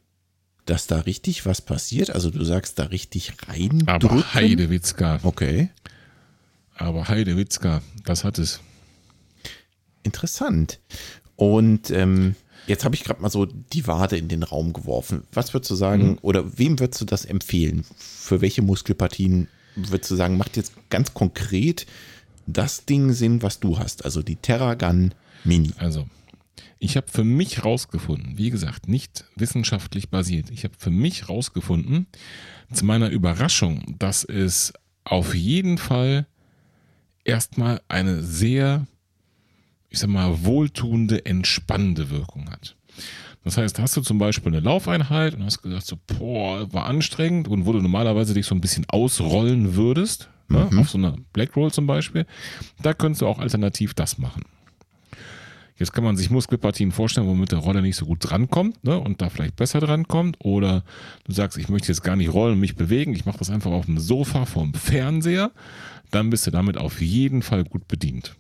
[0.66, 2.10] dass da richtig was passiert?
[2.10, 3.88] Also du sagst da richtig rein.
[3.88, 5.22] Aber Heidewitzka.
[5.24, 5.70] Okay.
[6.76, 8.60] Aber Heidewitzka, das hat es.
[10.04, 10.80] Interessant.
[11.38, 12.36] Und ähm,
[12.68, 15.24] jetzt habe ich gerade mal so die Wade in den Raum geworfen.
[15.32, 16.18] Was würdest du sagen, mhm.
[16.22, 17.86] oder wem würdest du das empfehlen?
[17.96, 21.86] Für welche Muskelpartien würdest du sagen, macht jetzt ganz konkret
[22.48, 24.04] das Ding Sinn, was du hast?
[24.04, 25.14] Also die Terragun
[25.46, 25.72] Mini.
[25.78, 26.06] Also
[26.82, 32.08] ich habe für mich rausgefunden, wie gesagt, nicht wissenschaftlich basiert, ich habe für mich rausgefunden,
[32.74, 34.74] zu meiner Überraschung, dass es
[35.04, 36.26] auf jeden Fall
[37.24, 38.88] erstmal eine sehr,
[39.90, 42.76] ich sag mal, wohltuende, entspannende Wirkung hat.
[43.44, 47.48] Das heißt, hast du zum Beispiel eine Laufeinheit und hast gesagt, so, boah, war anstrengend
[47.48, 50.76] und wo du normalerweise dich so ein bisschen ausrollen würdest, ne, mhm.
[50.76, 52.26] ne, auf so einer Black Roll zum Beispiel,
[52.82, 54.44] da könntest du auch alternativ das machen.
[55.82, 59.20] Jetzt kann man sich Muskelpartien vorstellen, womit der Roller nicht so gut drankommt ne, und
[59.20, 60.38] da vielleicht besser drankommt.
[60.38, 60.84] Oder
[61.24, 63.72] du sagst, ich möchte jetzt gar nicht rollen und mich bewegen, ich mache das einfach
[63.72, 65.50] auf dem Sofa vorm Fernseher.
[66.12, 68.36] Dann bist du damit auf jeden Fall gut bedient.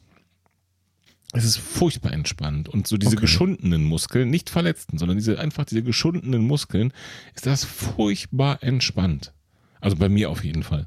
[1.34, 3.22] Es ist furchtbar entspannt und so diese okay.
[3.22, 6.94] geschundenen Muskeln, nicht verletzten, sondern diese einfach diese geschundenen Muskeln,
[7.34, 9.34] ist das furchtbar entspannt.
[9.80, 10.86] Also bei mir auf jeden Fall.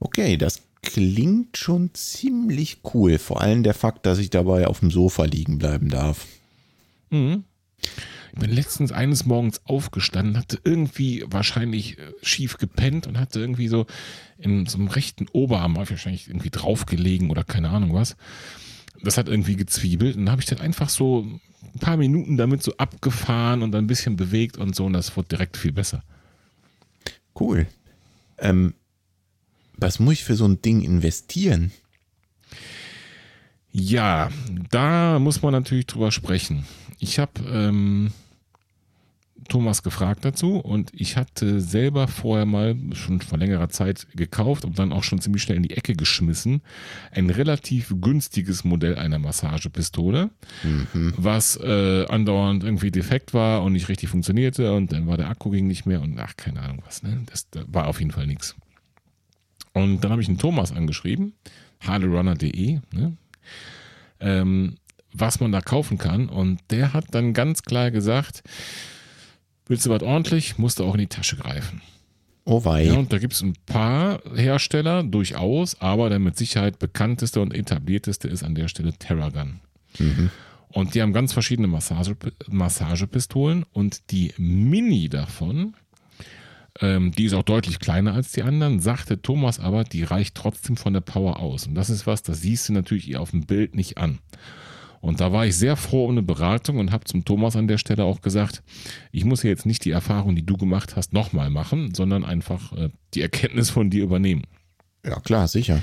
[0.00, 3.18] Okay, das klingt schon ziemlich cool.
[3.18, 6.26] Vor allem der Fakt, dass ich dabei auf dem Sofa liegen bleiben darf.
[7.10, 7.44] Mhm.
[8.32, 13.68] Ich bin letztens eines Morgens aufgestanden, hatte irgendwie wahrscheinlich äh, schief gepennt und hatte irgendwie
[13.68, 13.86] so
[14.38, 18.16] in so einem rechten Oberarm wahrscheinlich irgendwie draufgelegen oder keine Ahnung was.
[19.02, 22.62] Das hat irgendwie gezwiebelt und dann habe ich dann einfach so ein paar Minuten damit
[22.62, 26.02] so abgefahren und dann ein bisschen bewegt und so und das wurde direkt viel besser.
[27.38, 27.66] Cool.
[28.38, 28.74] Ähm,
[29.76, 31.72] was muss ich für so ein Ding investieren?
[33.72, 34.30] Ja,
[34.70, 36.64] da muss man natürlich drüber sprechen.
[37.00, 38.12] Ich habe ähm,
[39.48, 44.78] Thomas gefragt dazu und ich hatte selber vorher mal schon vor längerer Zeit gekauft und
[44.78, 46.62] dann auch schon ziemlich schnell in die Ecke geschmissen.
[47.10, 50.30] Ein relativ günstiges Modell einer Massagepistole,
[50.62, 51.12] mhm.
[51.16, 55.50] was äh, andauernd irgendwie defekt war und nicht richtig funktionierte und dann war der Akku
[55.50, 57.02] ging nicht mehr und ach, keine Ahnung was.
[57.02, 57.22] Ne?
[57.26, 58.54] Das, das war auf jeden Fall nichts.
[59.74, 61.34] Und dann habe ich einen Thomas angeschrieben,
[61.80, 63.16] harderunner.de, ne?
[64.20, 64.76] ähm,
[65.12, 68.42] was man da kaufen kann und der hat dann ganz klar gesagt,
[69.66, 71.80] Willst du was ordentlich, musst du auch in die Tasche greifen.
[72.44, 72.84] Oh wei.
[72.84, 77.54] Ja, und da gibt es ein paar Hersteller durchaus, aber der mit Sicherheit bekannteste und
[77.54, 79.60] etablierteste ist an der Stelle Terragun.
[79.98, 80.30] Mhm.
[80.68, 82.16] Und die haben ganz verschiedene Massage,
[82.48, 85.74] Massagepistolen und die Mini davon,
[86.80, 90.76] ähm, die ist auch deutlich kleiner als die anderen, sagte Thomas aber, die reicht trotzdem
[90.76, 91.66] von der Power aus.
[91.66, 94.18] Und das ist was, das siehst du natürlich auf dem Bild nicht an.
[95.00, 97.76] Und da war ich sehr froh um eine Beratung und habe zum Thomas an der
[97.76, 98.62] Stelle auch gesagt,
[99.12, 102.72] ich muss hier jetzt nicht die Erfahrung, die du gemacht hast, nochmal machen, sondern einfach
[102.72, 104.44] äh, die Erkenntnis von dir übernehmen.
[105.04, 105.82] Ja, klar, sicher.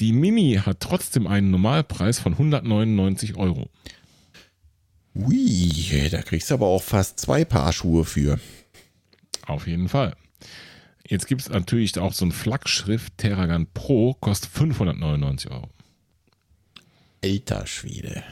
[0.00, 3.68] Die Mini hat trotzdem einen Normalpreis von 199 Euro.
[5.14, 8.40] Ui, da kriegst du aber auch fast zwei Paar Schuhe für.
[9.46, 10.16] Auf jeden Fall.
[11.06, 15.68] Jetzt gibt es natürlich auch so ein Flaggschiff Terragan Pro, kostet 599 Euro.
[17.24, 18.22] Alter Schwede.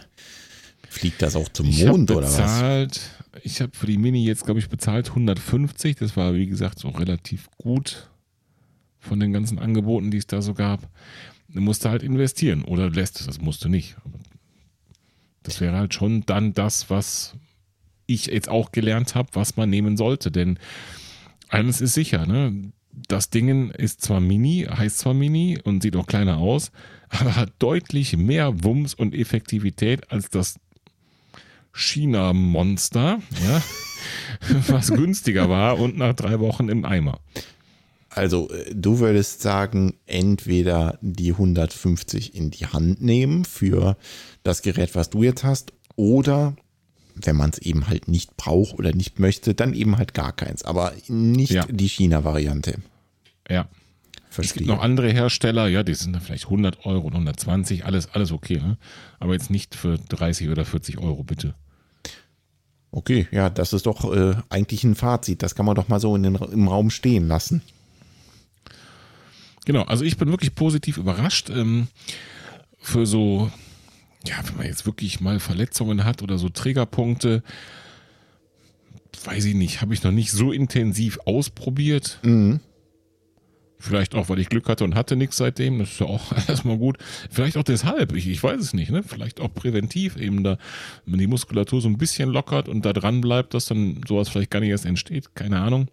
[0.89, 3.01] Fliegt das auch zum Mond oder bezahlt,
[3.31, 3.45] was?
[3.45, 5.97] Ich habe für die Mini jetzt, glaube ich, bezahlt 150.
[5.97, 8.09] Das war, wie gesagt, so relativ gut
[8.99, 10.89] von den ganzen Angeboten, die es da so gab.
[11.49, 13.97] Du musst halt investieren oder lässt es, das musst du nicht.
[15.43, 17.35] Das wäre halt schon dann das, was
[18.07, 20.31] ich jetzt auch gelernt habe, was man nehmen sollte.
[20.31, 20.59] Denn
[21.51, 22.73] eines ist sicher, ne?
[23.09, 26.71] das Ding ist zwar mini, heißt zwar mini und sieht auch kleiner aus,
[27.09, 30.59] aber hat deutlich mehr Wumms und Effektivität als das
[31.73, 33.63] China-Monster, ja,
[34.69, 37.21] was günstiger war und nach drei Wochen im Eimer.
[38.09, 43.97] Also äh, du würdest sagen, entweder die 150 in die Hand nehmen für
[44.43, 46.57] das Gerät, was du jetzt hast, oder
[47.27, 50.65] wenn man es eben halt nicht braucht oder nicht möchte, dann eben halt gar keins.
[50.65, 51.67] Aber nicht ja.
[51.67, 52.79] die China-Variante.
[53.49, 53.69] Ja.
[54.31, 54.51] Verstehe.
[54.51, 58.11] Es gibt noch andere Hersteller, ja, die sind dann vielleicht 100 Euro und 120, alles,
[58.15, 58.59] alles okay.
[58.59, 58.79] Ne?
[59.19, 61.55] Aber jetzt nicht für 30 oder 40 Euro, bitte.
[62.93, 65.43] Okay, ja, das ist doch äh, eigentlich ein Fazit.
[65.43, 67.63] Das kann man doch mal so in den, im Raum stehen lassen.
[69.65, 71.51] Genau, also ich bin wirklich positiv überrascht.
[71.51, 71.89] Ähm,
[72.81, 73.51] für so
[74.27, 77.43] ja, wenn man jetzt wirklich mal Verletzungen hat oder so Trägerpunkte,
[79.25, 82.19] weiß ich nicht, habe ich noch nicht so intensiv ausprobiert.
[82.23, 82.61] Mhm.
[83.79, 85.79] Vielleicht auch, weil ich Glück hatte und hatte nichts seitdem.
[85.79, 86.99] Das ist ja auch erstmal gut.
[87.31, 88.15] Vielleicht auch deshalb.
[88.15, 88.91] Ich, ich weiß es nicht.
[88.91, 89.03] Ne?
[89.03, 90.59] Vielleicht auch präventiv eben da,
[91.07, 94.51] wenn die Muskulatur so ein bisschen lockert und da dran bleibt, dass dann sowas vielleicht
[94.51, 95.35] gar nicht erst entsteht.
[95.35, 95.89] Keine Ahnung.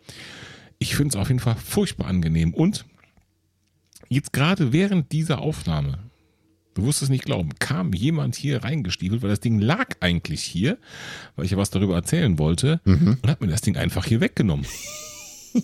[0.80, 2.54] Ich finde es auf jeden Fall furchtbar angenehm.
[2.54, 2.86] Und
[4.10, 5.98] jetzt gerade während dieser Aufnahme
[6.78, 10.78] du wirst es nicht glauben, kam jemand hier reingestiefelt, weil das Ding lag eigentlich hier,
[11.36, 13.18] weil ich ja was darüber erzählen wollte mhm.
[13.22, 14.66] und hat mir das Ding einfach hier weggenommen.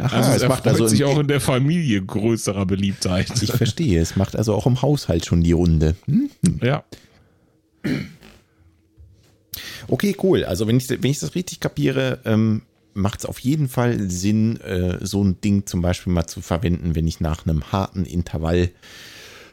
[0.00, 3.30] Aha, also es, es macht also sich auch in der Familie größerer Beliebtheit.
[3.42, 5.94] Ich verstehe, es macht also auch im Haushalt schon die Runde.
[6.06, 6.30] Hm?
[6.62, 6.84] Ja.
[9.88, 10.44] Okay, cool.
[10.44, 12.62] Also wenn ich, wenn ich das richtig kapiere, ähm,
[12.94, 16.94] macht es auf jeden Fall Sinn, äh, so ein Ding zum Beispiel mal zu verwenden,
[16.94, 18.70] wenn ich nach einem harten Intervall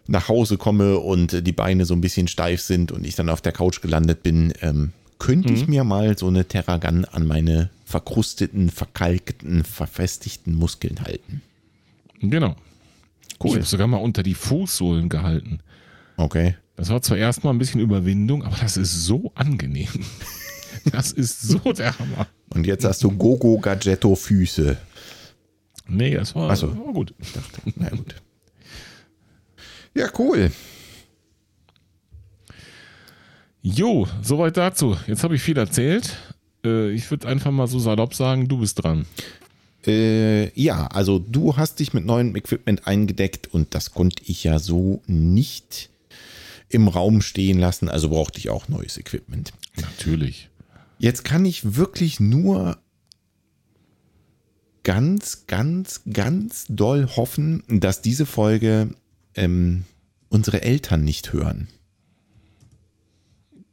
[0.07, 3.41] nach Hause komme und die Beine so ein bisschen steif sind und ich dann auf
[3.41, 5.55] der Couch gelandet bin, ähm, könnte mhm.
[5.55, 11.41] ich mir mal so eine Terragun an meine verkrusteten, verkalkten, verfestigten Muskeln halten.
[12.19, 12.55] Genau.
[13.39, 13.49] Cool.
[13.49, 15.59] Ich habe sogar mal unter die Fußsohlen gehalten.
[16.17, 16.55] Okay.
[16.75, 19.87] Das war zwar erstmal ein bisschen Überwindung, aber das ist so angenehm.
[20.91, 22.27] Das ist so der Hammer.
[22.49, 24.77] Und jetzt hast du Gogo Gadgetto Füße.
[25.87, 26.69] Nee, das war, so.
[26.77, 27.13] war gut.
[27.19, 28.15] Ich dachte, na gut.
[29.97, 30.51] Ja, cool.
[33.63, 34.95] Jo, soweit dazu.
[35.07, 36.15] Jetzt habe ich viel erzählt.
[36.63, 39.07] Äh, ich würde einfach mal so salopp sagen, du bist dran.
[39.87, 44.59] Äh, ja, also du hast dich mit neuem Equipment eingedeckt und das konnte ich ja
[44.59, 45.89] so nicht
[46.69, 49.51] im Raum stehen lassen, also brauchte ich auch neues Equipment.
[49.77, 50.49] Natürlich.
[50.99, 52.77] Jetzt kann ich wirklich nur
[54.83, 58.89] ganz, ganz, ganz doll hoffen, dass diese Folge
[59.37, 59.85] ähm,
[60.29, 61.69] unsere Eltern nicht hören.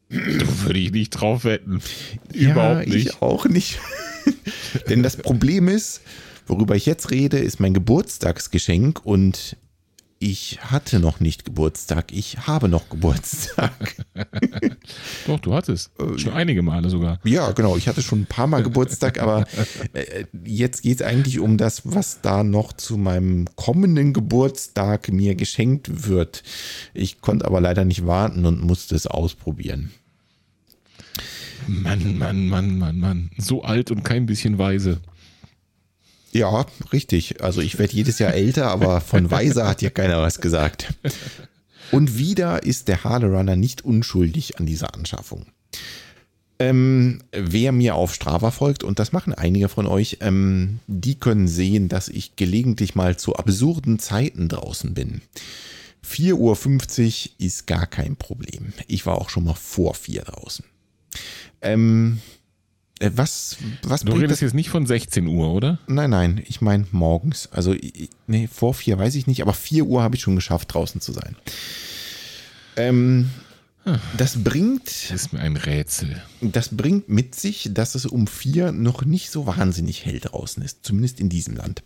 [0.08, 1.80] Da würde ich nicht drauf wetten.
[2.32, 3.06] Überhaupt ja, nicht.
[3.08, 3.80] Ich auch nicht.
[4.88, 6.02] Denn das Problem ist,
[6.46, 9.56] worüber ich jetzt rede, ist mein Geburtstagsgeschenk und
[10.18, 14.04] ich hatte noch nicht Geburtstag, ich habe noch Geburtstag.
[15.26, 15.90] Doch, du hattest.
[15.98, 17.18] Äh, schon einige Male sogar.
[17.24, 17.76] Ja, genau.
[17.76, 19.44] Ich hatte schon ein paar Mal Geburtstag, aber
[19.92, 25.34] äh, jetzt geht es eigentlich um das, was da noch zu meinem kommenden Geburtstag mir
[25.34, 26.42] geschenkt wird.
[26.94, 29.92] Ich konnte aber leider nicht warten und musste es ausprobieren.
[31.66, 33.30] Mann, Mann, Mann, Mann, Mann.
[33.38, 35.00] So alt und kein bisschen weise.
[36.34, 37.42] Ja, richtig.
[37.42, 40.92] Also ich werde jedes Jahr älter, aber von weise hat ja keiner was gesagt.
[41.92, 45.46] Und wieder ist der Harle Runner nicht unschuldig an dieser Anschaffung.
[46.58, 51.46] Ähm, wer mir auf Strava folgt, und das machen einige von euch, ähm, die können
[51.46, 55.20] sehen, dass ich gelegentlich mal zu absurden Zeiten draußen bin.
[56.04, 58.72] 4.50 Uhr ist gar kein Problem.
[58.88, 60.64] Ich war auch schon mal vor 4 draußen.
[61.62, 62.33] Ähm, äh,
[63.00, 65.78] was, was du redest jetzt nicht von 16 Uhr, oder?
[65.86, 67.48] Nein, nein, ich meine morgens.
[67.50, 67.74] Also,
[68.26, 71.12] nee, vor vier weiß ich nicht, aber 4 Uhr habe ich schon geschafft, draußen zu
[71.12, 71.36] sein.
[72.76, 73.30] Ähm,
[74.16, 74.86] das bringt.
[74.86, 76.22] Das ist mir ein Rätsel.
[76.40, 80.84] Das bringt mit sich, dass es um vier noch nicht so wahnsinnig hell draußen ist,
[80.84, 81.82] zumindest in diesem Land.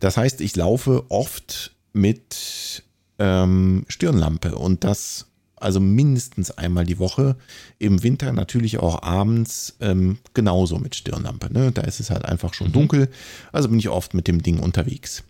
[0.00, 2.82] Das heißt, ich laufe oft mit
[3.18, 5.26] ähm, Stirnlampe und das
[5.62, 7.36] also mindestens einmal die Woche.
[7.78, 11.52] Im Winter natürlich auch abends ähm, genauso mit Stirnlampe.
[11.52, 11.72] Ne?
[11.72, 12.72] Da ist es halt einfach schon mhm.
[12.72, 13.08] dunkel.
[13.52, 15.24] Also bin ich oft mit dem Ding unterwegs.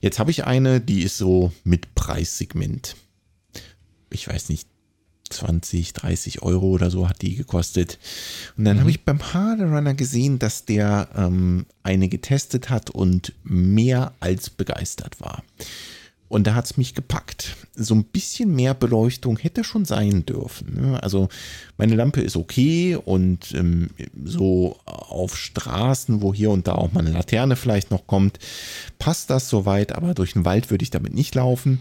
[0.00, 2.96] Jetzt habe ich eine, die ist so mit Preissegment.
[4.10, 4.68] Ich weiß nicht,
[5.30, 7.98] 20, 30 Euro oder so hat die gekostet.
[8.56, 8.80] Und dann mhm.
[8.80, 15.20] habe ich beim Harder gesehen, dass der ähm, eine getestet hat und mehr als begeistert
[15.20, 15.42] war.
[16.28, 17.56] Und da hat es mich gepackt.
[17.76, 20.74] So ein bisschen mehr Beleuchtung hätte schon sein dürfen.
[20.74, 21.02] Ne?
[21.02, 21.28] Also
[21.76, 23.90] meine Lampe ist okay und ähm,
[24.24, 28.38] so auf Straßen, wo hier und da auch mal eine Laterne vielleicht noch kommt,
[28.98, 31.80] passt das soweit, aber durch den Wald würde ich damit nicht laufen.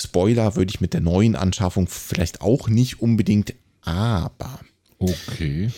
[0.00, 4.60] Spoiler würde ich mit der neuen Anschaffung vielleicht auch nicht unbedingt, aber.
[4.98, 5.70] Okay.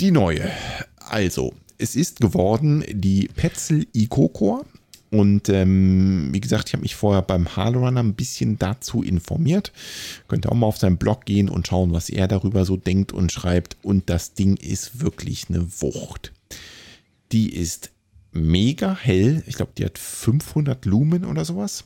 [0.00, 0.50] Die neue.
[0.98, 4.64] Also, es ist geworden die Petzl EcoCore
[5.10, 9.72] und ähm, wie gesagt, ich habe mich vorher beim Hardrunner ein bisschen dazu informiert.
[10.28, 13.12] Könnt ihr auch mal auf seinen Blog gehen und schauen, was er darüber so denkt
[13.12, 13.76] und schreibt.
[13.82, 16.32] Und das Ding ist wirklich eine Wucht.
[17.32, 17.90] Die ist
[18.30, 19.42] mega hell.
[19.46, 21.84] Ich glaube, die hat 500 Lumen oder sowas.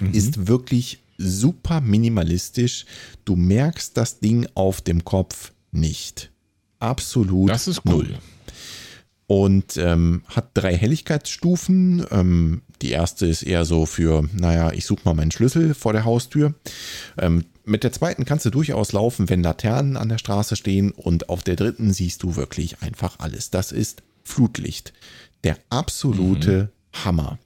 [0.00, 0.12] Mhm.
[0.12, 2.86] Ist wirklich super minimalistisch.
[3.26, 6.30] Du merkst das Ding auf dem Kopf nicht.
[6.78, 7.50] Absolut.
[7.50, 8.04] Das ist cool.
[8.04, 8.18] Null
[9.26, 12.06] und ähm, hat drei Helligkeitsstufen.
[12.10, 16.04] Ähm, die erste ist eher so für, naja, ich suche mal meinen Schlüssel vor der
[16.04, 16.54] Haustür.
[17.18, 21.28] Ähm, mit der zweiten kannst du durchaus laufen, wenn Laternen an der Straße stehen und
[21.28, 23.50] auf der dritten siehst du wirklich einfach alles.
[23.50, 24.92] Das ist Flutlicht.
[25.42, 27.04] Der absolute mhm.
[27.04, 27.38] Hammer.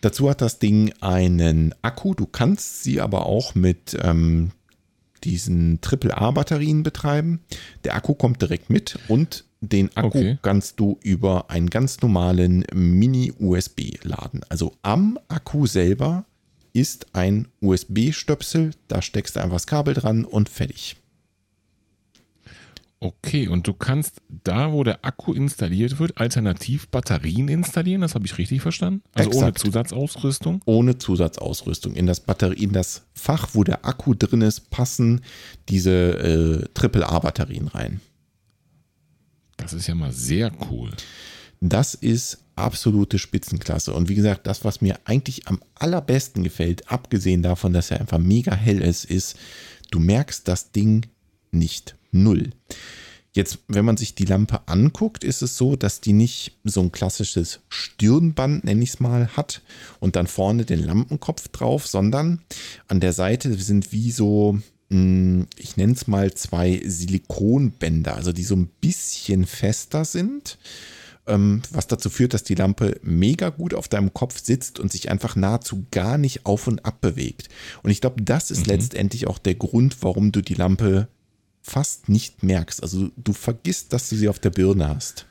[0.00, 2.14] Dazu hat das Ding einen Akku.
[2.14, 4.52] Du kannst sie aber auch mit ähm,
[5.24, 7.40] diesen AAA-Batterien betreiben.
[7.84, 10.38] Der Akku kommt direkt mit und den Akku okay.
[10.42, 14.40] kannst du über einen ganz normalen Mini-USB laden.
[14.48, 16.24] Also am Akku selber
[16.72, 20.96] ist ein USB-Stöpsel, da steckst du einfach das Kabel dran und fertig.
[22.98, 28.24] Okay, und du kannst da, wo der Akku installiert wird, alternativ Batterien installieren, das habe
[28.24, 29.02] ich richtig verstanden?
[29.12, 29.44] Also Exakt.
[29.44, 30.62] ohne Zusatzausrüstung?
[30.64, 31.94] Ohne Zusatzausrüstung.
[31.94, 35.20] In das Batterie, in das Fach, wo der Akku drin ist, passen
[35.68, 38.00] diese äh, AAA-Batterien rein.
[39.66, 40.92] Das ist ja mal sehr cool.
[41.60, 43.92] Das ist absolute Spitzenklasse.
[43.92, 48.18] Und wie gesagt, das, was mir eigentlich am allerbesten gefällt, abgesehen davon, dass er einfach
[48.18, 49.34] mega hell ist, ist,
[49.90, 51.06] du merkst das Ding
[51.50, 51.96] nicht.
[52.12, 52.50] Null.
[53.32, 56.92] Jetzt, wenn man sich die Lampe anguckt, ist es so, dass die nicht so ein
[56.92, 59.62] klassisches Stirnband, nenne ich es mal, hat
[59.98, 62.40] und dann vorne den Lampenkopf drauf, sondern
[62.86, 68.54] an der Seite sind wie so ich nenne es mal zwei Silikonbänder, also die so
[68.54, 70.58] ein bisschen fester sind,
[71.26, 75.10] ähm, was dazu führt, dass die Lampe mega gut auf deinem Kopf sitzt und sich
[75.10, 77.48] einfach nahezu gar nicht auf und ab bewegt.
[77.82, 78.74] Und ich glaube, das ist mhm.
[78.74, 81.08] letztendlich auch der Grund, warum du die Lampe
[81.62, 82.80] fast nicht merkst.
[82.80, 85.26] Also du vergisst, dass du sie auf der Birne hast.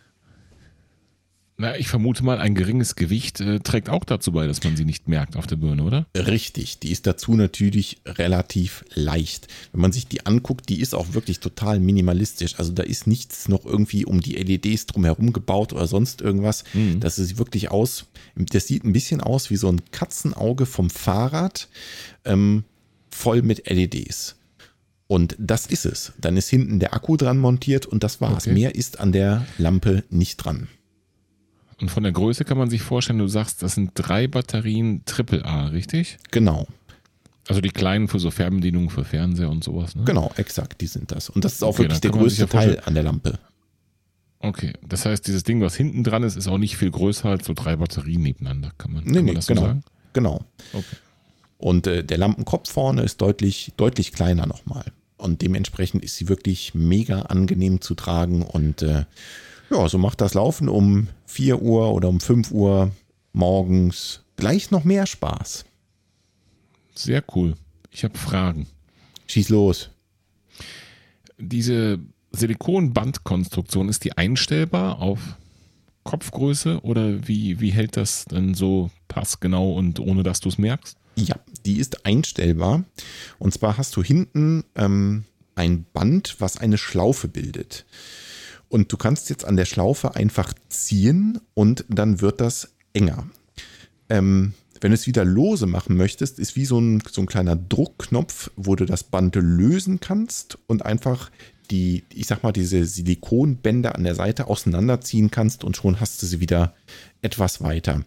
[1.58, 4.84] Na, ich vermute mal, ein geringes Gewicht äh, trägt auch dazu bei, dass man sie
[4.84, 6.06] nicht merkt auf der Birne, oder?
[6.16, 9.48] Richtig, die ist dazu natürlich relativ leicht.
[9.72, 12.60] Wenn man sich die anguckt, die ist auch wirklich total minimalistisch.
[12.60, 16.66] Also da ist nichts noch irgendwie um die LEDs drumherum gebaut oder sonst irgendwas.
[16.74, 17.00] Mhm.
[17.00, 18.06] Das sieht wirklich aus,
[18.36, 21.70] das sieht ein bisschen aus wie so ein Katzenauge vom Fahrrad,
[22.26, 22.66] ähm,
[23.10, 24.36] voll mit LEDs.
[25.08, 26.12] Und das ist es.
[26.20, 28.46] Dann ist hinten der Akku dran montiert und das war's.
[28.46, 28.54] Okay.
[28.54, 30.68] Mehr ist an der Lampe nicht dran.
[31.80, 35.68] Und von der Größe kann man sich vorstellen, du sagst, das sind drei Batterien AAA,
[35.68, 36.18] richtig?
[36.32, 36.68] Genau.
[37.48, 40.04] Also die kleinen für so Fernbedienungen für Fernseher und sowas, ne?
[40.06, 41.30] Genau, exakt, die sind das.
[41.30, 43.38] Und das ist auch okay, wirklich der größte ja Teil an der Lampe.
[44.40, 47.46] Okay, das heißt, dieses Ding, was hinten dran ist, ist auch nicht viel größer als
[47.46, 49.84] so drei Batterien nebeneinander, kann man, nee, kann man nee, das genau, so sagen?
[50.14, 50.46] Genau.
[50.74, 50.96] Okay.
[51.58, 54.86] Und äh, der Lampenkopf vorne ist deutlich, deutlich kleiner nochmal.
[55.18, 58.44] Und dementsprechend ist sie wirklich mega angenehm zu tragen.
[58.44, 59.06] Und äh,
[59.70, 62.92] ja, so macht das Laufen um 4 Uhr oder um 5 Uhr
[63.34, 65.66] morgens gleich noch mehr Spaß.
[66.94, 67.56] Sehr cool.
[67.92, 68.68] Ich habe Fragen.
[69.28, 69.90] Schieß los.
[71.38, 72.00] Diese
[72.32, 75.20] Silikonbandkonstruktion, ist die einstellbar auf
[76.04, 80.98] Kopfgröße oder wie, wie hält das dann so passgenau und ohne dass du es merkst?
[81.16, 81.36] Ja,
[81.66, 82.84] die ist einstellbar.
[83.40, 85.24] Und zwar hast du hinten ähm,
[85.56, 87.86] ein Band, was eine Schlaufe bildet.
[88.70, 93.28] Und du kannst jetzt an der Schlaufe einfach ziehen und dann wird das enger.
[94.10, 97.56] Ähm, wenn du es wieder lose machen möchtest, ist wie so ein, so ein kleiner
[97.56, 101.32] Druckknopf, wo du das Band lösen kannst und einfach
[101.72, 106.28] die, ich sag mal, diese Silikonbänder an der Seite auseinanderziehen kannst und schon hast du
[106.28, 106.76] sie wieder
[107.22, 108.04] etwas weiter.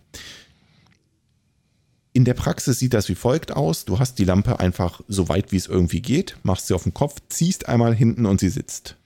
[2.13, 3.85] In der Praxis sieht das wie folgt aus.
[3.85, 6.95] Du hast die Lampe einfach so weit wie es irgendwie geht, machst sie auf den
[6.95, 8.97] Kopf, ziehst einmal hinten und sie sitzt.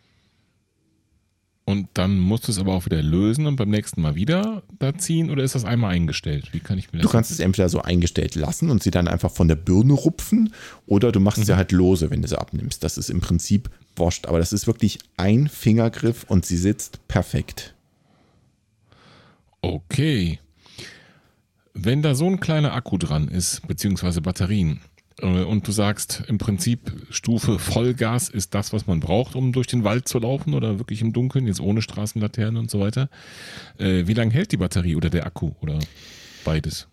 [1.65, 4.99] Und dann musst du es aber auch wieder lösen und beim nächsten Mal wieder da
[4.99, 6.53] ziehen oder ist das einmal eingestellt?
[6.53, 9.07] Wie kann ich mir das Du kannst es entweder so eingestellt lassen und sie dann
[9.07, 10.53] einfach von der Birne rupfen
[10.87, 11.45] oder du machst mhm.
[11.45, 12.83] sie halt lose, wenn du sie abnimmst.
[12.83, 17.75] Das ist im Prinzip wurscht, aber das ist wirklich ein Fingergriff und sie sitzt perfekt.
[19.61, 20.41] Okay.
[21.75, 24.81] Wenn da so ein kleiner Akku dran ist, beziehungsweise Batterien,
[25.21, 29.85] und du sagst im Prinzip, Stufe Vollgas ist das, was man braucht, um durch den
[29.85, 33.09] Wald zu laufen oder wirklich im Dunkeln, jetzt ohne Straßenlaterne und so weiter.
[33.79, 35.79] Äh, wie lange hält die Batterie oder der Akku oder
[36.45, 36.89] beides?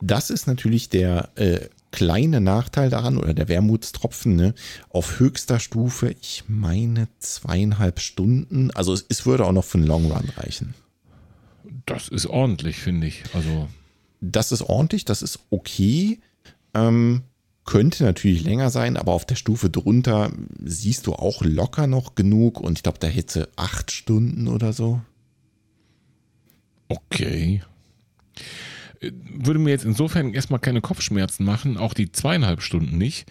[0.00, 4.34] Das ist natürlich der äh, kleine Nachteil daran oder der Wermutstropfen.
[4.34, 4.54] Ne?
[4.88, 8.72] Auf höchster Stufe, ich meine zweieinhalb Stunden.
[8.72, 10.74] Also es, es würde auch noch für einen Long Run reichen.
[11.86, 13.22] Das ist ordentlich, finde ich.
[13.34, 13.68] Also
[14.20, 16.20] das ist ordentlich, das ist okay.
[16.74, 17.22] Ähm,
[17.64, 20.32] könnte natürlich länger sein, aber auf der Stufe drunter
[20.62, 25.00] siehst du auch locker noch genug und ich glaube, da hätte acht Stunden oder so.
[26.88, 27.62] Okay.
[29.00, 33.26] Würde mir jetzt insofern erstmal keine Kopfschmerzen machen, auch die zweieinhalb Stunden nicht,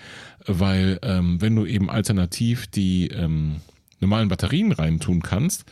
[0.45, 3.58] weil ähm, wenn du eben alternativ die ähm,
[3.99, 5.66] normalen Batterien reintun kannst,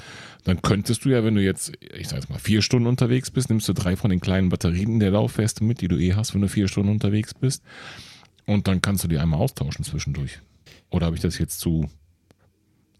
[0.43, 3.49] dann könntest du ja, wenn du jetzt, ich sag jetzt mal, vier Stunden unterwegs bist,
[3.49, 6.41] nimmst du drei von den kleinen Batterien der Laufweste mit, die du eh hast, wenn
[6.41, 7.63] du vier Stunden unterwegs bist.
[8.45, 10.39] Und dann kannst du die einmal austauschen zwischendurch.
[10.89, 11.89] Oder habe ich das jetzt zu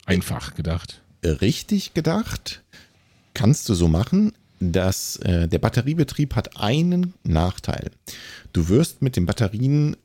[0.06, 1.02] einfach gedacht?
[1.24, 2.64] Richtig gedacht.
[3.34, 7.92] Kannst du so machen, dass äh, der Batteriebetrieb hat einen Nachteil.
[8.54, 9.96] Du wirst mit den Batterien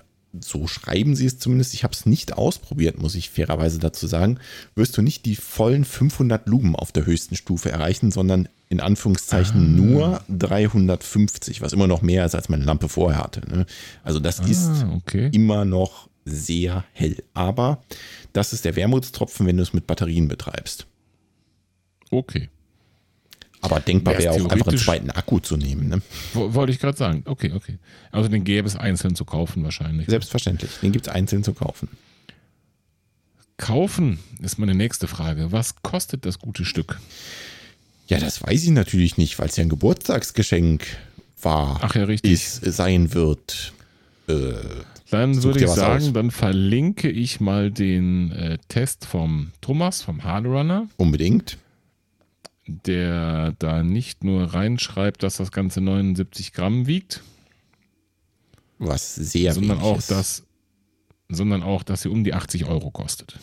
[0.40, 4.38] so schreiben sie es zumindest, ich habe es nicht ausprobiert, muss ich fairerweise dazu sagen,
[4.74, 9.60] wirst du nicht die vollen 500 Lumen auf der höchsten Stufe erreichen, sondern in Anführungszeichen
[9.60, 9.82] ah.
[9.82, 13.42] nur 350, was immer noch mehr ist, als meine Lampe vorher hatte.
[13.48, 13.66] Ne?
[14.02, 15.30] Also das ah, ist okay.
[15.32, 17.22] immer noch sehr hell.
[17.34, 17.82] Aber
[18.32, 20.86] das ist der Wermutstropfen, wenn du es mit Batterien betreibst.
[22.10, 22.48] Okay.
[23.64, 25.88] Aber denkbar wäre auch einfach einen zweiten Akku zu nehmen.
[25.88, 26.02] Ne?
[26.34, 27.22] Wollte ich gerade sagen.
[27.24, 27.78] Okay, okay.
[28.12, 30.06] Also den gäbe es einzeln zu kaufen wahrscheinlich.
[30.06, 30.70] Selbstverständlich.
[30.82, 31.88] Den gibt es einzeln zu kaufen.
[33.56, 35.50] Kaufen ist meine nächste Frage.
[35.50, 37.00] Was kostet das gute Stück?
[38.06, 40.84] Ja, das weiß ich natürlich nicht, weil es ja ein Geburtstagsgeschenk
[41.40, 41.78] war.
[41.80, 42.32] Ach ja, richtig.
[42.32, 43.72] Ist, sein wird.
[44.28, 44.52] Äh,
[45.10, 46.12] dann würde ich sagen, aus.
[46.12, 50.86] dann verlinke ich mal den äh, Test vom Thomas, vom Hardrunner.
[50.98, 51.56] Unbedingt
[52.66, 57.22] der da nicht nur reinschreibt, dass das Ganze 79 Gramm wiegt.
[58.78, 60.10] Was sehr sondern auch, ist.
[60.10, 60.44] Dass,
[61.28, 63.38] sondern auch, dass sie um die 80 Euro kostet.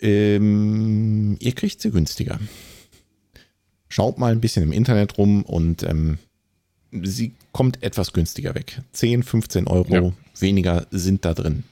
[0.00, 2.40] Ähm, ihr kriegt sie günstiger.
[3.88, 6.18] Schaut mal ein bisschen im Internet rum und ähm,
[6.90, 8.80] sie kommt etwas günstiger weg.
[8.92, 10.12] 10, 15 Euro ja.
[10.38, 11.64] weniger sind da drin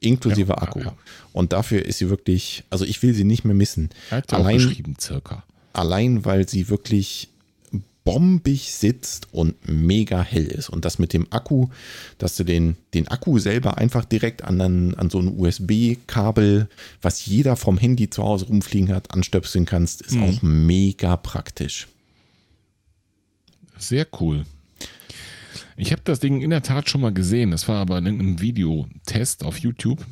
[0.00, 0.80] inklusive ja, Akku.
[0.80, 0.94] Ja, ja.
[1.32, 3.90] Und dafür ist sie wirklich, also ich will sie nicht mehr missen.
[4.28, 5.44] Allein, geschrieben, circa.
[5.72, 7.28] Allein, weil sie wirklich
[8.06, 10.70] bombig sitzt und mega hell ist.
[10.70, 11.68] Und das mit dem Akku,
[12.18, 16.68] dass du den, den Akku selber einfach direkt an, an, an so ein USB-Kabel,
[17.02, 20.22] was jeder vom Handy zu Hause rumfliegen hat, anstöpseln kannst, ist mhm.
[20.22, 21.88] auch mega praktisch.
[23.76, 24.46] Sehr cool.
[25.76, 27.50] Ich habe das Ding in der Tat schon mal gesehen.
[27.50, 30.04] Das war aber in einem Videotest auf YouTube.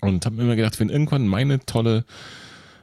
[0.00, 2.04] Und habe mir immer gedacht, wenn irgendwann meine tolle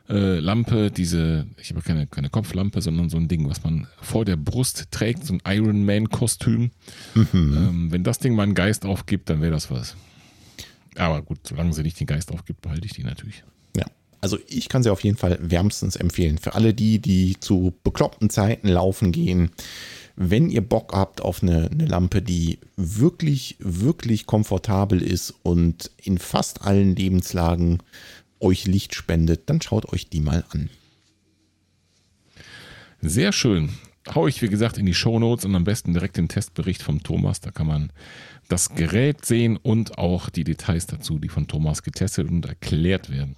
[0.10, 4.26] äh, Lampe, diese, ich habe keine, keine Kopflampe, sondern so ein Ding, was man vor
[4.26, 6.72] der Brust trägt, so ein Iron Man-Kostüm.
[7.14, 7.28] Mhm.
[7.34, 9.96] Ähm, wenn das Ding mal einen Geist aufgibt, dann wäre das was.
[10.96, 13.44] Aber gut, solange sie nicht den Geist aufgibt, behalte ich die natürlich.
[13.78, 13.86] Ja,
[14.20, 16.38] also ich kann sie auf jeden Fall wärmstens empfehlen.
[16.38, 19.52] Für alle die, die zu bekloppten Zeiten laufen gehen,
[20.22, 26.18] wenn ihr Bock habt auf eine, eine, Lampe, die wirklich, wirklich komfortabel ist und in
[26.18, 27.82] fast allen Lebenslagen
[28.42, 30.70] euch Licht spendet, dann schaut euch die mal an.
[33.02, 33.70] Sehr schön.
[34.14, 37.02] Hau ich, wie gesagt, in die Show Notes und am besten direkt den Testbericht vom
[37.02, 37.40] Thomas.
[37.40, 37.94] Da kann man
[38.50, 43.38] das Gerät sehen und auch die Details dazu, die von Thomas getestet und erklärt werden.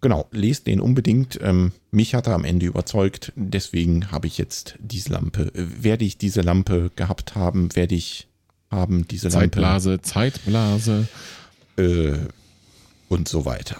[0.00, 1.38] Genau, lest den unbedingt.
[1.42, 3.32] Ähm, mich hat er am Ende überzeugt.
[3.34, 5.50] Deswegen habe ich jetzt diese Lampe.
[5.54, 8.28] Werde ich diese Lampe gehabt haben, werde ich
[8.70, 10.02] haben diese Zeitblase, Lampe.
[10.02, 11.08] Zeitblase,
[11.76, 12.18] Zeitblase.
[12.18, 12.28] Äh,
[13.08, 13.76] und so weiter.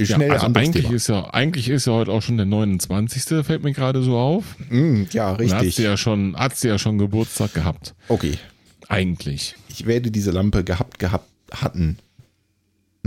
[0.00, 0.94] Schnell ja, also eigentlich Thema.
[0.94, 3.44] ist ja eigentlich ist ja heute auch schon der 29.
[3.44, 4.44] fällt mir gerade so auf.
[4.70, 5.58] Mm, ja, richtig.
[5.58, 7.94] Hat sie ja schon hat sie ja schon Geburtstag gehabt.
[8.06, 8.38] Okay.
[8.86, 9.56] Eigentlich.
[9.68, 11.98] Ich werde diese Lampe gehabt gehabt hatten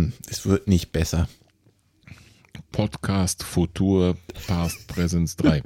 [0.01, 1.27] hm, es wird nicht besser.
[2.71, 4.17] Podcast Futur
[4.47, 5.61] Past Presence 3.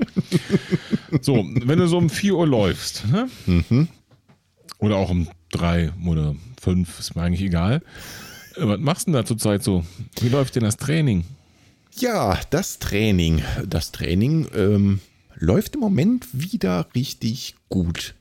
[1.22, 3.30] so, wenn du so um 4 Uhr läufst, ne?
[3.46, 3.88] mhm.
[4.80, 7.82] oder auch um 3 oder 5, ist mir eigentlich egal.
[8.56, 9.86] Äh, was machst du denn da zurzeit so?
[10.20, 11.24] Wie läuft denn das Training?
[11.98, 13.42] Ja, das Training.
[13.66, 15.00] Das Training ähm,
[15.36, 18.16] läuft im Moment wieder richtig gut.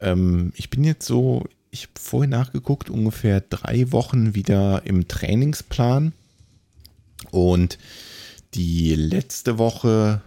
[0.00, 6.12] Ähm, ich bin jetzt so ich habe vorhin nachgeguckt, ungefähr drei Wochen wieder im Trainingsplan.
[7.30, 7.78] Und
[8.54, 10.22] die letzte Woche,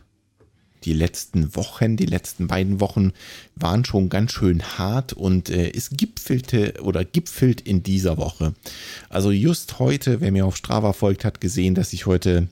[0.86, 3.12] die letzten Wochen, die letzten beiden Wochen
[3.56, 8.54] waren schon ganz schön hart und äh, es gipfelte oder gipfelt in dieser Woche.
[9.10, 12.48] Also just heute, wer mir auf Strava folgt, hat gesehen, dass ich heute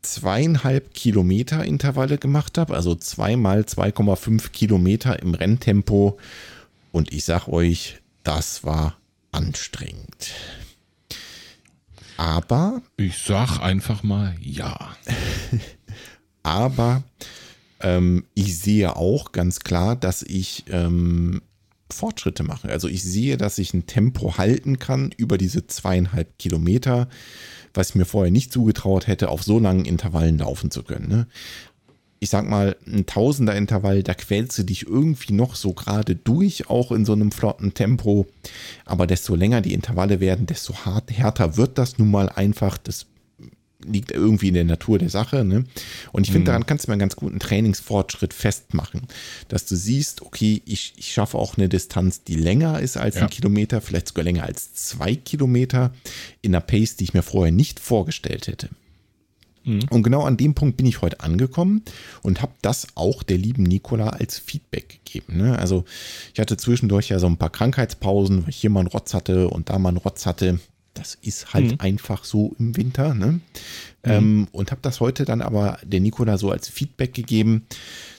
[0.00, 6.18] zweieinhalb Kilometer Intervalle gemacht habe, also zweimal 2,5 Kilometer im Renntempo
[6.92, 8.96] und ich sag euch, das war
[9.32, 10.32] anstrengend.
[12.16, 12.82] Aber.
[12.96, 14.96] Ich sag einfach mal ja.
[16.42, 17.04] aber
[17.80, 21.42] ähm, ich sehe auch ganz klar, dass ich ähm,
[21.90, 22.68] Fortschritte mache.
[22.68, 27.08] Also ich sehe, dass ich ein Tempo halten kann über diese zweieinhalb Kilometer,
[27.72, 31.08] was ich mir vorher nicht zugetraut hätte, auf so langen Intervallen laufen zu können.
[31.08, 31.26] Ne?
[32.20, 36.90] Ich sag mal, ein Tausender-Intervall, da quälst du dich irgendwie noch so gerade durch, auch
[36.90, 38.26] in so einem flotten Tempo.
[38.84, 42.78] Aber desto länger die Intervalle werden, desto hart, härter wird das nun mal einfach.
[42.78, 43.06] Das
[43.84, 45.44] liegt irgendwie in der Natur der Sache.
[45.44, 45.64] Ne?
[46.12, 46.46] Und ich finde, mhm.
[46.46, 49.02] daran kannst du mir einen ganz guten Trainingsfortschritt festmachen,
[49.48, 53.22] dass du siehst, okay, ich, ich schaffe auch eine Distanz, die länger ist als ja.
[53.22, 55.92] ein Kilometer, vielleicht sogar länger als zwei Kilometer,
[56.42, 58.68] in einer Pace, die ich mir vorher nicht vorgestellt hätte.
[59.68, 59.80] Mhm.
[59.90, 61.82] Und genau an dem Punkt bin ich heute angekommen
[62.22, 65.36] und habe das auch der lieben Nicola als Feedback gegeben.
[65.36, 65.58] Ne?
[65.58, 65.84] Also
[66.32, 69.48] ich hatte zwischendurch ja so ein paar Krankheitspausen, weil ich hier mal einen Rotz hatte
[69.48, 70.58] und da mal einen Rotz hatte.
[70.94, 71.80] Das ist halt mhm.
[71.80, 73.14] einfach so im Winter.
[73.14, 73.26] Ne?
[73.26, 73.40] Mhm.
[74.04, 77.66] Ähm, und habe das heute dann aber der Nicola so als Feedback gegeben,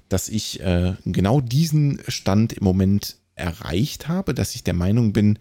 [0.08, 5.40] dass ich äh, genau diesen Stand im Moment erreicht habe, dass ich der Meinung bin,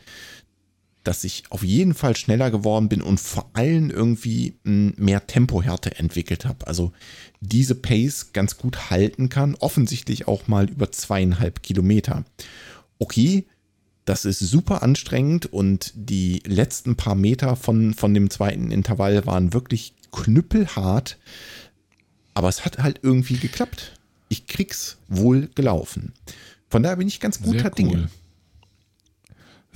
[1.09, 5.98] dass ich auf jeden Fall schneller geworden bin und vor allem irgendwie hm, mehr Tempohärte
[5.98, 6.66] entwickelt habe.
[6.66, 6.93] Also
[7.40, 12.26] diese Pace ganz gut halten kann, offensichtlich auch mal über zweieinhalb Kilometer.
[12.98, 13.47] Okay,
[14.05, 19.55] das ist super anstrengend und die letzten paar Meter von, von dem zweiten Intervall waren
[19.55, 21.16] wirklich knüppelhart,
[22.35, 23.94] aber es hat halt irgendwie geklappt.
[24.28, 26.12] Ich krieg's wohl gelaufen.
[26.68, 27.74] Von daher bin ich ganz guter cool.
[27.76, 28.10] Dinge.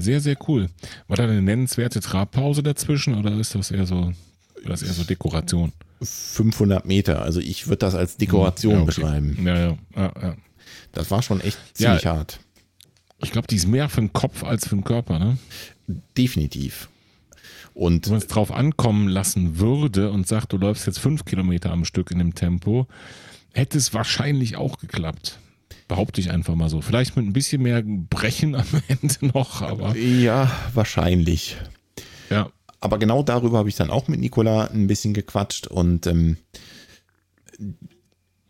[0.03, 0.69] Sehr, sehr cool.
[1.09, 4.13] War da eine nennenswerte Trabpause dazwischen oder ist das eher so,
[4.67, 5.73] das eher so Dekoration?
[6.03, 8.87] 500 Meter, also ich würde das als Dekoration ja, okay.
[8.87, 9.47] beschreiben.
[9.47, 10.37] Ja, ja, ja, ja,
[10.93, 12.41] Das war schon echt ziemlich ja, hart.
[13.23, 15.39] Ich glaube, die ist mehr für den Kopf als für den Körper, ne?
[16.17, 16.89] Definitiv.
[17.75, 21.71] Und wenn man es drauf ankommen lassen würde und sagt, du läufst jetzt fünf Kilometer
[21.71, 22.87] am Stück in dem Tempo,
[23.53, 25.39] hätte es wahrscheinlich auch geklappt.
[25.89, 26.81] Behaupte ich einfach mal so.
[26.81, 29.97] Vielleicht mit ein bisschen mehr Brechen am Ende noch, aber.
[29.97, 31.57] Ja, wahrscheinlich.
[32.31, 32.51] Ja.
[32.81, 36.37] Aber genau darüber habe ich dann auch mit Nicola ein bisschen gequatscht und ähm,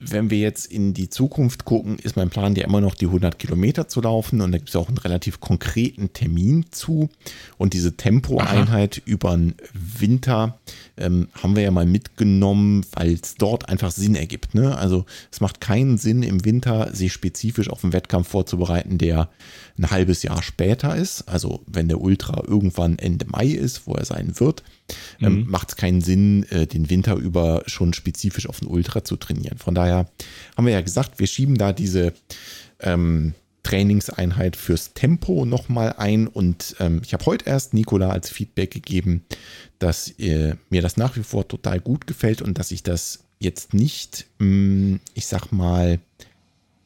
[0.05, 3.39] wenn wir jetzt in die Zukunft gucken, ist mein Plan ja immer noch die 100
[3.39, 7.09] Kilometer zu laufen und da gibt es auch einen relativ konkreten Termin zu
[7.57, 10.59] und diese Tempoeinheit über den Winter
[10.97, 14.55] ähm, haben wir ja mal mitgenommen, weil es dort einfach Sinn ergibt.
[14.55, 14.77] Ne?
[14.77, 19.31] Also es macht keinen Sinn im Winter, sich spezifisch auf einen Wettkampf vorzubereiten, der
[19.79, 21.29] ein halbes Jahr später ist.
[21.29, 24.65] Also wenn der Ultra irgendwann Ende Mai ist, wo er sein wird,
[25.21, 25.51] ähm, mhm.
[25.51, 29.59] macht es keinen Sinn, äh, den Winter über schon spezifisch auf den Ultra zu trainieren.
[29.59, 30.09] Von daher
[30.57, 32.13] haben wir ja gesagt, wir schieben da diese
[32.81, 36.27] ähm, Trainingseinheit fürs Tempo nochmal ein.
[36.27, 39.25] Und ähm, ich habe heute erst Nikola als Feedback gegeben,
[39.79, 43.75] dass äh, mir das nach wie vor total gut gefällt und dass ich das jetzt
[43.75, 45.99] nicht, mh, mm, ich sag mal,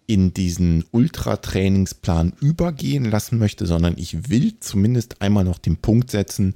[0.07, 6.55] in diesen Ultra-Trainingsplan übergehen lassen möchte, sondern ich will zumindest einmal noch den Punkt setzen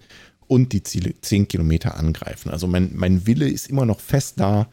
[0.50, 2.50] und die Ziele 10 Kilometer angreifen.
[2.50, 4.68] Also mein, mein Wille ist immer noch fest da,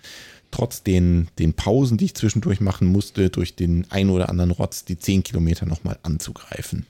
[0.49, 4.85] trotz den, den Pausen, die ich zwischendurch machen musste, durch den ein oder anderen Rotz
[4.85, 6.87] die 10 Kilometer nochmal anzugreifen.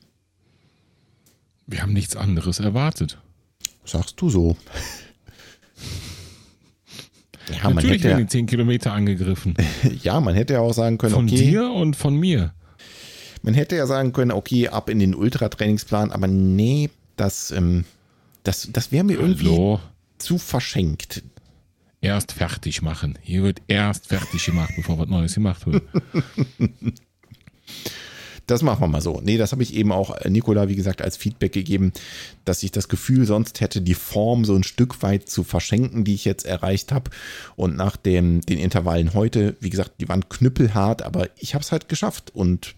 [1.65, 3.18] Wir haben nichts anderes erwartet.
[3.84, 4.57] Sagst du so.
[7.49, 9.55] Ja, Natürlich werden die 10 Kilometer angegriffen.
[10.03, 11.38] ja, man hätte ja auch sagen können, von okay.
[11.38, 12.53] Von dir und von mir.
[13.41, 17.85] Man hätte ja sagen können, okay, ab in den Ultra-Trainingsplan, aber nee, das, ähm,
[18.47, 19.27] das, das wäre mir Hallo.
[19.27, 19.79] irgendwie
[20.17, 21.23] zu verschenkt.
[21.99, 23.17] Erst fertig machen.
[23.21, 25.83] Hier wird erst fertig gemacht, bevor was Neues gemacht wird.
[28.47, 29.19] Das machen wir mal so.
[29.21, 31.91] Nee, das habe ich eben auch äh, Nikola, wie gesagt, als Feedback gegeben,
[32.45, 36.13] dass ich das Gefühl sonst hätte, die Form so ein Stück weit zu verschenken, die
[36.13, 37.11] ich jetzt erreicht habe.
[37.57, 41.73] Und nach dem, den Intervallen heute, wie gesagt, die waren knüppelhart, aber ich habe es
[41.73, 42.75] halt geschafft und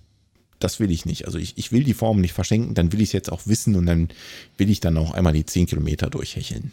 [0.59, 1.25] das will ich nicht.
[1.25, 3.75] Also ich, ich will die Form nicht verschenken, dann will ich es jetzt auch wissen
[3.75, 4.09] und dann
[4.57, 6.71] will ich dann auch einmal die 10 Kilometer durchhecheln.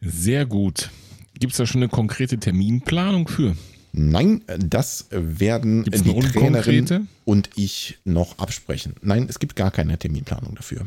[0.00, 0.90] Sehr gut.
[1.38, 3.56] Gibt es da schon eine konkrete Terminplanung für?
[3.92, 8.94] Nein, das werden Gibt's die Trainerin und ich noch absprechen.
[9.02, 10.86] Nein, es gibt gar keine Terminplanung dafür.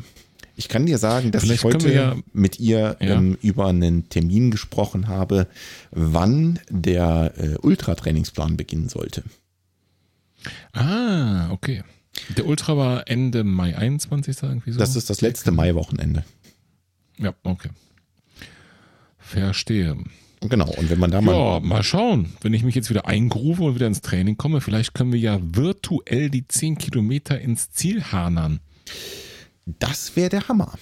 [0.56, 3.16] Ich kann dir sagen, dass Vielleicht ich heute ja, mit ihr ja.
[3.16, 5.46] ähm, über einen Termin gesprochen habe,
[5.90, 9.22] wann der äh, Ultra-Trainingsplan beginnen sollte.
[10.72, 11.82] Ah, okay.
[12.36, 14.42] Der Ultra war Ende Mai 21.
[14.42, 14.78] Irgendwie so?
[14.78, 16.24] Das ist das letzte Mai-Wochenende.
[17.18, 17.70] Ja, okay.
[19.18, 19.96] Verstehe.
[20.40, 21.34] Genau, und wenn man da mal.
[21.34, 22.34] Ja, mal schauen.
[22.40, 25.38] Wenn ich mich jetzt wieder eingrufe und wieder ins Training komme, vielleicht können wir ja
[25.40, 28.60] virtuell die 10 Kilometer ins Ziel harnern.
[29.64, 30.78] Das wäre der Hammer.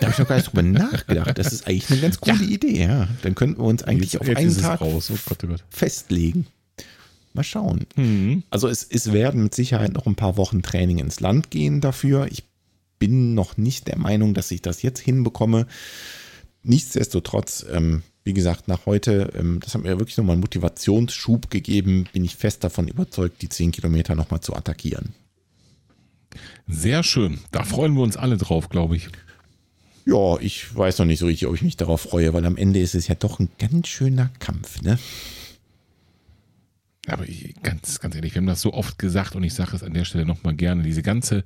[0.00, 1.38] Da habe ich noch gar nicht drüber nachgedacht.
[1.38, 2.50] Das ist eigentlich eine ganz coole ja.
[2.50, 3.08] Idee, ja.
[3.22, 5.10] Dann könnten wir uns eigentlich jetzt, auf jetzt einen Tag raus.
[5.12, 5.64] Oh Gott, oh Gott.
[5.68, 6.46] festlegen.
[7.32, 7.86] Mal schauen.
[7.96, 8.42] Mhm.
[8.50, 12.26] Also es, es werden mit Sicherheit noch ein paar Wochen Training ins Land gehen dafür.
[12.30, 12.44] Ich
[12.98, 15.66] bin noch nicht der Meinung, dass ich das jetzt hinbekomme.
[16.62, 22.06] Nichtsdestotrotz ähm, wie gesagt, nach heute, ähm, das hat mir wirklich nochmal einen Motivationsschub gegeben,
[22.12, 25.14] bin ich fest davon überzeugt, die 10 Kilometer nochmal zu attackieren.
[26.68, 27.40] Sehr schön.
[27.50, 29.08] Da freuen wir uns alle drauf, glaube ich.
[30.06, 32.80] Ja, ich weiß noch nicht so richtig, ob ich mich darauf freue, weil am Ende
[32.80, 34.98] ist es ja doch ein ganz schöner Kampf, ne?
[37.06, 37.24] Aber
[37.62, 40.04] ganz, ganz ehrlich, wir haben das so oft gesagt und ich sage es an der
[40.04, 40.82] Stelle nochmal gerne.
[40.82, 41.44] Diese ganze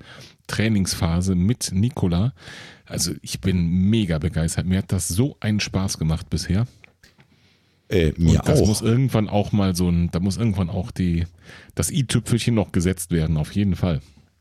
[0.49, 2.35] Trainingsphase mit Nikola,
[2.87, 4.67] also ich bin mega begeistert.
[4.67, 6.67] Mir hat das so einen Spaß gemacht bisher.
[7.89, 8.67] Äh, mir und das auch.
[8.67, 11.27] muss irgendwann auch mal so ein, da muss irgendwann auch die,
[11.75, 14.01] das i-Tüpfelchen noch gesetzt werden, auf jeden Fall.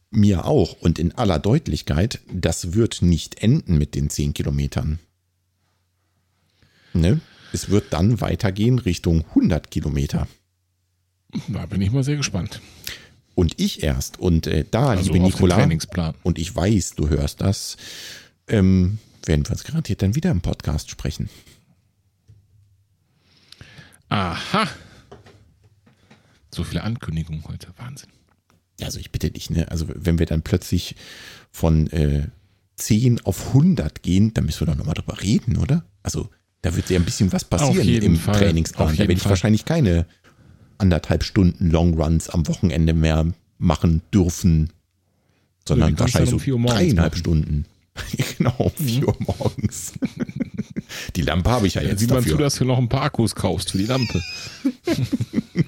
[0.10, 0.74] Mir auch.
[0.82, 5.00] Und in aller Deutlichkeit, das wird nicht enden mit den 10 Kilometern.
[6.94, 7.20] Ne?
[7.52, 10.28] Es wird dann weitergehen Richtung 100 Kilometer.
[11.48, 12.62] Da bin ich mal sehr gespannt.
[13.36, 14.20] Und ich erst.
[14.20, 15.68] Und äh, da, also liebe Nikola,
[16.24, 17.78] und ich weiß, du hörst das,
[18.48, 21.30] ähm, werden wir uns garantiert dann wieder im Podcast sprechen.
[24.10, 24.68] Aha.
[26.54, 27.70] So viele Ankündigungen heute.
[27.78, 28.10] Wahnsinn.
[28.82, 29.72] Also ich bitte dich, ne?
[29.72, 30.96] Also wenn wir dann plötzlich
[31.52, 32.28] von äh,
[32.76, 35.86] 10 auf 100 gehen, dann müssen wir doch nochmal drüber reden, oder?
[36.04, 36.30] Also
[36.62, 38.36] da wird ja ein bisschen was passieren im Fall.
[38.36, 38.94] Trainingsplan.
[38.94, 39.32] Da werde ich Fall.
[39.32, 40.06] wahrscheinlich keine
[40.84, 43.26] anderthalb Stunden Longruns am Wochenende mehr
[43.58, 44.70] machen dürfen,
[45.66, 47.66] sondern wahrscheinlich so um dreieinhalb Stunden.
[48.38, 48.90] genau, um mhm.
[48.90, 49.94] 4 Uhr morgens.
[51.16, 52.02] die Lampe habe ich ja, ja jetzt.
[52.02, 54.22] Sieh mal zu, dass du noch ein paar Akkus kaufst für die Lampe.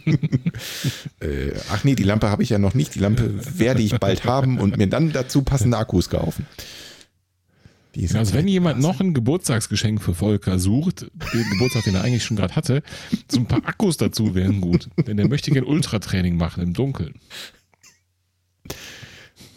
[1.22, 2.96] äh, ach nee, die Lampe habe ich ja noch nicht.
[2.96, 6.46] Die Lampe werde ich bald haben und mir dann dazu passende Akkus kaufen.
[8.13, 12.38] Also wenn jemand noch ein Geburtstagsgeschenk für Volker sucht, den Geburtstag, den er eigentlich schon
[12.38, 12.84] gerade hatte,
[13.31, 14.89] so ein paar Akkus dazu wären gut.
[15.07, 17.15] Denn der möchte gerne Ultratraining machen im Dunkeln.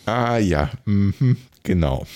[0.06, 2.06] Ah ja, mhm, genau.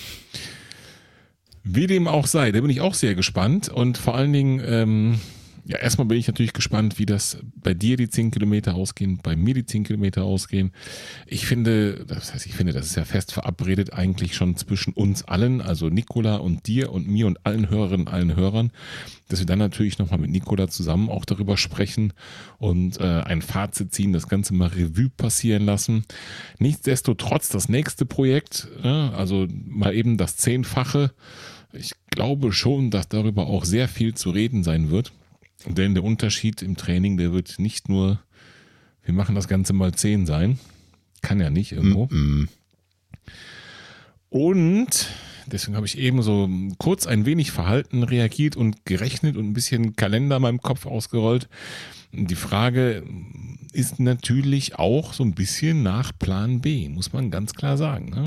[1.63, 5.19] Wie dem auch sei, da bin ich auch sehr gespannt und vor allen Dingen, ähm,
[5.65, 9.37] ja, erstmal bin ich natürlich gespannt, wie das bei dir die 10 Kilometer ausgehen, bei
[9.37, 10.71] mir die 10 Kilometer ausgehen.
[11.25, 15.23] Ich finde, das heißt, ich finde, das ist ja fest verabredet eigentlich schon zwischen uns
[15.23, 18.71] allen, also Nikola und dir und mir und allen Hörerinnen, allen Hörern,
[19.29, 22.11] dass wir dann natürlich nochmal mit Nikola zusammen auch darüber sprechen
[22.57, 26.03] und äh, ein Fazit ziehen, das Ganze mal Revue passieren lassen.
[26.59, 31.11] Nichtsdestotrotz das nächste Projekt, äh, also mal eben das Zehnfache,
[31.71, 35.13] Ich glaube schon, dass darüber auch sehr viel zu reden sein wird.
[35.65, 38.19] Denn der Unterschied im Training, der wird nicht nur,
[39.03, 40.59] wir machen das Ganze mal 10 sein.
[41.21, 42.05] Kann ja nicht irgendwo.
[42.07, 42.47] Mm -mm.
[44.29, 45.07] Und
[45.45, 46.49] deswegen habe ich eben so
[46.79, 51.47] kurz ein wenig verhalten reagiert und gerechnet und ein bisschen Kalender in meinem Kopf ausgerollt.
[52.11, 53.03] Die Frage
[53.71, 58.09] ist natürlich auch so ein bisschen nach Plan B, muss man ganz klar sagen.
[58.09, 58.25] Ne?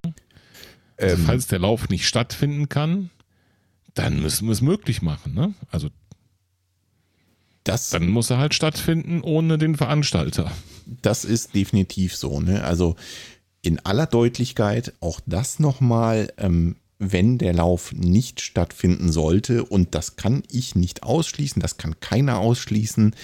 [0.96, 3.10] Also ähm, falls der Lauf nicht stattfinden kann,
[3.94, 5.34] dann müssen wir es möglich machen.
[5.34, 5.54] Ne?
[5.70, 5.88] Also
[7.68, 10.50] das, dann muss er halt stattfinden ohne den Veranstalter.
[11.02, 12.40] Das ist definitiv so.
[12.40, 12.64] Ne?
[12.64, 12.96] Also
[13.62, 20.16] in aller Deutlichkeit auch das nochmal, ähm, wenn der Lauf nicht stattfinden sollte, und das
[20.16, 23.14] kann ich nicht ausschließen, das kann keiner ausschließen,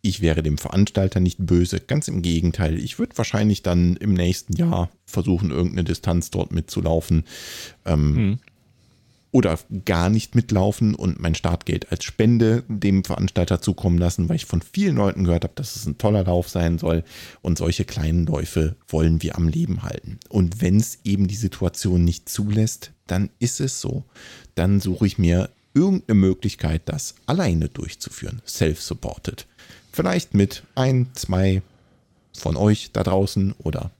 [0.00, 2.78] ich wäre dem Veranstalter nicht böse, ganz im Gegenteil.
[2.78, 7.24] Ich würde wahrscheinlich dann im nächsten Jahr versuchen, irgendeine Distanz dort mitzulaufen.
[7.86, 8.38] Ähm, hm
[9.34, 14.46] oder gar nicht mitlaufen und mein Startgeld als Spende dem Veranstalter zukommen lassen, weil ich
[14.46, 17.02] von vielen Leuten gehört habe, dass es ein toller Lauf sein soll.
[17.42, 20.20] Und solche kleinen Läufe wollen wir am Leben halten.
[20.28, 24.04] Und wenn es eben die Situation nicht zulässt, dann ist es so.
[24.54, 29.48] Dann suche ich mir irgendeine Möglichkeit, das alleine durchzuführen, self-supported.
[29.90, 31.60] Vielleicht mit ein, zwei
[32.38, 33.90] von euch da draußen oder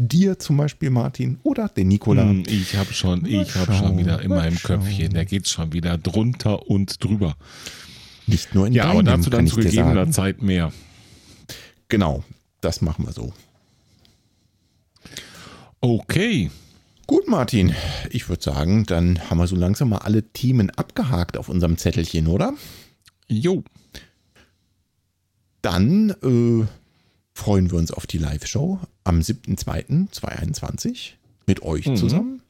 [0.00, 2.24] dir zum Beispiel, Martin, oder den Nikola?
[2.24, 4.80] Hm, ich habe schon, ich habe schon wieder in meinem schauen.
[4.80, 7.36] Köpfchen, da geht es schon wieder drunter und drüber.
[8.26, 10.72] Nicht nur in Ja, aber dazu dann zu gegebener Zeit mehr.
[11.88, 12.24] Genau,
[12.60, 13.32] das machen wir so.
[15.80, 16.50] Okay.
[17.06, 17.74] Gut, Martin.
[18.10, 22.28] Ich würde sagen, dann haben wir so langsam mal alle Themen abgehakt auf unserem Zettelchen,
[22.28, 22.54] oder?
[23.26, 23.64] Jo.
[25.60, 26.66] Dann äh,
[27.34, 31.12] freuen wir uns auf die Live-Show am 7.2.2021
[31.46, 31.96] mit euch mhm.
[31.96, 32.42] zusammen.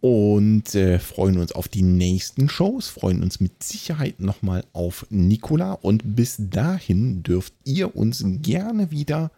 [0.00, 5.72] Und äh, freuen uns auf die nächsten Shows, freuen uns mit Sicherheit nochmal auf Nikola.
[5.72, 9.32] Und bis dahin dürft ihr uns gerne wieder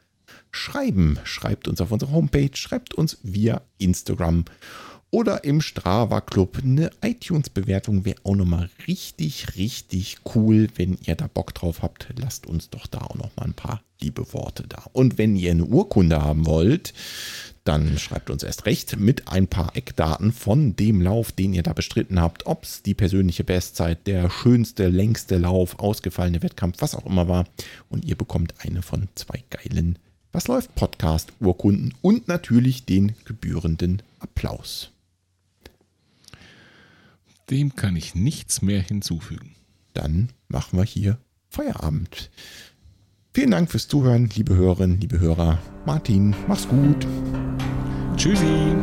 [0.51, 1.19] schreiben.
[1.25, 4.45] Schreibt uns auf unserer Homepage, schreibt uns via Instagram
[5.11, 6.59] oder im Strava Club.
[6.63, 10.69] Eine iTunes-Bewertung wäre auch nochmal richtig, richtig cool.
[10.77, 14.33] Wenn ihr da Bock drauf habt, lasst uns doch da auch nochmal ein paar liebe
[14.33, 14.85] Worte da.
[14.93, 16.95] Und wenn ihr eine Urkunde haben wollt,
[17.65, 21.73] dann schreibt uns erst recht mit ein paar Eckdaten von dem Lauf, den ihr da
[21.73, 22.47] bestritten habt.
[22.47, 27.47] Ob es die persönliche Bestzeit, der schönste, längste Lauf, ausgefallene Wettkampf, was auch immer war.
[27.89, 29.99] Und ihr bekommt eine von zwei geilen
[30.33, 34.90] Was läuft Podcast Urkunden und natürlich den gebührenden Applaus.
[37.51, 39.57] Dem kann ich nichts mehr hinzufügen.
[39.93, 41.19] Dann machen wir hier
[41.49, 42.31] Feierabend.
[43.33, 45.59] Vielen Dank fürs Zuhören, liebe Hörerinnen, liebe Hörer.
[45.85, 47.07] Martin, mach's gut.
[48.17, 48.77] Tschüssi.